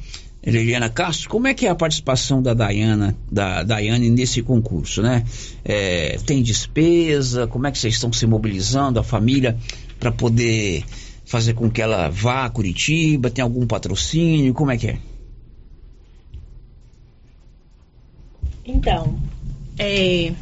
Leiliana 0.45 0.89
Castro, 0.89 1.29
como 1.29 1.47
é 1.47 1.55
que 1.55 1.67
é 1.67 1.69
a 1.69 1.75
participação 1.75 2.43
da 2.43 2.55
Daiana, 2.55 3.15
da 3.31 3.63
Daiane 3.63 4.09
nesse 4.09 4.43
concurso, 4.43 5.03
né? 5.03 5.25
É, 5.65 6.19
tem 6.25 6.43
despesa? 6.43 7.47
Como 7.47 7.67
é 7.67 7.71
que 7.71 7.79
vocês 7.79 7.95
estão 7.95 8.13
se 8.13 8.27
mobilizando, 8.27 8.99
a 8.99 9.05
família, 9.05 9.57
para 10.01 10.11
poder 10.11 10.83
fazer 11.33 11.55
com 11.55 11.71
que 11.71 11.81
ela 11.81 12.11
vá 12.11 12.45
a 12.45 12.51
Curitiba? 12.51 13.31
Tem 13.31 13.43
algum 13.43 13.67
patrocínio? 13.67 14.53
Como 14.53 14.71
é 14.71 14.77
que 14.77 14.89
é? 14.89 14.99
Então, 18.67 19.19
É, 19.79 20.35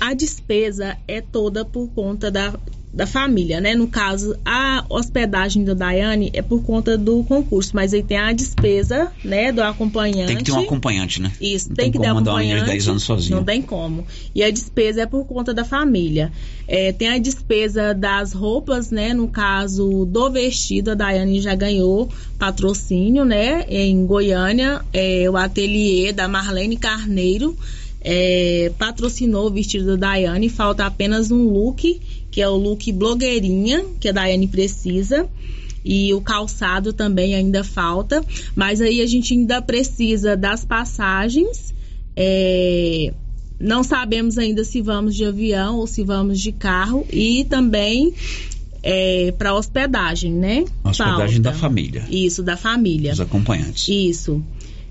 a 0.00 0.14
despesa 0.14 0.96
é 1.06 1.20
toda 1.20 1.62
por 1.62 1.90
conta 1.90 2.30
da, 2.30 2.58
da 2.92 3.06
família, 3.06 3.60
né? 3.60 3.74
No 3.74 3.86
caso, 3.86 4.36
a 4.44 4.84
hospedagem 4.88 5.64
da 5.64 5.74
Daiane 5.74 6.30
é 6.32 6.42
por 6.42 6.62
conta 6.62 6.98
do 6.98 7.22
concurso, 7.22 7.70
mas 7.72 7.94
aí 7.94 8.02
tem 8.02 8.18
a 8.18 8.32
despesa, 8.32 9.12
né, 9.24 9.52
do 9.52 9.62
acompanhante. 9.62 10.26
Tem 10.26 10.36
que 10.36 10.44
ter 10.44 10.52
um 10.52 10.60
acompanhante, 10.60 11.22
né? 11.22 11.30
Isso, 11.40 11.68
Não 11.68 11.76
tem, 11.76 11.92
que 11.92 11.98
ter 11.98 12.12
mandar 12.12 12.32
acompanhante. 12.32 12.64
de 12.64 12.70
10 12.70 12.88
anos 12.88 13.02
sozinha. 13.04 13.36
Não 13.36 13.44
tem 13.44 13.62
como. 13.62 14.04
E 14.34 14.42
a 14.42 14.50
despesa 14.50 15.02
é 15.02 15.06
por 15.06 15.24
conta 15.24 15.54
da 15.54 15.64
família. 15.64 16.32
É, 16.66 16.92
tem 16.92 17.08
a 17.08 17.18
despesa 17.18 17.94
das 17.94 18.32
roupas, 18.32 18.90
né? 18.90 19.14
No 19.14 19.28
caso 19.28 20.04
do 20.04 20.30
vestido, 20.30 20.90
a 20.90 20.94
Daiane 20.94 21.40
já 21.40 21.54
ganhou 21.54 22.08
patrocínio, 22.38 23.24
né? 23.24 23.64
Em 23.68 24.04
Goiânia, 24.04 24.84
é, 24.92 25.30
o 25.30 25.36
ateliê 25.36 26.12
da 26.12 26.26
Marlene 26.26 26.76
Carneiro 26.76 27.56
é, 28.00 28.72
patrocinou 28.78 29.46
o 29.46 29.50
vestido 29.50 29.96
da 29.96 30.08
Daiane. 30.08 30.48
Falta 30.48 30.86
apenas 30.86 31.30
um 31.30 31.44
look, 31.44 32.00
que 32.30 32.40
é 32.40 32.48
o 32.48 32.56
look 32.56 32.92
blogueirinha, 32.92 33.84
que 33.98 34.08
a 34.08 34.12
Daiane 34.12 34.46
precisa. 34.46 35.28
E 35.84 36.12
o 36.12 36.20
calçado 36.20 36.92
também 36.92 37.34
ainda 37.34 37.64
falta. 37.64 38.24
Mas 38.54 38.80
aí 38.80 39.00
a 39.00 39.06
gente 39.06 39.32
ainda 39.32 39.62
precisa 39.62 40.36
das 40.36 40.64
passagens. 40.64 41.74
É, 42.14 43.12
não 43.58 43.82
sabemos 43.82 44.36
ainda 44.36 44.62
se 44.62 44.82
vamos 44.82 45.14
de 45.16 45.24
avião 45.24 45.78
ou 45.78 45.86
se 45.86 46.04
vamos 46.04 46.38
de 46.38 46.52
carro. 46.52 47.06
E 47.10 47.44
também 47.44 48.12
para 49.36 49.54
hospedagem, 49.54 50.32
né? 50.32 50.64
Hospedagem 50.82 51.36
Falta. 51.36 51.40
da 51.40 51.52
família. 51.52 52.04
Isso, 52.10 52.42
da 52.42 52.56
família. 52.56 53.12
Os 53.12 53.20
acompanhantes. 53.20 53.88
Isso. 53.88 54.42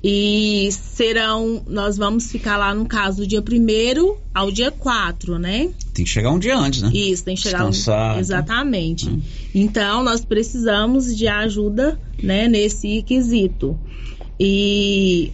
E 0.03 0.69
serão, 0.71 1.61
nós 1.67 1.97
vamos 1.97 2.31
ficar 2.31 2.55
lá 2.55 2.73
no 2.73 2.85
caso 2.85 3.17
do 3.17 3.27
dia 3.27 3.41
1 3.41 4.15
ao 4.33 4.49
dia 4.49 4.71
4, 4.71 5.37
né? 5.37 5.69
Tem 5.93 6.05
que 6.05 6.11
chegar 6.11 6.31
um 6.31 6.39
dia 6.39 6.57
antes, 6.57 6.81
né? 6.81 6.89
Isso, 6.93 7.25
tem 7.25 7.35
que 7.35 7.41
chegar 7.41 7.65
um- 7.65 7.69
Descansar, 7.71 8.13
tá? 8.13 8.19
Exatamente. 8.19 9.19
Então, 9.53 10.01
nós 10.03 10.23
precisamos 10.23 11.15
de 11.15 11.27
ajuda, 11.27 11.99
né, 12.23 12.47
nesse 12.47 13.01
quesito. 13.01 13.77
E 14.39 15.33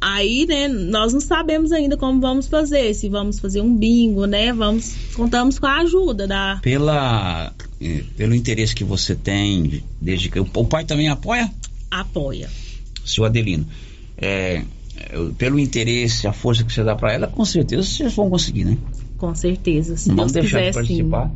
aí, 0.00 0.46
né, 0.46 0.68
nós 0.68 1.12
não 1.12 1.20
sabemos 1.20 1.72
ainda 1.72 1.96
como 1.96 2.20
vamos 2.20 2.46
fazer, 2.46 2.94
se 2.94 3.08
vamos 3.08 3.40
fazer 3.40 3.60
um 3.62 3.74
bingo, 3.74 4.26
né? 4.26 4.52
Vamos 4.52 4.94
contamos 5.14 5.58
com 5.58 5.66
a 5.66 5.78
ajuda 5.80 6.26
da 6.28 6.60
Pela, 6.62 7.52
eh, 7.80 8.04
pelo 8.16 8.34
interesse 8.34 8.74
que 8.74 8.84
você 8.84 9.14
tem, 9.16 9.82
desde 10.00 10.28
que 10.28 10.38
o 10.38 10.46
o 10.54 10.64
pai 10.64 10.84
também 10.84 11.08
apoia, 11.08 11.50
apoia. 11.90 12.48
seu 13.04 13.24
Adelino. 13.24 13.66
É, 14.16 14.62
pelo 15.38 15.58
interesse, 15.58 16.26
a 16.26 16.32
força 16.32 16.64
que 16.64 16.72
você 16.72 16.84
dá 16.84 16.94
para 16.94 17.12
ela, 17.12 17.26
com 17.26 17.44
certeza 17.44 17.82
vocês 17.82 18.14
vão 18.14 18.30
conseguir, 18.30 18.64
né? 18.64 18.78
Com 19.18 19.34
certeza, 19.34 19.96
se 19.96 20.08
não 20.08 20.16
Deus 20.16 20.32
deixar 20.32 20.58
quiser, 20.58 20.70
de 20.70 20.74
participar 20.74 21.32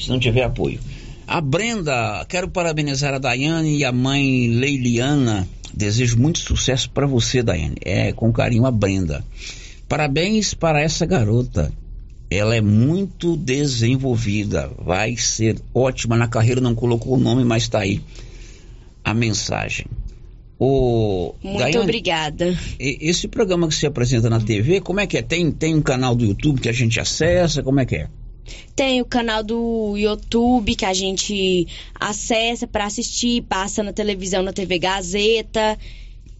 se 0.00 0.08
não 0.08 0.18
tiver 0.18 0.42
apoio. 0.42 0.80
A 1.26 1.40
Brenda, 1.40 2.24
quero 2.28 2.48
parabenizar 2.48 3.14
a 3.14 3.18
Daiane 3.18 3.76
e 3.76 3.84
a 3.84 3.92
mãe 3.92 4.48
Leiliana. 4.48 5.46
Desejo 5.72 6.18
muito 6.18 6.40
sucesso 6.40 6.90
para 6.90 7.06
você, 7.06 7.42
Daiane. 7.42 7.76
É, 7.84 8.12
com 8.12 8.32
carinho, 8.32 8.66
a 8.66 8.70
Brenda. 8.70 9.24
Parabéns 9.88 10.54
para 10.54 10.80
essa 10.80 11.06
garota. 11.06 11.72
Ela 12.28 12.56
é 12.56 12.60
muito 12.60 13.36
desenvolvida. 13.36 14.70
Vai 14.78 15.16
ser 15.16 15.60
ótima 15.72 16.16
na 16.16 16.26
carreira. 16.26 16.60
Não 16.60 16.74
colocou 16.74 17.14
o 17.14 17.20
nome, 17.20 17.44
mas 17.44 17.64
está 17.64 17.80
aí 17.80 18.00
a 19.04 19.14
mensagem. 19.14 19.86
O 20.62 21.34
Muito 21.42 21.58
Daiane, 21.58 21.78
obrigada. 21.78 22.58
Esse 22.78 23.26
programa 23.26 23.66
que 23.66 23.74
você 23.74 23.86
apresenta 23.86 24.28
na 24.28 24.38
TV, 24.38 24.82
como 24.82 25.00
é 25.00 25.06
que 25.06 25.16
é? 25.16 25.22
Tem, 25.22 25.50
tem 25.50 25.74
um 25.74 25.80
canal 25.80 26.14
do 26.14 26.22
YouTube 26.26 26.60
que 26.60 26.68
a 26.68 26.72
gente 26.72 27.00
acessa? 27.00 27.62
Como 27.62 27.80
é 27.80 27.86
que 27.86 27.96
é? 27.96 28.08
Tem 28.76 29.00
o 29.00 29.06
canal 29.06 29.42
do 29.42 29.96
YouTube 29.96 30.74
que 30.74 30.84
a 30.84 30.92
gente 30.92 31.66
acessa 31.98 32.66
para 32.66 32.84
assistir, 32.84 33.42
passa 33.42 33.82
na 33.82 33.92
televisão, 33.92 34.42
na 34.42 34.52
TV 34.52 34.78
Gazeta. 34.78 35.78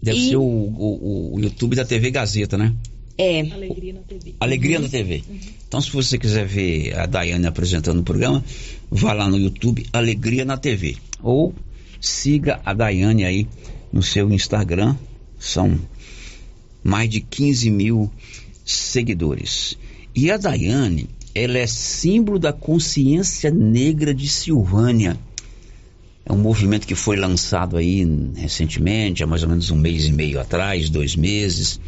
Deve 0.02 0.18
E- 0.18 0.28
ser 0.30 0.36
o, 0.36 0.42
o- 0.42 1.34
o 1.36 1.40
YouTube 1.40 1.74
da 1.76 1.84
TV 1.86 2.10
Gazeta, 2.10 2.58
né? 2.58 2.74
É. 3.16 3.40
Alegria 3.40 3.92
na 3.94 4.00
TV. 4.00 4.34
Alegria 4.40 4.80
da 4.80 4.88
TV. 4.88 5.22
Então, 5.66 5.80
se 5.80 5.90
você 5.90 6.18
quiser 6.18 6.46
ver 6.46 6.94
a 6.98 7.06
Daiane 7.06 7.46
apresentando 7.46 8.00
o 8.00 8.02
programa, 8.02 8.44
vá 8.90 9.12
lá 9.14 9.28
no 9.28 9.38
YouTube 9.38 9.86
Alegria 9.92 10.44
na 10.44 10.56
TV. 10.58 10.96
Ou 11.22 11.54
siga 12.00 12.60
a 12.64 12.72
Daiane 12.74 13.24
aí 13.24 13.46
no 13.93 14.03
seu 14.03 14.30
Instagram. 14.32 14.97
São 15.38 15.78
mais 16.82 17.09
de 17.09 17.20
15 17.20 17.70
mil 17.70 18.11
seguidores. 18.64 19.76
E 20.14 20.30
a 20.30 20.36
Daiane, 20.36 21.09
ela 21.34 21.59
é 21.59 21.66
símbolo 21.66 22.38
da 22.38 22.53
consciência 22.53 23.51
negra 23.51 24.12
de 24.14 24.28
Silvânia. 24.28 25.18
É 26.24 26.32
um 26.32 26.38
movimento 26.38 26.86
que 26.86 26.95
foi 26.95 27.16
lançado 27.16 27.76
aí 27.76 28.07
recentemente, 28.36 29.22
há 29.22 29.26
mais 29.26 29.43
ou 29.43 29.49
menos 29.49 29.70
um 29.70 29.76
mês 29.76 30.05
e 30.05 30.12
meio 30.12 30.41
atrás, 30.41 30.91
dois 30.91 31.16
meses, 31.16 31.80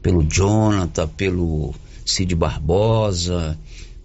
pelo 0.00 0.22
Jonathan, 0.22 1.08
pelo 1.08 1.74
Cid 2.04 2.34
Barbosa, 2.34 3.58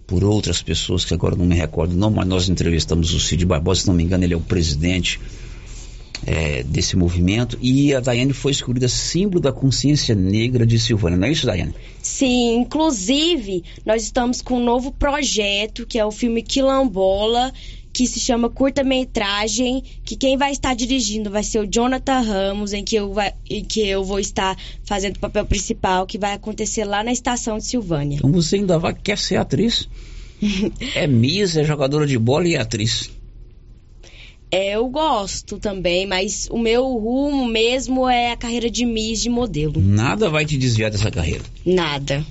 por 0.06 0.24
outras 0.24 0.60
pessoas 0.60 1.04
que 1.04 1.14
agora 1.14 1.36
não 1.36 1.46
me 1.46 1.54
recordo 1.54 1.94
não, 1.94 2.10
mas 2.10 2.26
nós 2.26 2.48
entrevistamos 2.48 3.14
o 3.14 3.20
Cid 3.20 3.46
Barbosa, 3.46 3.82
se 3.82 3.86
não 3.86 3.94
me 3.94 4.02
engano 4.02 4.24
ele 4.24 4.34
é 4.34 4.36
o 4.36 4.40
presidente 4.40 5.20
é, 6.26 6.62
desse 6.62 6.96
movimento, 6.96 7.58
e 7.60 7.94
a 7.94 8.00
Daiane 8.00 8.32
foi 8.32 8.52
escolhida 8.52 8.88
símbolo 8.88 9.40
da 9.40 9.52
consciência 9.52 10.14
negra 10.14 10.66
de 10.66 10.78
Silvânia, 10.78 11.18
não 11.18 11.26
é 11.26 11.32
isso, 11.32 11.46
Daiane? 11.46 11.74
Sim, 12.00 12.56
inclusive, 12.56 13.64
nós 13.84 14.02
estamos 14.02 14.40
com 14.40 14.54
um 14.54 14.64
novo 14.64 14.92
projeto, 14.92 15.86
que 15.86 15.98
é 15.98 16.04
o 16.04 16.10
filme 16.10 16.42
Quilombola, 16.42 17.52
que 17.92 18.06
se 18.06 18.18
chama 18.18 18.48
curta-metragem, 18.48 19.82
que 20.04 20.16
quem 20.16 20.36
vai 20.36 20.52
estar 20.52 20.74
dirigindo 20.74 21.30
vai 21.30 21.42
ser 21.42 21.58
o 21.58 21.66
Jonathan 21.66 22.20
Ramos, 22.20 22.72
em 22.72 22.82
que 22.82 22.96
eu, 22.96 23.12
vai, 23.12 23.34
em 23.48 23.62
que 23.62 23.86
eu 23.86 24.02
vou 24.02 24.18
estar 24.18 24.56
fazendo 24.84 25.16
o 25.16 25.20
papel 25.20 25.44
principal, 25.44 26.06
que 26.06 26.18
vai 26.18 26.32
acontecer 26.32 26.84
lá 26.84 27.04
na 27.04 27.12
estação 27.12 27.58
de 27.58 27.64
Silvânia. 27.64 28.16
Então 28.16 28.32
você 28.32 28.56
ainda 28.56 28.78
vai, 28.78 28.94
quer 28.94 29.18
ser 29.18 29.36
atriz? 29.36 29.88
é 30.94 31.06
Miss, 31.06 31.56
é 31.56 31.64
jogadora 31.64 32.06
de 32.06 32.18
bola 32.18 32.48
e 32.48 32.54
é 32.54 32.60
atriz. 32.60 33.10
É, 34.54 34.72
eu 34.72 34.86
gosto 34.86 35.58
também, 35.58 36.06
mas 36.06 36.46
o 36.50 36.58
meu 36.58 36.84
rumo 36.98 37.46
mesmo 37.46 38.06
é 38.06 38.32
a 38.32 38.36
carreira 38.36 38.70
de 38.70 38.84
Miss 38.84 39.22
de 39.22 39.30
modelo. 39.30 39.80
Nada 39.80 40.28
vai 40.28 40.44
te 40.44 40.58
desviar 40.58 40.90
dessa 40.90 41.10
carreira. 41.10 41.42
Nada. 41.64 42.22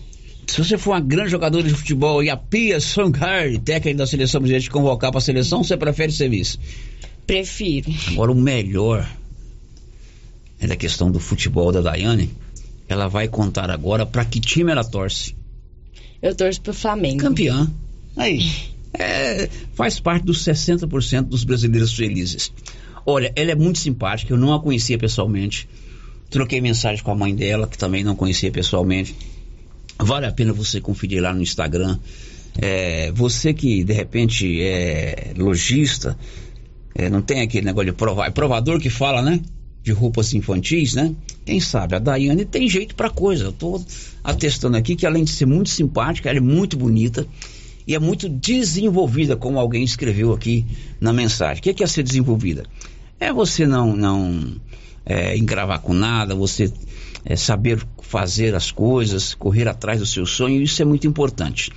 Se 0.46 0.64
você 0.64 0.78
for 0.78 0.92
uma 0.92 1.00
grande 1.00 1.32
jogadora 1.32 1.68
de 1.68 1.74
futebol 1.74 2.24
e 2.24 2.30
a 2.30 2.38
Pia 2.38 2.80
Songar, 2.80 3.58
técnica 3.66 3.98
da 3.98 4.06
seleção 4.06 4.40
brasileira, 4.40 4.64
te 4.64 4.70
convocar 4.70 5.10
para 5.10 5.18
a 5.18 5.22
seleção, 5.22 5.64
você 5.64 5.76
prefere 5.76 6.12
ser 6.12 6.30
vice? 6.30 6.60
Prefiro. 7.26 7.92
Agora, 8.10 8.32
o 8.32 8.36
melhor 8.36 9.10
é 10.60 10.68
da 10.68 10.76
questão 10.76 11.10
do 11.10 11.20
futebol 11.20 11.72
da 11.72 11.82
Daiane. 11.82 12.30
Ela 12.88 13.08
vai 13.08 13.28
contar 13.28 13.72
agora 13.72 14.06
para 14.06 14.26
que 14.26 14.40
time 14.40 14.72
ela 14.72 14.84
torce. 14.84 15.36
Eu 16.22 16.36
torço 16.36 16.62
pro 16.62 16.74
Flamengo. 16.74 17.18
Campeã. 17.18 17.68
Aí. 18.16 18.48
É, 18.94 19.50
faz 19.74 20.00
parte 20.00 20.26
dos 20.26 20.44
60% 20.44 21.24
dos 21.24 21.44
brasileiros 21.44 21.94
felizes. 21.94 22.52
Olha, 23.06 23.32
ela 23.36 23.52
é 23.52 23.56
muito 23.56 23.80
simpática, 23.80 24.34
eu 24.34 24.38
não 24.38 24.54
a 24.54 24.60
conhecia 24.60 24.98
pessoalmente. 24.98 25.68
Troquei 26.30 26.62
mensagem 26.62 27.04
com 27.04 27.12
a 27.12 27.16
mãe 27.16 27.36
dela, 27.36 27.68
que 27.68 27.78
também 27.78 28.04
não 28.04 28.16
conhecia 28.16 28.52
pessoalmente. 28.52 29.16
Vale 29.98 30.26
a 30.26 30.32
pena 30.32 30.54
você 30.54 30.80
conferir 30.80 31.22
lá 31.22 31.34
no 31.34 31.42
Instagram. 31.42 32.00
É, 32.58 33.12
você 33.12 33.54
que 33.54 33.84
de 33.84 33.94
repente 33.94 34.62
é 34.62 35.34
lojista, 35.38 36.18
é, 36.94 37.10
não 37.10 37.22
tem 37.22 37.42
aquele 37.42 37.66
negócio 37.66 37.92
de 37.92 37.98
provar, 37.98 38.28
é 38.28 38.32
provador 38.32 38.80
que 38.80 38.90
fala, 38.90 39.22
né? 39.22 39.40
De 39.84 39.92
roupas 39.92 40.34
infantis, 40.34 40.94
né? 40.94 41.16
Quem 41.46 41.60
sabe? 41.60 41.96
A 41.96 42.00
Daiane 42.00 42.46
tem 42.46 42.70
jeito 42.70 42.94
pra 42.94 43.10
coisa. 43.10 43.46
Eu 43.46 43.52
tô 43.52 43.82
atestando 44.24 44.78
aqui 44.78 44.96
que 44.96 45.06
além 45.06 45.24
de 45.24 45.32
ser 45.32 45.46
muito 45.46 45.70
simpática, 45.70 46.30
ela 46.30 46.38
é 46.38 46.42
muito 46.42 46.78
bonita 46.78 47.28
e 47.88 47.96
é 47.96 48.00
muito 48.00 48.30
desenvolvida, 48.30 49.36
como 49.36 49.60
alguém 49.60 49.84
escreveu 49.84 50.34
aqui 50.34 50.66
na 51.00 51.12
mensagem. 51.12 51.60
O 51.60 51.64
que 51.64 51.70
é, 51.70 51.74
que 51.74 51.84
é 51.84 51.88
ser 51.88 52.04
desenvolvida? 52.04 52.64
É 53.20 53.32
você 53.32 53.66
não, 53.66 53.96
não 53.96 54.56
é, 55.06 55.38
engravar 55.38 55.80
com 55.80 55.94
nada, 55.94 56.36
você 56.36 56.72
é, 57.26 57.36
saber 57.36 57.80
fazer 58.02 58.56
as 58.56 58.72
coisas, 58.72 59.34
correr 59.34 59.68
atrás 59.68 60.00
do 60.00 60.06
seu 60.06 60.26
sonho, 60.26 60.62
isso 60.62 60.82
é 60.82 60.86
muito 60.86 61.08
importante. 61.08 61.72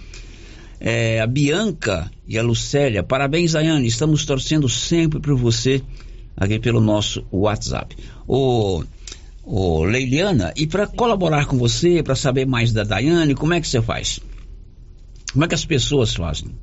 É, 0.80 1.20
a 1.20 1.26
Bianca 1.26 2.10
e 2.26 2.38
a 2.38 2.42
Lucélia, 2.42 3.02
parabéns, 3.02 3.52
Daiane, 3.52 3.86
estamos 3.86 4.24
torcendo 4.24 4.68
sempre 4.68 5.20
por 5.20 5.34
você 5.36 5.82
aqui 6.36 6.58
pelo 6.58 6.80
nosso 6.80 7.24
WhatsApp. 7.30 7.96
Ô, 8.26 8.82
ô 9.44 9.84
Leiliana, 9.84 10.52
e 10.56 10.66
para 10.66 10.86
colaborar 10.86 11.46
com 11.46 11.56
você, 11.56 12.02
para 12.02 12.16
saber 12.16 12.46
mais 12.46 12.72
da 12.72 12.82
Daiane, 12.82 13.34
como 13.34 13.54
é 13.54 13.60
que 13.60 13.68
você 13.68 13.80
faz? 13.80 14.20
Como 15.34 15.44
é 15.44 15.48
que 15.48 15.54
as 15.54 15.66
pessoas 15.66 16.14
fazem? 16.14 16.54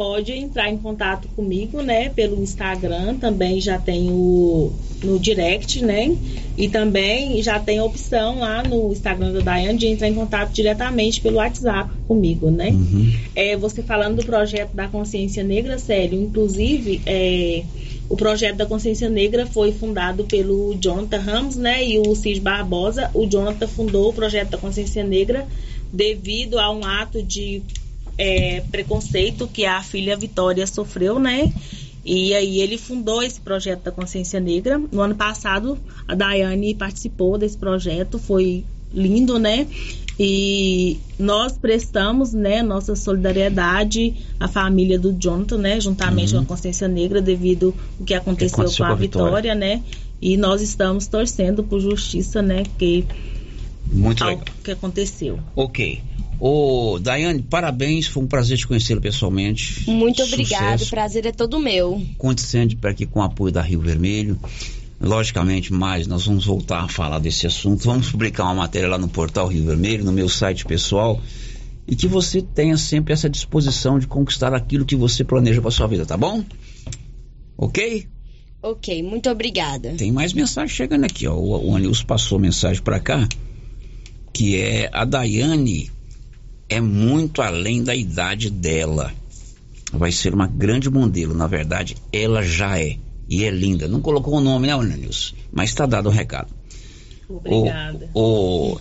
pode 0.00 0.32
entrar 0.32 0.70
em 0.70 0.78
contato 0.78 1.28
comigo, 1.36 1.82
né, 1.82 2.08
pelo 2.08 2.42
Instagram, 2.42 3.16
também 3.16 3.60
já 3.60 3.78
tem 3.78 4.08
o 4.10 4.72
no 5.04 5.18
direct, 5.18 5.84
né? 5.84 6.16
E 6.56 6.70
também 6.70 7.42
já 7.42 7.60
tem 7.60 7.78
a 7.78 7.84
opção 7.84 8.38
lá 8.38 8.62
no 8.62 8.92
Instagram 8.92 9.32
da 9.32 9.40
Daiane 9.40 9.78
de 9.78 9.86
entrar 9.88 10.08
em 10.08 10.14
contato 10.14 10.52
diretamente 10.52 11.20
pelo 11.20 11.36
WhatsApp 11.36 11.90
comigo, 12.08 12.50
né? 12.50 12.70
Uhum. 12.70 13.12
É, 13.36 13.58
você 13.58 13.82
falando 13.82 14.16
do 14.16 14.24
projeto 14.24 14.72
da 14.72 14.88
Consciência 14.88 15.44
Negra, 15.44 15.78
Célio, 15.78 16.18
inclusive, 16.18 17.02
é, 17.04 17.62
o 18.08 18.16
projeto 18.16 18.56
da 18.56 18.64
Consciência 18.64 19.08
Negra 19.10 19.44
foi 19.46 19.70
fundado 19.70 20.24
pelo 20.24 20.74
Jonathan 20.80 21.18
Ramos, 21.18 21.56
né? 21.56 21.86
E 21.86 21.98
o 21.98 22.14
Cid 22.14 22.40
Barbosa. 22.40 23.10
O 23.12 23.26
Jonathan 23.26 23.68
fundou 23.68 24.08
o 24.08 24.12
projeto 24.14 24.48
da 24.48 24.58
Consciência 24.58 25.04
Negra 25.04 25.46
devido 25.92 26.58
a 26.58 26.70
um 26.70 26.84
ato 26.84 27.22
de 27.22 27.62
é, 28.16 28.62
preconceito 28.70 29.46
que 29.46 29.64
a 29.64 29.82
filha 29.82 30.16
Vitória 30.16 30.66
sofreu, 30.66 31.18
né? 31.18 31.52
E 32.04 32.34
aí 32.34 32.60
ele 32.60 32.78
fundou 32.78 33.22
esse 33.22 33.40
projeto 33.40 33.82
da 33.82 33.90
Consciência 33.90 34.40
Negra. 34.40 34.80
No 34.90 35.00
ano 35.00 35.14
passado, 35.14 35.78
a 36.08 36.14
Daiane 36.14 36.74
participou 36.74 37.36
desse 37.36 37.56
projeto, 37.56 38.18
foi 38.18 38.64
lindo, 38.92 39.38
né? 39.38 39.66
E 40.18 40.98
nós 41.18 41.56
prestamos, 41.56 42.34
né, 42.34 42.62
nossa 42.62 42.94
solidariedade 42.94 44.14
à 44.38 44.46
família 44.46 44.98
do 44.98 45.12
Jonathan, 45.12 45.56
né, 45.56 45.80
juntamente 45.80 46.34
Uhum. 46.34 46.40
com 46.40 46.52
a 46.52 46.56
Consciência 46.56 46.86
Negra, 46.86 47.22
devido 47.22 47.74
ao 47.98 48.04
que 48.04 48.12
aconteceu, 48.12 48.60
aconteceu 48.60 48.84
com 48.84 48.84
a 48.84 48.88
com 48.88 48.92
a 48.92 48.96
Vitória. 48.96 49.26
Vitória, 49.28 49.54
né? 49.54 49.82
E 50.20 50.36
nós 50.36 50.60
estamos 50.60 51.06
torcendo 51.06 51.64
por 51.64 51.80
justiça, 51.80 52.42
né, 52.42 52.64
que 52.78 53.06
Muito 53.92 54.22
ao 54.22 54.30
legal. 54.30 54.44
que 54.62 54.70
aconteceu. 54.70 55.38
Ok. 55.56 56.00
Ô, 56.38 56.98
Daiane, 56.98 57.42
parabéns, 57.42 58.06
foi 58.06 58.22
um 58.22 58.26
prazer 58.26 58.56
te 58.56 58.66
conhecê-lo 58.66 59.00
pessoalmente. 59.00 59.88
Muito 59.90 60.22
obrigado, 60.22 60.82
o 60.82 60.86
prazer 60.86 61.26
é 61.26 61.32
todo 61.32 61.58
meu. 61.58 62.02
Conte 62.16 62.40
sempre 62.40 62.76
para 62.76 62.90
aqui 62.92 63.04
com 63.04 63.20
o 63.20 63.22
apoio 63.22 63.52
da 63.52 63.60
Rio 63.60 63.80
Vermelho. 63.80 64.38
Logicamente, 64.98 65.72
mais 65.72 66.06
nós 66.06 66.26
vamos 66.26 66.46
voltar 66.46 66.84
a 66.84 66.88
falar 66.88 67.18
desse 67.18 67.46
assunto. 67.46 67.84
Vamos 67.84 68.10
publicar 68.10 68.44
uma 68.44 68.54
matéria 68.54 68.88
lá 68.88 68.98
no 68.98 69.08
portal 69.08 69.48
Rio 69.48 69.64
Vermelho, 69.64 70.04
no 70.04 70.12
meu 70.12 70.28
site 70.28 70.64
pessoal. 70.64 71.20
E 71.86 71.96
que 71.96 72.06
você 72.06 72.40
tenha 72.40 72.76
sempre 72.76 73.12
essa 73.12 73.28
disposição 73.28 73.98
de 73.98 74.06
conquistar 74.06 74.54
aquilo 74.54 74.84
que 74.84 74.96
você 74.96 75.24
planeja 75.24 75.60
para 75.60 75.70
sua 75.70 75.86
vida, 75.86 76.06
tá 76.06 76.16
bom? 76.16 76.42
Ok? 77.56 78.06
Ok, 78.62 79.02
muito 79.02 79.28
obrigada. 79.28 79.94
Tem 79.96 80.12
mais 80.12 80.32
mensagem 80.32 80.74
chegando 80.74 81.04
aqui, 81.04 81.26
ó. 81.26 81.34
O, 81.34 81.70
o 81.70 81.76
Anilson 81.76 82.04
passou 82.04 82.38
mensagem 82.38 82.82
para 82.82 83.00
cá, 83.00 83.26
que 84.32 84.56
é 84.56 84.90
a 84.92 85.04
Daiane 85.04 85.90
é 86.68 86.80
muito 86.80 87.42
além 87.42 87.82
da 87.82 87.94
idade 87.94 88.50
dela. 88.50 89.12
Vai 89.92 90.12
ser 90.12 90.34
uma 90.34 90.46
grande 90.46 90.88
modelo, 90.88 91.34
na 91.34 91.46
verdade, 91.46 91.96
ela 92.12 92.42
já 92.42 92.78
é. 92.78 92.96
E 93.28 93.44
é 93.44 93.50
linda. 93.50 93.86
Não 93.86 94.00
colocou 94.00 94.34
o 94.34 94.40
nome, 94.40 94.66
né, 94.66 94.72
Anilson? 94.72 95.34
Mas 95.52 95.70
está 95.70 95.86
dado 95.86 96.08
o 96.08 96.12
recado. 96.12 96.52
Obrigada. 97.28 98.10
Ô, 98.12 98.72
ô, 98.72 98.80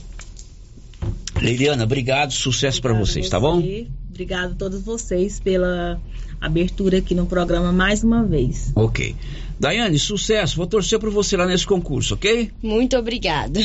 Leiliana, 1.40 1.84
obrigado, 1.84 2.32
sucesso 2.32 2.82
para 2.82 2.94
vocês, 2.94 3.30
tá 3.30 3.40
bom? 3.40 3.60
E 3.62 3.88
Obrigado 4.20 4.52
a 4.52 4.56
todos 4.56 4.82
vocês 4.82 5.40
pela 5.40 5.98
abertura 6.42 6.98
aqui 6.98 7.16
no 7.16 7.26
programa 7.26 7.72
mais 7.72 8.04
uma 8.04 8.22
vez. 8.22 8.70
Ok. 8.76 9.16
Daiane, 9.58 9.98
sucesso. 9.98 10.58
Vou 10.58 10.68
torcer 10.68 11.00
por 11.00 11.10
você 11.10 11.38
lá 11.38 11.46
nesse 11.46 11.66
concurso, 11.66 12.16
ok? 12.16 12.52
Muito 12.62 12.98
obrigada. 12.98 13.62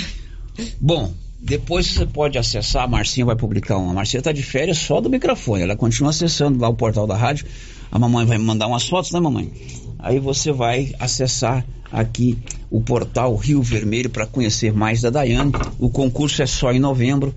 Bom, 0.80 1.12
depois 1.45 1.86
você 1.86 2.07
pode 2.07 2.38
acessar, 2.38 2.84
a 2.84 2.88
Marcinha 2.88 3.26
vai 3.26 3.36
publicar 3.36 3.76
uma. 3.76 3.90
A 3.90 3.95
Marcinha 3.95 4.22
tá 4.22 4.32
de 4.32 4.42
férias 4.42 4.78
só 4.78 4.99
do 4.99 5.11
microfone, 5.11 5.62
ela 5.62 5.76
continua 5.76 6.09
acessando 6.09 6.59
lá 6.59 6.70
o 6.70 6.74
portal 6.74 7.07
da 7.07 7.14
rádio. 7.14 7.47
A 7.92 7.99
mamãe 7.99 8.24
vai 8.24 8.38
mandar 8.38 8.66
umas 8.66 8.88
fotos, 8.88 9.12
né, 9.12 9.20
mamãe? 9.20 9.53
Aí 9.99 10.18
você 10.18 10.51
vai 10.51 10.95
acessar 10.99 11.62
aqui 11.92 12.38
o 12.70 12.80
portal 12.80 13.36
Rio 13.36 13.61
Vermelho 13.61 14.09
para 14.09 14.26
conhecer 14.26 14.72
mais 14.72 15.03
da 15.03 15.11
Daiane. 15.11 15.53
O 15.78 15.90
concurso 15.90 16.42
é 16.42 16.47
só 16.47 16.72
em 16.72 16.78
novembro 16.78 17.34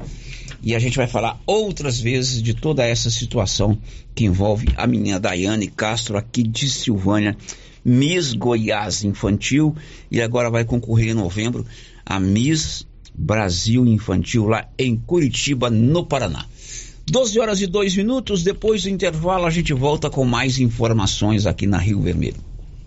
e 0.63 0.73
a 0.73 0.79
gente 0.79 0.95
vai 0.95 1.07
falar 1.07 1.37
outras 1.45 1.99
vezes 1.99 2.41
de 2.41 2.53
toda 2.53 2.85
essa 2.85 3.09
situação 3.09 3.77
que 4.15 4.23
envolve 4.23 4.69
a 4.77 4.87
menina 4.87 5.19
Daiane 5.19 5.67
Castro 5.67 6.17
aqui 6.17 6.43
de 6.43 6.69
Silvânia, 6.69 7.35
Miss 7.83 8.31
Goiás 8.31 9.03
Infantil 9.03 9.75
e 10.09 10.21
agora 10.21 10.49
vai 10.49 10.63
concorrer 10.63 11.09
em 11.09 11.13
novembro 11.13 11.65
a 12.05 12.21
Miss 12.21 12.86
Brasil 13.17 13.85
Infantil 13.85 14.47
lá 14.47 14.67
em 14.77 14.95
Curitiba, 14.95 15.69
no 15.69 16.05
Paraná. 16.05 16.45
12 17.09 17.39
horas 17.39 17.61
e 17.61 17.67
2 17.67 17.95
minutos, 17.97 18.43
depois 18.43 18.83
do 18.83 18.89
intervalo 18.89 19.45
a 19.45 19.49
gente 19.49 19.73
volta 19.73 20.09
com 20.09 20.25
mais 20.25 20.59
informações 20.59 21.45
aqui 21.45 21.65
na 21.65 21.77
Rio 21.77 22.01
Vermelho. 22.01 22.37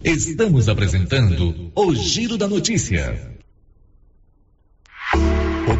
Estamos 0.04 0.68
apresentando 0.68 1.72
o 1.74 1.94
Giro 1.94 2.38
da 2.38 2.46
Notícia. 2.46 3.39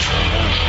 Thank 0.00 0.32
you. 0.32 0.37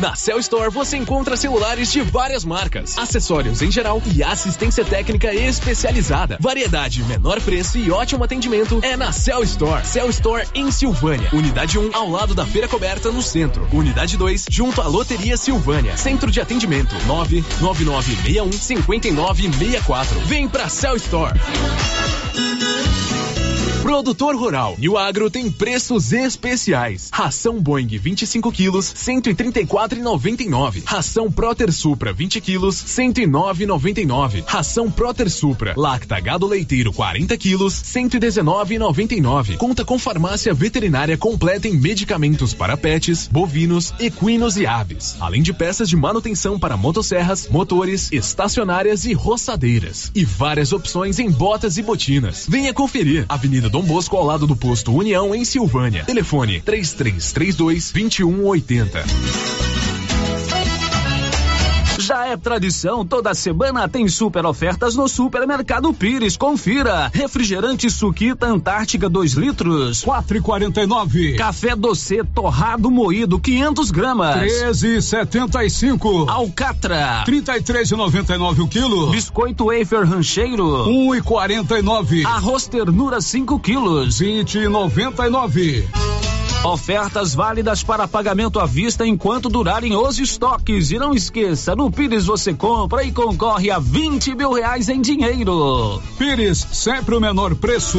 Na 0.00 0.16
Cell 0.16 0.38
Store 0.38 0.70
você 0.70 0.96
encontra 0.96 1.36
celulares 1.36 1.92
de 1.92 2.00
várias 2.00 2.42
marcas, 2.42 2.96
acessórios 2.96 3.60
em 3.60 3.70
geral 3.70 4.02
e 4.14 4.22
assistência 4.22 4.82
técnica 4.82 5.34
especializada. 5.34 6.38
Variedade, 6.40 7.04
menor 7.04 7.38
preço 7.42 7.76
e 7.76 7.90
ótimo 7.90 8.24
atendimento 8.24 8.80
é 8.82 8.96
na 8.96 9.12
Cell 9.12 9.42
Store. 9.42 9.86
Cell 9.86 10.08
Store 10.08 10.48
em 10.54 10.70
Silvânia. 10.70 11.28
Unidade 11.34 11.78
1 11.78 11.94
ao 11.94 12.08
lado 12.08 12.34
da 12.34 12.46
Feira 12.46 12.66
Coberta 12.66 13.12
no 13.12 13.20
centro. 13.20 13.68
Unidade 13.70 14.16
2 14.16 14.46
junto 14.48 14.80
à 14.80 14.86
Loteria 14.86 15.36
Silvânia. 15.36 15.94
Centro 15.98 16.30
de 16.30 16.40
atendimento 16.40 16.94
99961 17.06 18.52
5964. 18.52 20.20
Vem 20.20 20.48
pra 20.48 20.70
Cell 20.70 20.96
Store. 20.96 21.38
Produtor 23.82 24.36
Rural. 24.36 24.76
E 24.78 24.88
o 24.88 24.96
Agro 24.96 25.28
tem 25.30 25.50
preços 25.50 26.12
especiais. 26.12 27.10
Ração 27.12 27.60
Boeing 27.60 27.88
25 27.88 28.52
quilos, 28.52 28.86
134,99. 29.90 30.82
Ração 30.84 31.30
Proter 31.30 31.72
Supra 31.72 32.12
20 32.12 32.40
quilos, 32.40 32.76
109,99. 32.76 34.44
Ração 34.46 34.90
Proter 34.90 35.30
Supra 35.30 35.74
Lacta 35.76 36.18
Gado 36.20 36.46
Leiteiro 36.46 36.92
40 36.92 37.36
quilos, 37.36 37.74
119,99. 37.82 39.56
Conta 39.56 39.84
com 39.84 39.98
farmácia 39.98 40.54
veterinária 40.54 41.16
completa 41.16 41.68
em 41.68 41.76
medicamentos 41.76 42.54
para 42.54 42.76
pets, 42.76 43.28
bovinos, 43.30 43.92
equinos 43.98 44.56
e 44.56 44.66
aves. 44.66 45.16
Além 45.20 45.42
de 45.42 45.52
peças 45.52 45.88
de 45.88 45.96
manutenção 45.96 46.58
para 46.58 46.76
motosserras, 46.76 47.48
motores, 47.48 48.10
estacionárias 48.12 49.04
e 49.04 49.12
roçadeiras. 49.12 50.10
E 50.14 50.24
várias 50.24 50.72
opções 50.72 51.18
em 51.18 51.30
botas 51.30 51.76
e 51.78 51.82
botinas. 51.82 52.46
Venha 52.48 52.72
conferir. 52.72 53.26
Avenida 53.28 53.68
Dom 53.68 53.82
Bosco 53.82 54.16
ao 54.16 54.24
lado 54.24 54.46
do 54.46 54.56
posto 54.56 54.92
União 54.92 55.34
em 55.34 55.44
Silvânia. 55.44 56.04
Telefone 56.04 56.60
3332 56.60 57.92
2180. 57.92 59.79
É 62.30 62.36
tradição, 62.36 63.04
toda 63.04 63.34
semana 63.34 63.88
tem 63.88 64.06
super 64.06 64.46
ofertas 64.46 64.94
no 64.94 65.08
Supermercado 65.08 65.92
Pires. 65.92 66.36
Confira. 66.36 67.10
Refrigerante 67.12 67.90
Suquita 67.90 68.46
Antártica 68.46 69.08
2 69.08 69.32
litros, 69.32 70.04
4,49. 70.04 71.36
Café 71.36 71.74
doce 71.74 72.22
torrado 72.32 72.88
moído 72.88 73.40
500 73.40 73.90
gramas, 73.90 74.44
13,75. 74.44 76.28
Alcatra, 76.28 77.24
33,99 77.26 78.60
o 78.60 78.68
quilo. 78.68 79.10
Biscoito 79.10 79.64
wafer 79.64 80.08
rancheiro, 80.08 80.84
1,49. 80.86 82.24
Arroz 82.24 82.68
ternura 82.68 83.20
5 83.20 83.58
quilos, 83.58 84.20
20,99. 84.20 86.29
Ofertas 86.64 87.34
válidas 87.34 87.82
para 87.82 88.06
pagamento 88.06 88.60
à 88.60 88.66
vista 88.66 89.06
enquanto 89.06 89.48
durarem 89.48 89.96
os 89.96 90.18
estoques. 90.18 90.90
E 90.90 90.98
não 90.98 91.14
esqueça, 91.14 91.74
no 91.74 91.90
Pires 91.90 92.26
você 92.26 92.52
compra 92.52 93.02
e 93.02 93.10
concorre 93.10 93.70
a 93.70 93.78
20 93.78 94.34
mil 94.34 94.52
reais 94.52 94.90
em 94.90 95.00
dinheiro. 95.00 96.02
Pires, 96.18 96.66
sempre 96.70 97.14
o 97.14 97.20
menor 97.20 97.54
preço. 97.54 97.98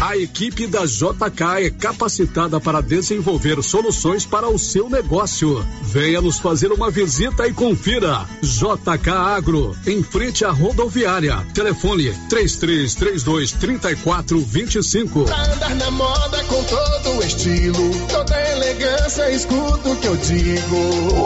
A 0.00 0.14
equipe 0.16 0.66
da 0.66 0.84
JK 0.84 1.64
é 1.64 1.70
capacitada 1.70 2.60
para 2.60 2.82
desenvolver 2.82 3.62
soluções 3.62 4.26
para 4.26 4.46
o 4.46 4.58
seu 4.58 4.90
negócio. 4.90 5.66
Venha 5.82 6.20
nos 6.20 6.38
fazer 6.38 6.70
uma 6.70 6.90
visita 6.90 7.46
e 7.46 7.52
confira. 7.52 8.26
JK 8.42 9.10
Agro, 9.10 9.74
em 9.86 10.02
frente 10.02 10.44
à 10.44 10.50
rodoviária. 10.50 11.38
Telefone 11.54 12.12
3332 12.28 13.52
3425. 13.52 15.24
Pra 15.24 15.54
andar 15.54 15.74
na 15.76 15.90
moda 15.90 16.44
com 16.44 16.62
todo 16.64 17.24
estilo, 17.24 17.90
toda 18.08 18.50
elegância, 18.52 19.30
escuta 19.30 19.88
o 19.88 19.96
que 19.96 20.06
eu 20.06 20.16
digo. 20.16 21.25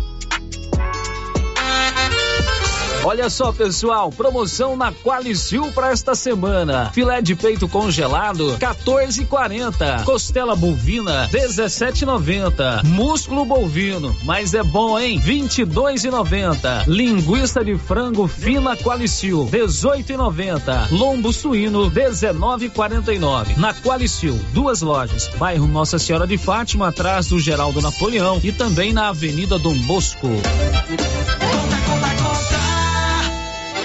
Olha 3.03 3.31
só, 3.31 3.51
pessoal, 3.51 4.11
promoção 4.11 4.77
na 4.77 4.91
Qualicil 4.91 5.71
para 5.71 5.89
esta 5.89 6.13
semana. 6.13 6.91
Filé 6.93 7.19
de 7.19 7.35
peito 7.35 7.67
congelado, 7.67 8.55
14,40. 8.59 10.03
Costela 10.03 10.55
bovina, 10.55 11.27
17,90. 11.29 12.83
Músculo 12.83 13.43
bovino, 13.43 14.15
mas 14.23 14.53
é 14.53 14.61
bom, 14.61 14.99
hein? 14.99 15.19
22,90. 15.19 16.85
Linguiça 16.87 17.65
de 17.65 17.75
frango 17.75 18.27
fina 18.27 18.77
Qualicil, 18.77 19.49
18,90. 19.51 20.91
Lombo 20.91 21.33
suíno, 21.33 21.89
19,49. 21.89 23.57
Na 23.57 23.73
Qualicil, 23.73 24.39
duas 24.53 24.81
lojas. 24.81 25.27
Bairro 25.39 25.67
Nossa 25.67 25.97
Senhora 25.97 26.27
de 26.27 26.37
Fátima, 26.37 26.89
atrás 26.89 27.27
do 27.27 27.39
Geraldo 27.39 27.81
Napoleão 27.81 28.39
e 28.43 28.51
também 28.51 28.93
na 28.93 29.09
Avenida 29.09 29.57
Dom 29.57 29.75
Bosco. 29.87 30.29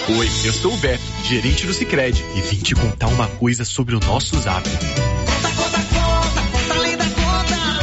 Oi, 0.09 0.31
eu 0.45 0.53
sou 0.53 0.73
o 0.73 0.77
Beto, 0.77 1.03
gerente 1.24 1.66
do 1.66 1.74
Sicredi 1.74 2.24
e 2.37 2.41
vim 2.41 2.59
te 2.59 2.77
contar 2.77 3.09
uma 3.09 3.27
coisa 3.27 3.65
sobre 3.65 3.97
o 3.97 4.01
nosso 4.01 4.39
Zap. 4.39 4.65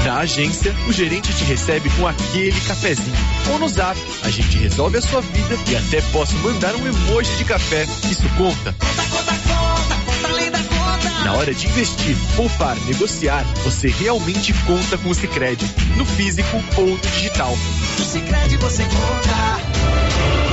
Na 0.05 0.19
agência, 0.19 0.73
o 0.87 0.93
gerente 0.93 1.33
te 1.33 1.43
recebe 1.43 1.89
com 1.89 2.07
aquele 2.07 2.59
cafezinho. 2.61 3.13
Ou 3.51 3.59
no 3.59 3.67
Zap, 3.67 3.99
a 4.23 4.29
gente 4.29 4.57
resolve 4.57 4.99
a 4.99 5.01
sua 5.01 5.19
vida 5.19 5.59
e 5.69 5.75
até 5.75 6.01
posso 6.13 6.33
mandar 6.37 6.73
um 6.75 6.87
emoji 6.87 7.35
de 7.35 7.43
café. 7.43 7.83
Isso 8.09 8.29
conta. 8.37 8.73
Na 11.25 11.33
hora 11.33 11.53
de 11.53 11.67
investir, 11.67 12.15
poupar, 12.37 12.77
negociar, 12.85 13.43
você 13.65 13.89
realmente 13.89 14.53
conta 14.65 14.97
com 14.97 15.09
o 15.09 15.15
Sicredi, 15.15 15.69
no 15.97 16.05
físico 16.05 16.63
ou 16.77 16.87
no 16.87 16.97
digital. 16.99 17.57
No 17.99 18.05
Sicredi 18.05 18.55
você 18.55 18.83
conta. 18.85 20.52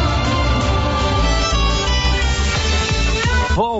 Info. 3.51 3.70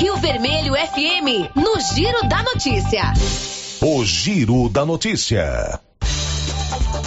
Rio 0.00 0.16
Vermelho 0.16 0.72
FM, 0.72 1.54
no 1.54 1.78
Giro 1.78 2.26
da 2.26 2.42
Notícia. 2.42 3.12
O 3.82 4.02
Giro 4.02 4.66
da 4.70 4.86
Notícia. 4.86 5.78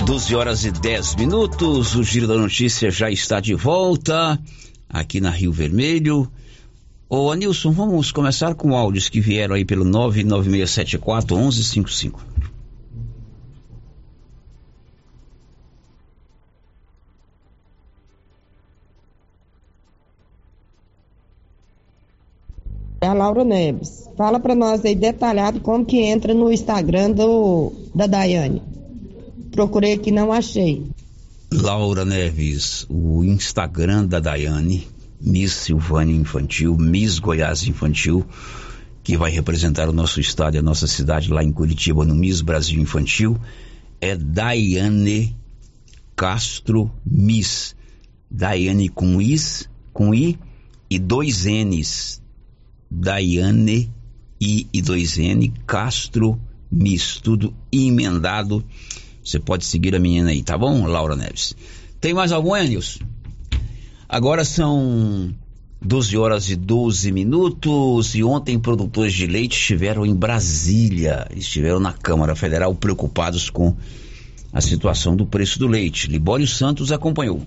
12 0.06 0.36
horas 0.36 0.64
e 0.64 0.70
10 0.70 1.16
minutos, 1.16 1.96
o 1.96 2.04
Giro 2.04 2.28
da 2.28 2.36
Notícia 2.36 2.92
já 2.92 3.10
está 3.10 3.40
de 3.40 3.56
volta 3.56 4.40
aqui 4.88 5.20
na 5.20 5.32
Rio 5.32 5.52
Vermelho. 5.52 6.32
Ô 7.10 7.32
Anilson, 7.32 7.72
vamos 7.72 8.12
começar 8.12 8.54
com 8.54 8.78
áudios 8.78 9.10
que 9.10 9.20
vieram 9.20 9.56
aí 9.56 9.66
pelo 9.66 9.84
99674 9.84 11.36
1155. 11.36 12.33
É 23.04 23.08
a 23.08 23.14
Laura 23.14 23.44
Neves. 23.44 24.10
Fala 24.16 24.40
para 24.40 24.56
nós 24.56 24.86
aí 24.86 24.96
detalhado 24.96 25.60
como 25.60 25.84
que 25.84 25.98
entra 25.98 26.34
no 26.34 26.50
Instagram 26.50 27.12
do 27.12 27.74
da 27.94 28.08
Daiane. 28.08 28.62
Procurei 29.52 29.92
aqui, 29.92 30.10
não 30.10 30.32
achei. 30.32 30.90
Laura 31.52 32.06
Neves, 32.06 32.86
o 32.90 33.22
Instagram 33.26 34.06
da 34.06 34.22
Daiane, 34.22 34.88
Miss 35.20 35.52
Silvânia 35.52 36.16
Infantil, 36.16 36.78
Miss 36.78 37.20
Goiás 37.20 37.68
Infantil, 37.68 38.26
que 39.04 39.18
vai 39.18 39.32
representar 39.32 39.90
o 39.90 39.94
nosso 39.94 40.22
estado 40.22 40.56
e 40.56 40.60
a 40.60 40.62
nossa 40.62 40.88
cidade 40.88 41.30
lá 41.30 41.44
em 41.44 41.52
Curitiba 41.52 42.06
no 42.06 42.16
Miss 42.16 42.40
Brasil 42.40 42.82
Infantil, 42.82 43.38
é 44.00 44.16
Daiane 44.16 45.36
Castro 46.16 46.90
Miss. 47.06 47.76
Daiane 48.32 48.88
com 48.88 49.22
Is, 49.22 49.70
com 49.92 50.16
I 50.16 50.40
e 50.90 50.98
dois 50.98 51.44
N's. 51.44 52.23
Daiane 52.94 53.92
I 54.40 54.68
e 54.72 54.82
dois 54.82 55.18
N 55.18 55.52
Castro 55.66 56.40
Miss, 56.72 57.20
tudo 57.22 57.54
emendado. 57.72 58.64
Você 59.24 59.40
pode 59.40 59.66
seguir 59.66 59.96
a 59.96 60.00
menina 60.00 60.30
aí, 60.30 60.44
tá 60.44 60.58
bom, 60.58 60.86
Laura 60.86 61.16
Neves? 61.16 61.56
Tem 62.00 62.14
mais 62.14 62.32
algum, 62.32 62.56
Enilson? 62.56 63.00
Agora 64.08 64.46
são 64.46 65.34
12 65.82 66.18
horas 66.18 66.50
e 66.50 66.56
12 66.56 67.12
minutos 67.12 68.14
e 68.14 68.24
ontem 68.24 68.60
produtores 68.60 69.14
de 69.14 69.26
leite 69.26 69.58
estiveram 69.58 70.06
em 70.06 70.14
Brasília, 70.14 71.28
estiveram 71.36 71.80
na 71.80 71.94
Câmara 71.94 72.36
Federal 72.36 72.76
preocupados 72.76 73.50
com 73.50 73.76
a 74.52 74.62
situação 74.62 75.16
do 75.16 75.26
preço 75.26 75.58
do 75.58 75.66
leite. 75.66 76.08
Libório 76.08 76.48
Santos 76.48 76.92
acompanhou. 76.92 77.42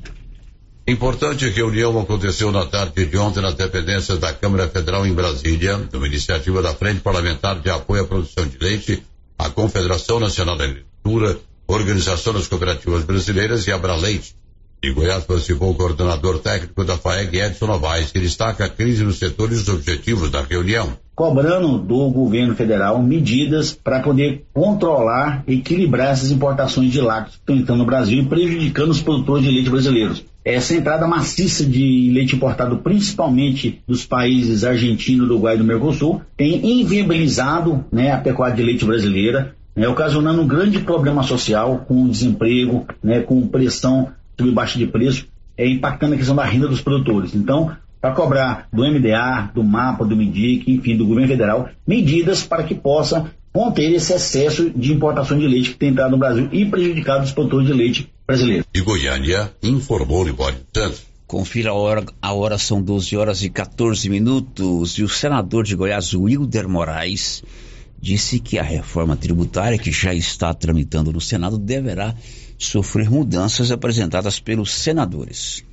Importante 0.88 1.48
reunião 1.48 1.98
aconteceu 1.98 2.52
na 2.52 2.64
tarde 2.64 3.06
de 3.06 3.18
ontem 3.18 3.42
nas 3.42 3.54
dependências 3.54 4.20
da 4.20 4.32
Câmara 4.32 4.68
Federal 4.68 5.04
em 5.04 5.12
Brasília, 5.12 5.80
numa 5.92 6.06
iniciativa 6.06 6.62
da 6.62 6.74
Frente 6.74 7.00
Parlamentar 7.00 7.58
de 7.58 7.68
Apoio 7.68 8.04
à 8.04 8.06
Produção 8.06 8.46
de 8.46 8.56
Leite, 8.56 9.02
a 9.36 9.50
Confederação 9.50 10.20
Nacional 10.20 10.56
da 10.56 10.62
Agricultura, 10.62 11.38
Organização 11.66 12.32
das 12.32 12.46
Cooperativas 12.46 13.02
Brasileiras 13.02 13.66
e 13.66 13.72
Abraleite. 13.72 14.36
De 14.80 14.92
Goiás 14.92 15.24
participou 15.24 15.70
o 15.70 15.74
coordenador 15.74 16.38
técnico 16.38 16.84
da 16.84 16.96
FAEG, 16.96 17.36
Edson 17.40 17.66
Novaes, 17.66 18.12
que 18.12 18.20
destaca 18.20 18.66
a 18.66 18.68
crise 18.68 19.02
no 19.02 19.12
setor 19.12 19.50
e 19.50 19.56
os 19.56 19.68
objetivos 19.68 20.30
da 20.30 20.42
reunião. 20.42 20.96
Cobrando 21.16 21.78
do 21.78 22.08
governo 22.10 22.54
federal 22.54 23.02
medidas 23.02 23.72
para 23.72 23.98
poder 23.98 24.44
controlar, 24.54 25.42
equilibrar 25.48 26.12
essas 26.12 26.30
importações 26.30 26.92
de 26.92 27.00
lácteos 27.00 27.34
que 27.34 27.40
estão 27.40 27.56
entrando 27.56 27.78
no 27.78 27.86
Brasil 27.86 28.22
e 28.22 28.26
prejudicando 28.26 28.90
os 28.90 29.02
produtores 29.02 29.44
de 29.44 29.50
leite 29.50 29.68
brasileiros. 29.68 30.22
Essa 30.46 30.76
entrada 30.76 31.08
maciça 31.08 31.66
de 31.66 32.08
leite 32.14 32.36
importado, 32.36 32.76
principalmente 32.76 33.82
dos 33.84 34.06
países 34.06 34.62
argentino, 34.62 35.24
Uruguai 35.24 35.56
e 35.56 35.58
do 35.58 35.64
Mercosul, 35.64 36.22
tem 36.36 36.80
inviabilizado 36.80 37.84
né, 37.90 38.12
a 38.12 38.18
pecuária 38.18 38.54
de 38.54 38.62
leite 38.62 38.84
brasileira, 38.84 39.56
né, 39.74 39.88
ocasionando 39.88 40.40
um 40.40 40.46
grande 40.46 40.78
problema 40.78 41.24
social 41.24 41.84
com 41.88 42.08
desemprego, 42.08 42.86
né, 43.02 43.22
com 43.22 43.44
pressão 43.48 44.12
sobre 44.38 44.52
baixa 44.52 44.78
de 44.78 44.86
preço, 44.86 45.26
é, 45.58 45.68
impactando 45.68 46.14
a 46.14 46.16
questão 46.16 46.36
da 46.36 46.44
renda 46.44 46.68
dos 46.68 46.80
produtores. 46.80 47.34
Então, 47.34 47.72
para 48.00 48.12
cobrar 48.12 48.68
do 48.72 48.84
MDA, 48.84 49.50
do 49.52 49.64
MAPA, 49.64 50.04
do 50.04 50.16
MIDIC, 50.16 50.70
enfim, 50.70 50.96
do 50.96 51.06
governo 51.06 51.26
federal, 51.26 51.68
medidas 51.84 52.44
para 52.44 52.62
que 52.62 52.76
possa 52.76 53.32
conter 53.52 53.92
esse 53.92 54.12
excesso 54.12 54.70
de 54.70 54.92
importação 54.92 55.36
de 55.36 55.48
leite 55.48 55.70
que 55.70 55.76
tem 55.76 55.88
entrado 55.88 56.12
no 56.12 56.18
Brasil 56.18 56.48
e 56.52 56.64
prejudicado 56.66 57.24
os 57.24 57.32
produtores 57.32 57.66
de 57.66 57.72
leite 57.72 58.12
brasileiros. 58.26 58.66
De 58.72 58.80
Goiânia, 58.80 59.54
informou 59.62 60.24
Libório 60.24 60.58
Santos. 60.74 61.04
Confira 61.26 61.70
a 61.70 61.74
hora, 61.74 62.04
a 62.22 62.32
hora 62.32 62.58
são 62.58 62.80
12 62.80 63.16
horas 63.16 63.42
e 63.42 63.50
14 63.50 64.08
minutos 64.08 64.98
e 64.98 65.02
o 65.02 65.08
senador 65.08 65.64
de 65.64 65.74
Goiás, 65.74 66.14
Wilder 66.14 66.68
Moraes, 66.68 67.42
disse 68.00 68.38
que 68.38 68.58
a 68.58 68.62
reforma 68.62 69.16
tributária 69.16 69.78
que 69.78 69.90
já 69.90 70.14
está 70.14 70.54
tramitando 70.54 71.12
no 71.12 71.20
Senado 71.20 71.58
deverá 71.58 72.14
sofrer 72.58 73.10
mudanças 73.10 73.72
apresentadas 73.72 74.38
pelos 74.38 74.70
senadores. 74.70 75.64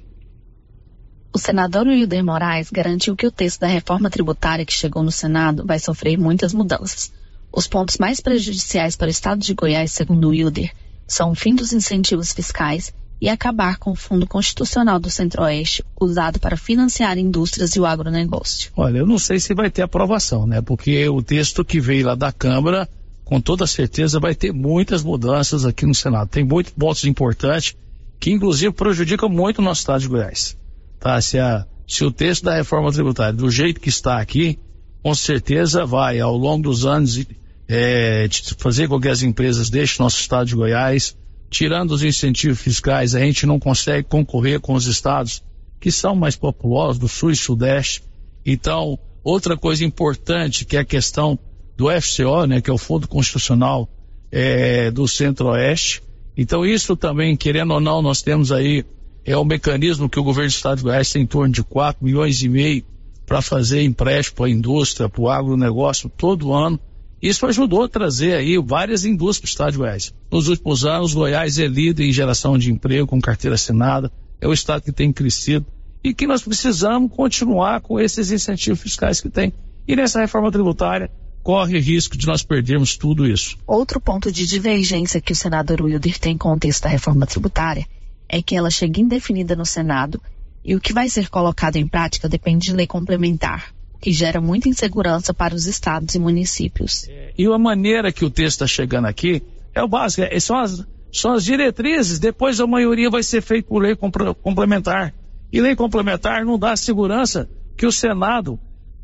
O 1.32 1.40
senador 1.40 1.88
Wilder 1.88 2.24
Moraes 2.24 2.70
garantiu 2.72 3.16
que 3.16 3.28
o 3.28 3.32
texto 3.32 3.62
da 3.62 3.68
reforma 3.68 4.10
tributária 4.10 4.66
que 4.66 4.74
chegou 4.74 5.04
no 5.04 5.12
Senado 5.12 5.66
vai 5.66 5.80
sofrer 5.80 6.18
muitas 6.18 6.54
mudanças. 6.54 7.12
Os 7.52 7.68
pontos 7.68 7.98
mais 8.00 8.20
prejudiciais 8.20 8.96
para 8.96 9.08
o 9.08 9.12
estado 9.12 9.40
de 9.40 9.54
Goiás, 9.54 9.92
segundo 9.92 10.30
Wilder, 10.30 10.72
são 11.08 11.32
o 11.32 11.36
fim 11.36 11.56
dos 11.56 11.74
incentivos 11.74 12.32
fiscais 12.32 12.94
e 13.24 13.30
acabar 13.30 13.78
com 13.78 13.92
o 13.92 13.96
Fundo 13.96 14.28
Constitucional 14.28 15.00
do 15.00 15.10
Centro-Oeste, 15.10 15.82
usado 16.00 16.40
para 16.40 16.58
financiar 16.58 17.18
indústrias 17.18 17.74
e 17.76 17.80
o 17.80 17.86
agronegócio. 17.86 18.70
Olha, 18.76 18.98
eu 18.98 19.06
não 19.06 19.18
sei 19.18 19.40
se 19.40 19.54
vai 19.54 19.72
ter 19.72 19.82
aprovação, 19.82 20.46
né? 20.46 20.62
Porque 20.62 21.08
o 21.08 21.22
texto 21.22 21.64
que 21.64 21.80
veio 21.80 22.08
lá 22.08 22.16
da 22.16 22.34
Câmara, 22.34 22.90
com 23.24 23.40
toda 23.40 23.66
certeza, 23.66 24.20
vai 24.20 24.36
ter 24.36 24.52
muitas 24.52 25.04
mudanças 25.04 25.66
aqui 25.66 25.86
no 25.86 25.96
Senado. 25.96 26.28
Tem 26.28 26.44
muitos 26.44 26.74
pontos 26.74 27.06
importantes 27.06 27.78
que, 28.20 28.30
inclusive, 28.30 28.74
prejudicam 28.74 29.30
muito 29.30 29.60
o 29.60 29.62
nosso 29.62 29.80
estado 29.80 30.02
de 30.02 30.10
Goiás. 30.10 30.58
Tá? 31.00 31.22
Se, 31.22 31.40
a, 31.40 31.66
se 31.88 32.04
o 32.04 32.12
texto 32.12 32.44
da 32.44 32.56
reforma 32.56 32.92
tributária, 32.92 33.32
do 33.32 33.50
jeito 33.50 33.80
que 33.80 33.90
está 33.90 34.20
aqui, 34.20 34.60
com 35.02 35.16
certeza 35.16 35.86
vai, 35.86 36.20
ao 36.20 36.36
longo 36.36 36.64
dos 36.64 36.86
anos, 36.86 37.26
é, 37.68 38.28
fazer 38.58 38.88
com 38.88 39.00
que 39.00 39.08
as 39.08 39.22
empresas 39.22 39.70
deixem 39.70 40.04
nosso 40.04 40.20
estado 40.20 40.48
de 40.48 40.56
Goiás. 40.56 41.16
Tirando 41.50 41.92
os 41.92 42.04
incentivos 42.04 42.60
fiscais, 42.60 43.14
a 43.14 43.20
gente 43.20 43.46
não 43.46 43.60
consegue 43.60 44.08
concorrer 44.08 44.60
com 44.60 44.74
os 44.74 44.88
estados 44.88 45.44
que 45.80 45.92
são 45.92 46.16
mais 46.16 46.36
populosos, 46.36 46.98
do 46.98 47.08
sul 47.08 47.32
e 47.32 47.36
sudeste. 47.36 48.04
Então, 48.46 48.98
outra 49.24 49.56
coisa 49.56 49.86
importante 49.86 50.66
que 50.66 50.78
é 50.78 50.80
a 50.80 50.86
questão 50.86 51.38
do 51.78 51.90
FCO, 51.90 52.46
né, 52.48 52.62
que 52.62 52.70
é 52.70 52.74
o 52.74 52.78
Fundo 52.78 53.08
Constitucional 53.08 53.88
é, 54.32 54.90
do 54.90 55.08
Centro-Oeste. 55.08 56.02
Então, 56.36 56.66
isso 56.66 56.96
também, 56.96 57.36
querendo 57.38 57.74
ou 57.74 57.80
não, 57.80 58.02
nós 58.02 58.22
temos 58.22 58.52
aí 58.52 58.84
é 59.26 59.38
o 59.38 59.46
mecanismo 59.46 60.10
que 60.10 60.20
o 60.20 60.24
governo 60.24 60.50
do 60.50 60.54
estado 60.54 60.78
de 60.78 60.84
Goiás 60.84 61.12
tem 61.12 61.22
em 61.22 61.28
torno 61.28 61.54
de 61.54 61.64
4 61.64 62.04
milhões 62.04 62.42
e 62.44 62.50
meio 62.50 62.84
para 63.26 63.42
fazer 63.42 63.82
empréstimo 63.82 64.44
a 64.44 64.50
indústria, 64.50 65.08
para 65.08 65.22
o 65.22 65.30
agronegócio 65.30 66.10
todo 66.10 66.54
ano. 66.54 66.80
Isso 67.24 67.46
ajudou 67.46 67.84
a 67.84 67.88
trazer 67.88 68.34
aí 68.34 68.58
várias 68.58 69.06
indústrias 69.06 69.56
para 69.56 69.64
o 69.64 69.70
estado 69.70 69.72
de 69.72 69.78
Goiás. 69.78 70.14
Nos 70.30 70.50
últimos 70.50 70.84
anos, 70.84 71.14
Goiás 71.14 71.58
é 71.58 71.66
líder 71.68 72.04
em 72.04 72.12
geração 72.12 72.58
de 72.58 72.70
emprego 72.70 73.08
com 73.08 73.22
carteira 73.22 73.56
assinada, 73.56 74.12
é 74.42 74.48
o 74.48 74.52
estado 74.52 74.82
que 74.82 74.92
tem 74.92 75.14
crescido 75.14 75.66
e 76.04 76.14
que 76.14 76.28
nós 76.28 76.42
precisamos 76.42 77.10
continuar 77.16 77.80
com 77.80 77.98
esses 77.98 78.30
incentivos 78.30 78.82
fiscais 78.82 79.22
que 79.22 79.30
tem. 79.30 79.54
E 79.88 79.96
nessa 79.96 80.20
reforma 80.20 80.52
tributária, 80.52 81.10
corre 81.42 81.80
risco 81.80 82.18
de 82.18 82.28
nós 82.28 82.44
perdermos 82.44 82.98
tudo 82.98 83.26
isso. 83.26 83.58
Outro 83.66 84.02
ponto 84.02 84.30
de 84.30 84.46
divergência 84.46 85.22
que 85.22 85.32
o 85.32 85.36
senador 85.36 85.82
Wilder 85.82 86.20
tem 86.20 86.38
com 86.38 86.52
o 86.52 86.60
texto 86.60 86.84
da 86.84 86.90
reforma 86.90 87.26
tributária 87.26 87.88
é 88.28 88.42
que 88.42 88.54
ela 88.54 88.70
chega 88.70 89.00
indefinida 89.00 89.56
no 89.56 89.66
Senado 89.66 90.22
e 90.62 90.76
o 90.76 90.82
que 90.82 90.92
vai 90.92 91.08
ser 91.08 91.30
colocado 91.30 91.78
em 91.78 91.88
prática 91.88 92.28
depende 92.28 92.66
de 92.66 92.74
lei 92.74 92.86
complementar, 92.86 93.74
que 94.04 94.12
gera 94.12 94.42
muita 94.42 94.68
insegurança 94.68 95.34
para 95.34 95.56
os 95.56 95.66
estados 95.66 96.14
e 96.14 96.20
municípios. 96.20 97.08
E 97.38 97.46
a 97.46 97.58
maneira 97.58 98.12
que 98.12 98.26
o 98.26 98.30
texto 98.30 98.56
está 98.56 98.68
chegando 98.68 99.06
aqui 99.06 99.42
é 99.74 99.82
o 99.82 99.88
básico, 99.88 100.28
é, 100.30 100.38
são, 100.42 100.60
as, 100.60 100.86
são 101.10 101.32
as 101.32 101.46
diretrizes, 101.46 102.20
depois 102.20 102.60
a 102.60 102.68
maioria 102.68 103.10
vai 103.10 103.24
ser 103.24 103.42
feita 103.42 103.70
por 103.70 103.82
lei 103.82 103.96
complementar. 103.96 105.14
E 105.54 105.62
lei 105.62 105.74
complementar 105.74 106.44
não 106.44 106.60
dá 106.60 106.76
segurança 106.76 107.50
que 107.78 107.86
o 107.86 107.94
Senado 107.94 108.60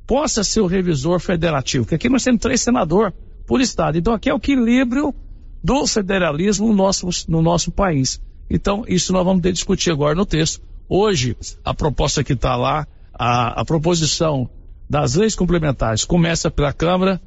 possa 0.05 0.43
ser 0.43 0.59
o 0.59 0.67
revisor 0.67 1.17
federativo, 1.21 1.85
porque 1.85 1.95
aqui 1.95 2.09
nós 2.09 2.25
temos 2.25 2.41
três 2.41 2.59
senadores 2.59 3.13
por 3.47 3.61
estado. 3.61 3.97
Então 3.97 4.13
aqui 4.13 4.29
é 4.29 4.33
o 4.33 4.37
equilíbrio 4.37 5.15
do 5.63 5.87
federalismo 5.87 6.67
no 6.67 6.75
nosso, 6.75 7.07
no 7.29 7.41
nosso 7.41 7.71
país. 7.71 8.21
Então, 8.49 8.83
isso 8.85 9.13
nós 9.13 9.23
vamos 9.23 9.41
ter 9.41 9.49
que 9.49 9.53
discutir 9.53 9.91
agora 9.91 10.13
no 10.13 10.25
texto. 10.25 10.61
Hoje, 10.89 11.37
a 11.63 11.73
proposta 11.73 12.21
que 12.21 12.33
está 12.33 12.57
lá, 12.57 12.85
a, 13.13 13.61
a 13.61 13.63
proposição 13.63 14.49
das 14.89 15.15
leis 15.15 15.35
complementares 15.35 16.03
começa 16.03 16.49
pela 16.49 16.73
Câmara 16.73 17.21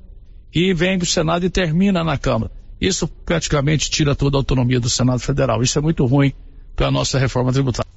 e 0.52 0.74
vem 0.74 0.98
do 0.98 1.06
Senado 1.06 1.46
e 1.46 1.50
termina 1.50 2.02
na 2.02 2.18
Câmara. 2.18 2.50
Isso 2.80 3.06
praticamente 3.06 3.88
tira 3.88 4.14
toda 4.14 4.36
a 4.36 4.40
autonomia 4.40 4.80
do 4.80 4.90
Senado 4.90 5.20
Federal. 5.20 5.62
Isso 5.62 5.78
é 5.78 5.82
muito 5.82 6.04
ruim 6.04 6.32
para 6.74 6.88
a 6.88 6.90
nossa 6.90 7.18
reforma 7.18 7.52
tributária. 7.52 7.90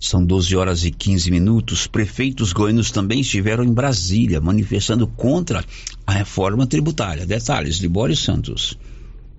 São 0.00 0.24
12 0.24 0.56
horas 0.56 0.84
e 0.84 0.90
15 0.90 1.30
minutos. 1.30 1.86
Prefeitos 1.86 2.52
goianos 2.52 2.90
também 2.90 3.20
estiveram 3.20 3.62
em 3.62 3.72
Brasília 3.72 4.40
manifestando 4.40 5.06
contra 5.06 5.64
a 6.06 6.12
reforma 6.12 6.66
tributária. 6.66 7.26
Detalhes, 7.26 7.76
Libório 7.76 8.16
Santos. 8.16 8.76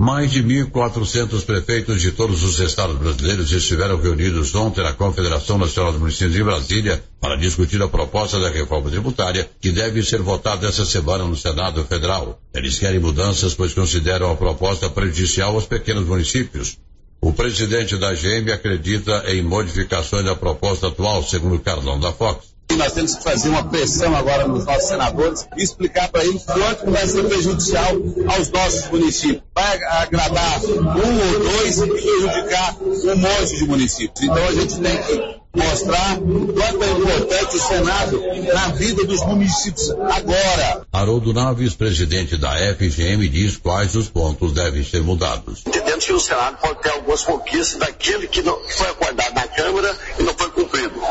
Mais 0.03 0.32
de 0.32 0.44
1.400 0.44 1.45
prefeitos 1.45 2.02
de 2.02 2.11
todos 2.11 2.41
os 2.41 2.60
estados 2.60 2.98
brasileiros 2.98 3.52
estiveram 3.52 4.02
reunidos 4.02 4.56
ontem 4.56 4.82
na 4.82 4.94
Confederação 4.94 5.60
Nacional 5.60 5.91
dos 5.91 6.02
Municípios 6.02 6.34
de 6.34 6.44
Brasília 6.44 7.03
para 7.19 7.36
discutir 7.36 7.80
a 7.84 7.88
proposta 7.88 8.40
da 8.40 8.49
reforma 8.49 8.90
tributária 8.90 9.48
que 9.61 9.69
deve 9.69 10.02
ser 10.02 10.19
votada 10.23 10.68
essa 10.68 10.86
semana 10.86 11.23
no 11.26 11.36
Senado 11.36 11.86
Federal. 11.86 12.41
Eles 12.52 12.80
querem 12.80 12.99
mudanças 12.99 13.53
pois 13.53 13.76
consideram 13.76 14.32
a 14.32 14.36
proposta 14.36 14.90
prejudicial 14.90 15.53
aos 15.53 15.68
pequenos 15.68 16.07
municípios. 16.07 16.80
O 17.22 17.32
presidente 17.32 17.95
da 17.95 18.11
GM 18.11 18.52
acredita 18.52 19.26
em 19.28 19.44
modificações 19.44 20.26
da 20.26 20.36
proposta 20.36 20.88
atual, 20.88 21.22
segundo 21.22 21.60
Carlão 21.60 21.99
da 21.99 22.11
Fox. 22.11 22.48
Nós 22.77 22.93
temos 22.93 23.15
que 23.15 23.23
fazer 23.23 23.49
uma 23.49 23.64
pressão 23.64 24.15
agora 24.15 24.48
nos 24.48 24.65
nossos 24.65 24.88
senadores 24.88 25.48
e 25.57 25.64
explicar 25.64 26.10
para 26.10 26.23
eles 26.23 26.43
quanto 26.43 26.91
vai 26.91 27.07
ser 27.07 27.23
prejudicial 27.23 27.91
aos 28.27 28.49
nossos 28.49 28.89
municípios. 28.89 29.43
Vai 29.53 29.84
agradar 29.84 30.64
um 30.65 30.76
ou 30.76 31.39
dois 31.52 31.77
e 31.77 31.88
prejudicar 31.88 32.76
um 32.81 33.15
monte 33.15 33.57
de 33.57 33.65
municípios. 33.65 34.22
Então 34.22 34.43
a 34.43 34.53
gente 34.53 34.80
tem 34.80 34.98
que 35.03 35.41
mostrar 35.53 36.18
o 36.18 36.53
quanto 36.53 36.84
é 36.84 36.91
importante 36.91 37.56
o 37.57 37.60
Senado 37.60 38.23
na 38.53 38.68
vida 38.69 39.06
dos 39.06 39.22
municípios 39.26 39.89
agora. 39.89 40.85
Haroldo 40.91 41.34
Naves, 41.34 41.73
presidente 41.73 42.38
da 42.38 42.52
FGM, 42.76 43.27
diz 43.27 43.57
quais 43.57 43.95
os 43.95 44.07
pontos 44.07 44.53
devem 44.53 44.84
ser 44.84 45.03
mudados. 45.03 45.64
Entendemos 45.68 46.06
que 46.06 46.14
o 46.14 46.19
Senado 46.19 46.57
pode 46.57 46.81
ter 46.81 46.91
algumas 46.91 47.23
conquistas 47.23 47.80
daquele 47.80 48.27
que, 48.27 48.41
não, 48.41 48.56
que 48.61 48.73
foi 48.73 48.88
acordado 48.89 49.34
na 49.34 49.48
Câmara 49.48 49.95
e 50.19 50.23
não 50.23 50.34
foi 50.34 50.49
cumprido. 50.52 51.02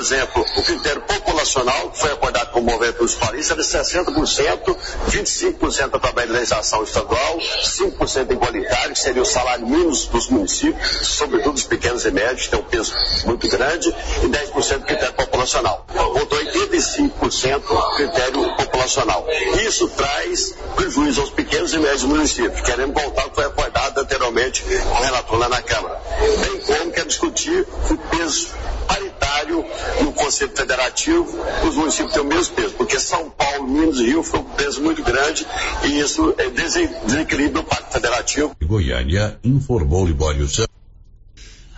Exemplo, 0.00 0.42
o 0.56 0.62
critério 0.62 1.02
populacional, 1.02 1.90
que 1.90 1.98
foi 1.98 2.10
acordado 2.10 2.52
com 2.52 2.60
o 2.60 2.62
movimento 2.62 3.00
dos 3.00 3.16
países, 3.16 3.50
era 3.50 3.60
de 3.60 3.68
60%, 3.68 4.76
25% 5.10 5.90
através 5.92 6.26
da 6.26 6.32
legislação 6.32 6.82
estadual, 6.82 7.38
5% 7.38 8.32
igualitário, 8.32 8.94
que 8.94 8.98
seria 8.98 9.20
o 9.20 9.26
salário 9.26 9.66
mínimo 9.66 9.90
dos 9.90 10.30
municípios, 10.30 11.06
sobretudo 11.06 11.56
os 11.56 11.64
pequenos 11.64 12.06
e 12.06 12.10
médios, 12.10 12.44
que 12.44 12.50
tem 12.50 12.60
um 12.60 12.64
peso 12.64 12.94
muito 13.26 13.46
grande, 13.50 13.94
e 14.22 14.26
10% 14.26 14.84
critério 14.86 15.12
populacional. 15.12 15.84
Votou 15.88 16.38
85% 16.38 17.96
critério 17.96 18.56
populacional. 18.56 19.26
Isso 19.66 19.86
traz 19.90 20.54
prejuízo 20.76 21.20
aos 21.20 21.30
pequenos 21.30 21.74
e 21.74 21.78
médios 21.78 22.04
municípios. 22.04 22.62
Queremos 22.62 22.94
voltar 22.94 23.24
ao 23.24 23.28
que 23.28 23.34
foi 23.34 23.44
acordado 23.44 24.00
anteriormente 24.00 24.62
com 24.62 24.94
o 24.94 25.02
relator 25.02 25.38
lá 25.38 25.48
na 25.50 25.60
Câmara. 25.60 26.00
Bem 26.40 26.60
como 26.60 26.92
quer 26.92 27.04
discutir 27.04 27.66
o 27.90 27.96
peso 28.16 28.48
paritário 28.86 29.64
no 30.02 30.12
Conselho 30.12 30.52
Federativo, 30.54 31.26
os 31.66 31.76
municípios 31.76 32.12
têm 32.12 32.22
o 32.22 32.26
mesmo 32.26 32.54
peso, 32.54 32.74
porque 32.74 32.98
São 32.98 33.30
Paulo, 33.30 33.68
Minas 33.68 33.98
e 33.98 34.06
Rio 34.06 34.22
foi 34.22 34.40
um 34.40 34.44
peso 34.44 34.82
muito 34.82 35.02
grande 35.02 35.46
e 35.84 35.98
isso 35.98 36.34
é 36.38 36.50
desequilíbrio 36.50 37.54
do 37.54 37.64
Pacto 37.64 37.92
Federativo. 37.92 38.56
Goiânia 38.62 39.38
informou 39.44 40.06
Libório 40.06 40.48
Santos. 40.48 40.70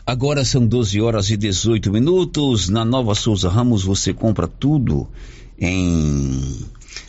Agora 0.04 0.44
são 0.44 0.66
12 0.66 1.00
horas 1.00 1.30
e 1.30 1.36
18 1.36 1.90
minutos. 1.92 2.68
Na 2.68 2.84
Nova 2.84 3.14
Souza 3.14 3.48
Ramos 3.48 3.84
você 3.84 4.12
compra 4.12 4.48
tudo 4.48 5.08
em 5.58 6.66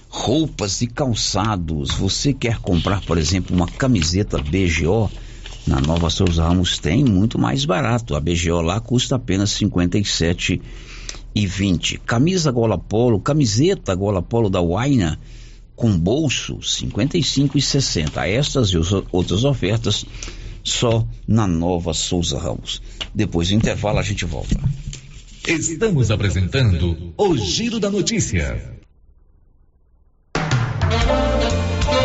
roupas 0.08 0.82
e 0.82 0.88
calçados. 0.88 1.92
Você 1.96 2.34
quer 2.34 2.60
comprar, 2.60 3.02
por 3.02 3.18
exemplo, 3.18 3.56
uma 3.56 3.68
camiseta 3.68 4.38
BGO? 4.38 5.10
Na 5.66 5.82
Nova 5.82 6.10
Souza 6.10 6.44
Ramos 6.44 6.78
tem 6.78 7.04
muito 7.04 7.40
mais 7.40 7.66
barato. 7.66 8.16
A 8.16 8.20
BGO 8.20 8.62
lá 8.62 8.80
custa 8.80 9.16
apenas 9.16 9.50
57 9.52 10.62
e 11.36 11.46
20. 11.46 12.00
Camisa 12.00 12.52
gola 12.52 12.78
polo, 12.78 13.20
camiseta 13.20 13.96
gola 13.96 14.22
polo 14.22 14.50
da 14.50 14.62
Waina 14.62 15.20
com 15.76 15.98
bolso 15.98 16.62
55 16.62 17.58
e 17.58 17.62
60. 17.62 18.28
Estas 18.28 18.70
e 18.70 18.78
outras 19.12 19.44
ofertas 19.44 20.06
só 20.64 21.06
na 21.28 21.48
Nova 21.48 21.94
Souza 21.94 22.40
Ramos. 22.40 22.82
Depois 23.14 23.50
do 23.50 23.56
intervalo 23.56 24.00
a 24.00 24.04
gente 24.04 24.26
volta. 24.26 24.60
Estamos 25.48 26.10
apresentando 26.10 27.14
o 27.18 27.36
Giro 27.36 27.80
da 27.80 27.90
Notícia. 27.90 28.74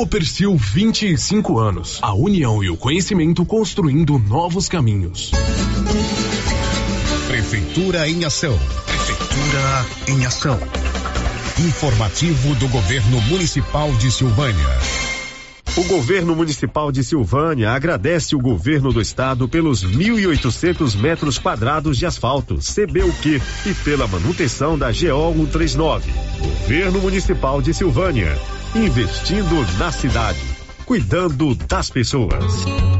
Copercil 0.00 0.56
25 0.56 1.58
anos. 1.58 1.98
A 2.00 2.14
união 2.14 2.64
e 2.64 2.70
o 2.70 2.76
conhecimento 2.78 3.44
construindo 3.44 4.18
novos 4.18 4.66
caminhos. 4.66 5.30
Prefeitura 7.26 8.08
em 8.08 8.24
ação. 8.24 8.58
Prefeitura 8.86 9.86
em 10.08 10.24
ação. 10.24 10.58
Informativo 11.68 12.54
do 12.54 12.66
Governo 12.68 13.20
Municipal 13.20 13.92
de 13.92 14.10
Silvânia. 14.10 14.68
O 15.76 15.84
governo 15.84 16.34
municipal 16.34 16.90
de 16.90 17.04
Silvânia 17.04 17.70
agradece 17.70 18.34
o 18.34 18.40
governo 18.40 18.94
do 18.94 19.02
estado 19.02 19.46
pelos 19.46 19.84
1.800 19.84 20.96
metros 20.96 21.38
quadrados 21.38 21.98
de 21.98 22.06
asfalto, 22.06 22.56
CBUQ, 22.56 23.40
e 23.66 23.74
pela 23.84 24.06
manutenção 24.06 24.78
da 24.78 24.88
GO 24.90 25.34
139. 25.34 26.10
Governo 26.40 27.00
municipal 27.00 27.60
de 27.60 27.74
Silvânia, 27.74 28.36
investindo 28.74 29.66
na 29.78 29.90
cidade, 29.90 30.38
cuidando 30.86 31.54
das 31.54 31.90
pessoas. 31.90 32.99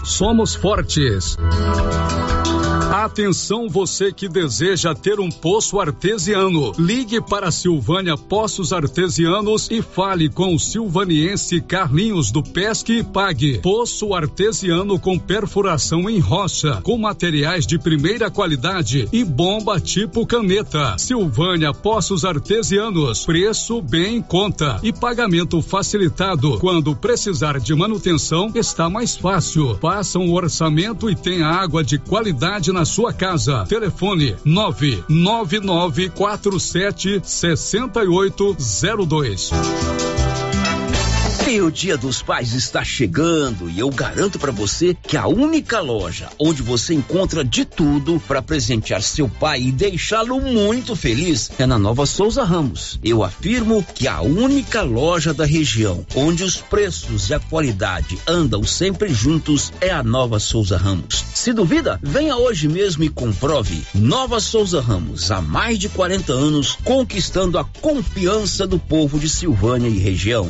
somos 0.03 0.55
fortes. 0.55 1.37
Atenção 2.91 3.69
você 3.69 4.11
que 4.11 4.27
deseja 4.27 4.93
ter 4.93 5.19
um 5.19 5.29
poço 5.29 5.79
artesiano. 5.79 6.73
Ligue 6.77 7.21
para 7.21 7.49
Silvânia 7.49 8.17
Poços 8.17 8.73
Artesianos 8.73 9.71
e 9.71 9.81
fale 9.81 10.27
com 10.29 10.53
o 10.53 10.59
silvaniense 10.59 11.61
Carlinhos 11.61 12.31
do 12.31 12.43
Pesque 12.43 12.97
e 12.97 13.03
Pague. 13.03 13.59
Poço 13.59 14.13
artesiano 14.13 14.99
com 14.99 15.17
perfuração 15.17 16.09
em 16.09 16.19
rocha, 16.19 16.81
com 16.83 16.97
materiais 16.97 17.65
de 17.65 17.79
primeira 17.79 18.29
qualidade 18.29 19.07
e 19.11 19.23
bomba 19.23 19.79
tipo 19.79 20.27
caneta. 20.27 20.97
Silvânia 20.97 21.73
Poços 21.73 22.25
Artesianos. 22.25 23.25
Preço 23.25 23.81
bem 23.81 24.17
em 24.17 24.21
conta 24.21 24.79
e 24.83 24.91
pagamento 24.91 25.61
facilitado. 25.61 26.59
Quando 26.59 26.93
precisar 26.93 27.57
de 27.57 27.73
manutenção, 27.73 28.51
está 28.53 28.89
mais 28.89 29.15
fácil. 29.15 29.77
Faça 29.91 30.17
um 30.17 30.31
orçamento 30.31 31.09
e 31.09 31.15
tenha 31.17 31.45
água 31.45 31.83
de 31.83 31.99
qualidade 31.99 32.71
na 32.71 32.85
sua 32.85 33.11
casa. 33.11 33.65
Telefone 33.67 34.37
99947 34.45 37.19
6802. 37.21 39.51
E 41.51 41.61
o 41.61 41.69
Dia 41.69 41.97
dos 41.97 42.21
Pais 42.21 42.53
está 42.53 42.81
chegando 42.81 43.69
e 43.69 43.77
eu 43.77 43.89
garanto 43.89 44.39
para 44.39 44.53
você 44.53 44.95
que 44.95 45.17
a 45.17 45.27
única 45.27 45.81
loja 45.81 46.29
onde 46.39 46.61
você 46.61 46.93
encontra 46.93 47.43
de 47.43 47.65
tudo 47.65 48.21
para 48.25 48.41
presentear 48.41 49.01
seu 49.01 49.27
pai 49.27 49.63
e 49.63 49.69
deixá-lo 49.69 50.39
muito 50.39 50.95
feliz 50.95 51.51
é 51.59 51.65
na 51.65 51.77
Nova 51.77 52.05
Souza 52.05 52.45
Ramos. 52.45 52.97
Eu 53.03 53.21
afirmo 53.21 53.85
que 53.93 54.07
a 54.07 54.21
única 54.21 54.81
loja 54.81 55.33
da 55.33 55.43
região 55.43 56.05
onde 56.15 56.41
os 56.41 56.55
preços 56.55 57.29
e 57.29 57.33
a 57.33 57.39
qualidade 57.41 58.17
andam 58.25 58.63
sempre 58.63 59.13
juntos 59.13 59.73
é 59.81 59.89
a 59.89 60.01
Nova 60.01 60.39
Souza 60.39 60.77
Ramos. 60.77 61.25
Se 61.33 61.51
duvida, 61.51 61.99
venha 62.01 62.37
hoje 62.37 62.69
mesmo 62.69 63.03
e 63.03 63.09
comprove. 63.09 63.83
Nova 63.93 64.39
Souza 64.39 64.79
Ramos, 64.79 65.29
há 65.29 65.41
mais 65.41 65.77
de 65.77 65.89
40 65.89 66.31
anos, 66.31 66.77
conquistando 66.81 67.59
a 67.59 67.65
confiança 67.65 68.65
do 68.65 68.79
povo 68.79 69.19
de 69.19 69.27
Silvânia 69.27 69.89
e 69.89 69.97
região. 69.97 70.49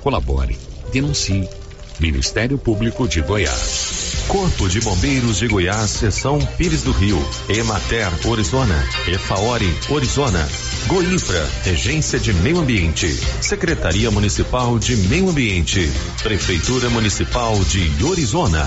Colabore, 0.00 0.58
denuncie. 0.92 1.48
Ministério 2.00 2.56
Público 2.56 3.06
de 3.06 3.20
Goiás. 3.20 4.24
Corpo 4.26 4.68
de 4.68 4.80
Bombeiros 4.80 5.38
de 5.38 5.48
Goiás, 5.48 5.90
Seção 5.90 6.38
Pires 6.56 6.82
do 6.82 6.92
Rio, 6.92 7.18
Emater, 7.46 8.08
Orizona, 8.26 8.88
Efaori, 9.06 9.70
Orizona, 9.90 10.48
Goinfra, 10.86 11.46
Regência 11.62 12.18
de 12.18 12.32
Meio 12.32 12.60
Ambiente, 12.60 13.06
Secretaria 13.42 14.10
Municipal 14.10 14.78
de 14.78 14.96
Meio 14.96 15.28
Ambiente, 15.28 15.92
Prefeitura 16.22 16.88
Municipal 16.88 17.58
de 17.64 18.02
Orizona. 18.02 18.66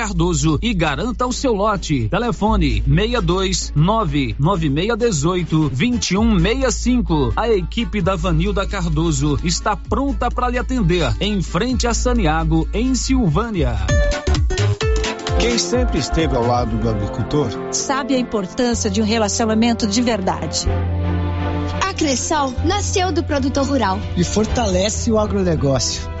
e 0.61 0.73
garanta 0.73 1.27
o 1.27 1.33
seu 1.33 1.53
lote. 1.53 2.09
Telefone 2.09 2.81
62 2.87 3.73
99618 3.75 5.69
2165. 5.69 7.33
A 7.35 7.49
equipe 7.49 8.01
da 8.01 8.15
Vanilda 8.15 8.65
Cardoso 8.65 9.39
está 9.43 9.75
pronta 9.75 10.29
para 10.31 10.49
lhe 10.49 10.57
atender 10.57 11.13
em 11.19 11.41
frente 11.41 11.85
a 11.87 11.93
Saniago, 11.93 12.67
em 12.73 12.95
Silvânia. 12.95 13.75
Quem 15.39 15.57
sempre 15.57 15.99
esteve 15.99 16.35
ao 16.35 16.45
lado 16.45 16.77
do 16.77 16.89
agricultor 16.89 17.49
sabe 17.71 18.15
a 18.15 18.19
importância 18.19 18.89
de 18.89 19.01
um 19.01 19.05
relacionamento 19.05 19.87
de 19.87 20.01
verdade. 20.01 20.67
A 21.87 21.93
Cressol 21.93 22.53
nasceu 22.63 23.11
do 23.11 23.23
produtor 23.23 23.65
rural 23.65 23.99
e 24.15 24.23
fortalece 24.23 25.11
o 25.11 25.17
agronegócio. 25.17 26.20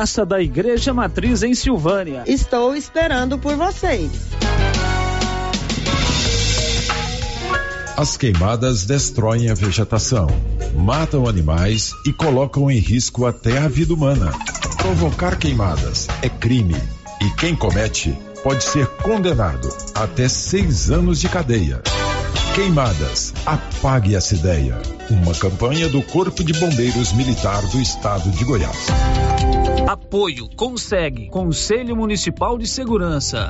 Praça 0.01 0.25
da 0.25 0.41
Igreja 0.41 0.95
Matriz 0.95 1.43
em 1.43 1.53
Silvânia. 1.53 2.23
Estou 2.25 2.75
esperando 2.75 3.37
por 3.37 3.55
vocês. 3.55 4.09
As 7.95 8.17
queimadas 8.17 8.83
destroem 8.83 9.51
a 9.51 9.53
vegetação, 9.53 10.25
matam 10.73 11.27
animais 11.27 11.91
e 12.03 12.11
colocam 12.11 12.71
em 12.71 12.79
risco 12.79 13.27
até 13.27 13.59
a 13.59 13.67
vida 13.67 13.93
humana. 13.93 14.31
Provocar 14.77 15.37
queimadas 15.37 16.07
é 16.23 16.29
crime 16.29 16.81
e 17.21 17.29
quem 17.35 17.55
comete 17.55 18.17
pode 18.43 18.63
ser 18.63 18.87
condenado 18.87 19.69
até 19.93 20.27
seis 20.27 20.89
anos 20.89 21.19
de 21.19 21.29
cadeia. 21.29 21.79
Queimadas, 22.55 23.35
apague 23.45 24.15
essa 24.15 24.33
ideia. 24.33 24.81
Uma 25.11 25.35
campanha 25.35 25.87
do 25.89 26.01
Corpo 26.01 26.43
de 26.43 26.53
Bombeiros 26.53 27.13
Militar 27.13 27.61
do 27.67 27.79
Estado 27.79 28.31
de 28.31 28.43
Goiás. 28.43 28.87
Apoio 29.91 30.47
consegue 30.55 31.27
Conselho 31.27 31.97
Municipal 31.97 32.57
de 32.57 32.65
Segurança. 32.65 33.49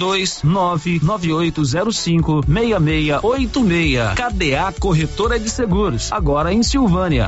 99805 0.01 2.41
6686. 2.47 4.15
KDA 4.15 4.73
Corretora 4.79 5.39
de 5.39 5.49
Seguros, 5.49 6.11
agora 6.11 6.51
em 6.51 6.63
Silvânia. 6.63 7.27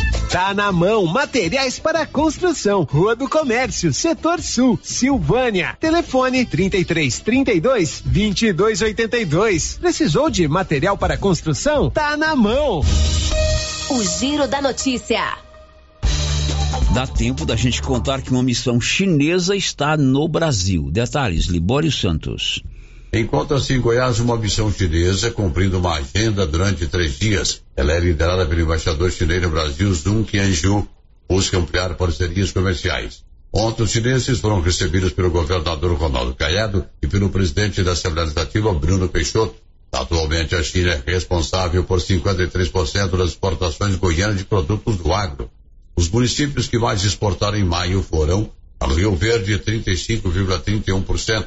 Tá 0.31 0.53
na 0.53 0.71
mão, 0.71 1.05
materiais 1.05 1.77
para 1.77 2.05
construção, 2.05 2.83
Rua 2.83 3.17
do 3.17 3.27
Comércio, 3.27 3.93
Setor 3.93 4.41
Sul, 4.41 4.79
Silvânia. 4.81 5.75
Telefone 5.77 6.45
33 6.45 7.19
32 7.19 8.01
22 8.05 8.81
82. 8.81 9.77
Precisou 9.77 10.29
de 10.29 10.47
material 10.47 10.97
para 10.97 11.17
construção? 11.17 11.89
Tá 11.89 12.15
na 12.15 12.33
mão. 12.33 12.79
O 13.89 14.03
Giro 14.03 14.47
da 14.47 14.61
Notícia. 14.61 15.21
Dá 16.93 17.05
tempo 17.05 17.45
da 17.45 17.57
gente 17.57 17.81
contar 17.81 18.21
que 18.21 18.31
uma 18.31 18.41
missão 18.41 18.79
chinesa 18.79 19.53
está 19.53 19.97
no 19.97 20.29
Brasil. 20.29 20.89
Detalhes, 20.89 21.47
Libório 21.47 21.91
Santos. 21.91 22.63
Encontra-se 23.13 23.73
em 23.73 23.81
Goiás 23.81 24.19
uma 24.19 24.37
missão 24.37 24.71
chinesa 24.71 25.31
cumprindo 25.31 25.77
uma 25.77 25.95
agenda 25.95 26.47
durante 26.47 26.87
três 26.87 27.19
dias. 27.19 27.61
Ela 27.75 27.91
é 27.91 27.99
liderada 27.99 28.45
pelo 28.45 28.61
embaixador 28.61 29.11
chinês 29.11 29.41
no 29.41 29.49
Brasil, 29.49 29.93
Zhong 29.93 30.23
Qianju. 30.23 30.87
Busca 31.27 31.57
ampliar 31.57 31.95
parcerias 31.95 32.53
comerciais. 32.53 33.21
Ontem, 33.51 33.83
os 33.83 33.91
chineses 33.91 34.39
foram 34.39 34.61
recebidos 34.61 35.11
pelo 35.11 35.29
governador 35.29 35.93
Ronaldo 35.97 36.33
Caiado 36.33 36.85
e 37.01 37.07
pelo 37.07 37.29
presidente 37.29 37.83
da 37.83 37.91
Assembleia 37.91 38.27
Legislativa, 38.27 38.73
Bruno 38.73 39.09
Peixoto. 39.09 39.55
Atualmente, 39.91 40.55
a 40.55 40.63
China 40.63 40.91
é 41.05 41.11
responsável 41.11 41.83
por 41.83 41.99
53% 41.99 43.17
das 43.17 43.31
exportações 43.31 43.97
goianas 43.97 44.37
de 44.37 44.45
produtos 44.45 44.95
do 44.95 45.11
agro. 45.13 45.51
Os 45.97 46.07
municípios 46.09 46.69
que 46.69 46.79
mais 46.79 47.03
exportaram 47.03 47.57
em 47.57 47.65
maio 47.65 48.01
foram 48.01 48.49
Rio 48.81 49.13
Verde, 49.15 49.59
35,31%, 49.59 51.45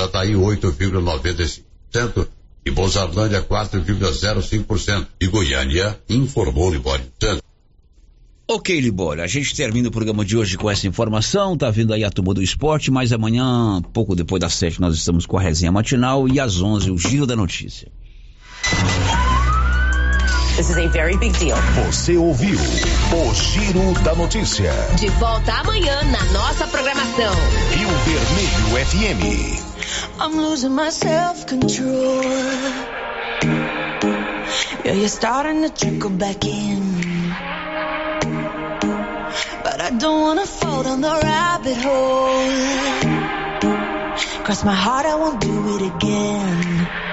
Jataí 0.00 0.32
8,95% 0.32 2.26
e 2.64 2.70
Bozarlândia 2.70 3.42
4,05% 3.42 5.06
e 5.20 5.26
Goiânia 5.26 6.00
informou 6.08 6.72
Libório 6.72 7.04
Santos. 7.22 7.42
Ok, 8.48 8.80
Libório, 8.80 9.22
a 9.22 9.26
gente 9.26 9.54
termina 9.54 9.88
o 9.88 9.92
programa 9.92 10.24
de 10.24 10.36
hoje 10.36 10.56
com 10.56 10.68
essa 10.68 10.86
informação, 10.86 11.56
tá 11.56 11.70
vindo 11.70 11.92
aí 11.92 12.02
a 12.02 12.10
turma 12.10 12.34
do 12.34 12.42
esporte, 12.42 12.90
mas 12.90 13.12
amanhã, 13.12 13.80
pouco 13.92 14.16
depois 14.16 14.40
das 14.40 14.54
sete, 14.54 14.80
nós 14.80 14.96
estamos 14.96 15.24
com 15.24 15.38
a 15.38 15.40
resenha 15.40 15.70
matinal 15.70 16.26
e 16.26 16.40
às 16.40 16.60
onze 16.60 16.90
o 16.90 16.98
Giro 16.98 17.26
da 17.26 17.36
Notícia. 17.36 17.92
This 20.60 20.68
is 20.68 20.76
a 20.76 20.88
very 20.88 21.16
big 21.16 21.32
deal. 21.38 21.56
Você 21.86 22.18
ouviu 22.18 22.58
o 22.58 23.34
Giro 23.34 23.94
da 24.02 24.14
Notícia. 24.14 24.70
De 24.98 25.08
volta 25.08 25.54
amanhã 25.54 26.02
na 26.02 26.22
nossa 26.34 26.66
programação. 26.66 27.32
Rio 27.70 27.88
Vermelho 28.04 28.86
FM. 28.86 29.22
I'm 30.20 30.36
losing 30.36 30.74
my 30.74 30.90
self-control. 30.90 32.20
Yeah, 34.84 34.96
you're 34.96 35.08
starting 35.08 35.62
to 35.62 35.70
trickle 35.70 36.10
back 36.10 36.44
in. 36.46 37.32
But 39.64 39.80
I 39.80 39.92
don't 39.98 40.20
wanna 40.20 40.44
fall 40.44 40.82
down 40.82 41.00
the 41.00 41.20
rabbit 41.22 41.78
hole. 41.78 42.44
Cross 44.44 44.64
my 44.64 44.74
heart, 44.74 45.06
I 45.06 45.14
won't 45.14 45.40
do 45.40 45.76
it 45.76 45.82
again. 45.96 47.09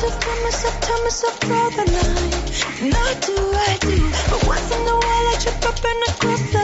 Myself, 0.00 0.20
tell 0.24 0.42
myself, 0.42 0.80
tell 0.80 1.02
myself, 1.04 1.40
draw 1.40 1.68
the 1.76 1.84
line. 1.92 2.90
Not 2.90 3.20
do 3.20 3.36
I 3.36 3.76
do, 3.82 4.10
but 4.30 4.46
once 4.48 4.70
in 4.72 4.80
a 4.80 4.96
while 4.96 5.26
I 5.28 5.36
trip 5.42 5.62
up 5.66 5.76
and 5.84 6.04
I 6.08 6.12
cross 6.18 6.40
the 6.52 6.59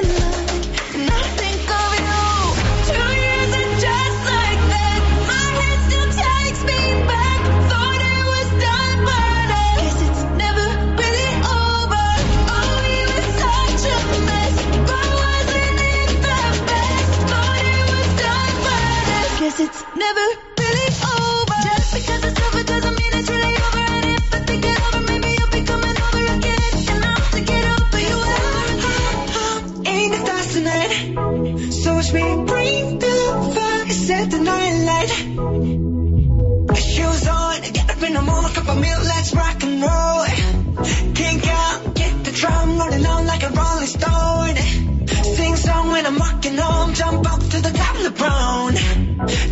watch 32.06 32.14
me 32.14 32.44
bring 32.44 32.98
the 32.98 33.52
fire, 33.54 33.88
set 33.90 34.30
the 34.30 34.38
night 34.38 34.84
light. 34.84 35.10
Shoes 36.76 37.26
on, 37.26 37.60
get 37.72 37.90
up 37.90 38.02
in 38.02 38.12
the 38.14 38.22
morning, 38.22 38.52
cup 38.52 38.68
of 38.68 38.80
milk, 38.80 39.04
let's 39.04 39.34
rock 39.34 39.62
and 39.62 39.82
roll. 39.82 40.24
Kink 41.14 41.46
out, 41.48 41.94
get 41.94 42.24
the 42.24 42.32
drum 42.32 42.78
rolling 42.78 43.06
on 43.06 43.26
like 43.26 43.42
a 43.42 43.50
rolling 43.50 43.86
stone. 43.86 44.56
Sing 45.36 45.56
song 45.56 45.90
when 45.90 46.06
I'm 46.06 46.18
walking 46.18 46.56
home, 46.56 46.94
jump 46.94 47.32
up 47.32 47.40
to 47.40 47.60
the 47.60 47.70
top 47.70 47.96
of 47.96 48.02
the 48.04 48.10
brown. 48.10 48.74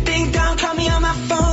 Ding 0.05 0.31
dong, 0.31 0.57
call 0.57 0.75
me 0.75 0.89
on 0.89 1.01
my 1.01 1.13
phone. 1.13 1.45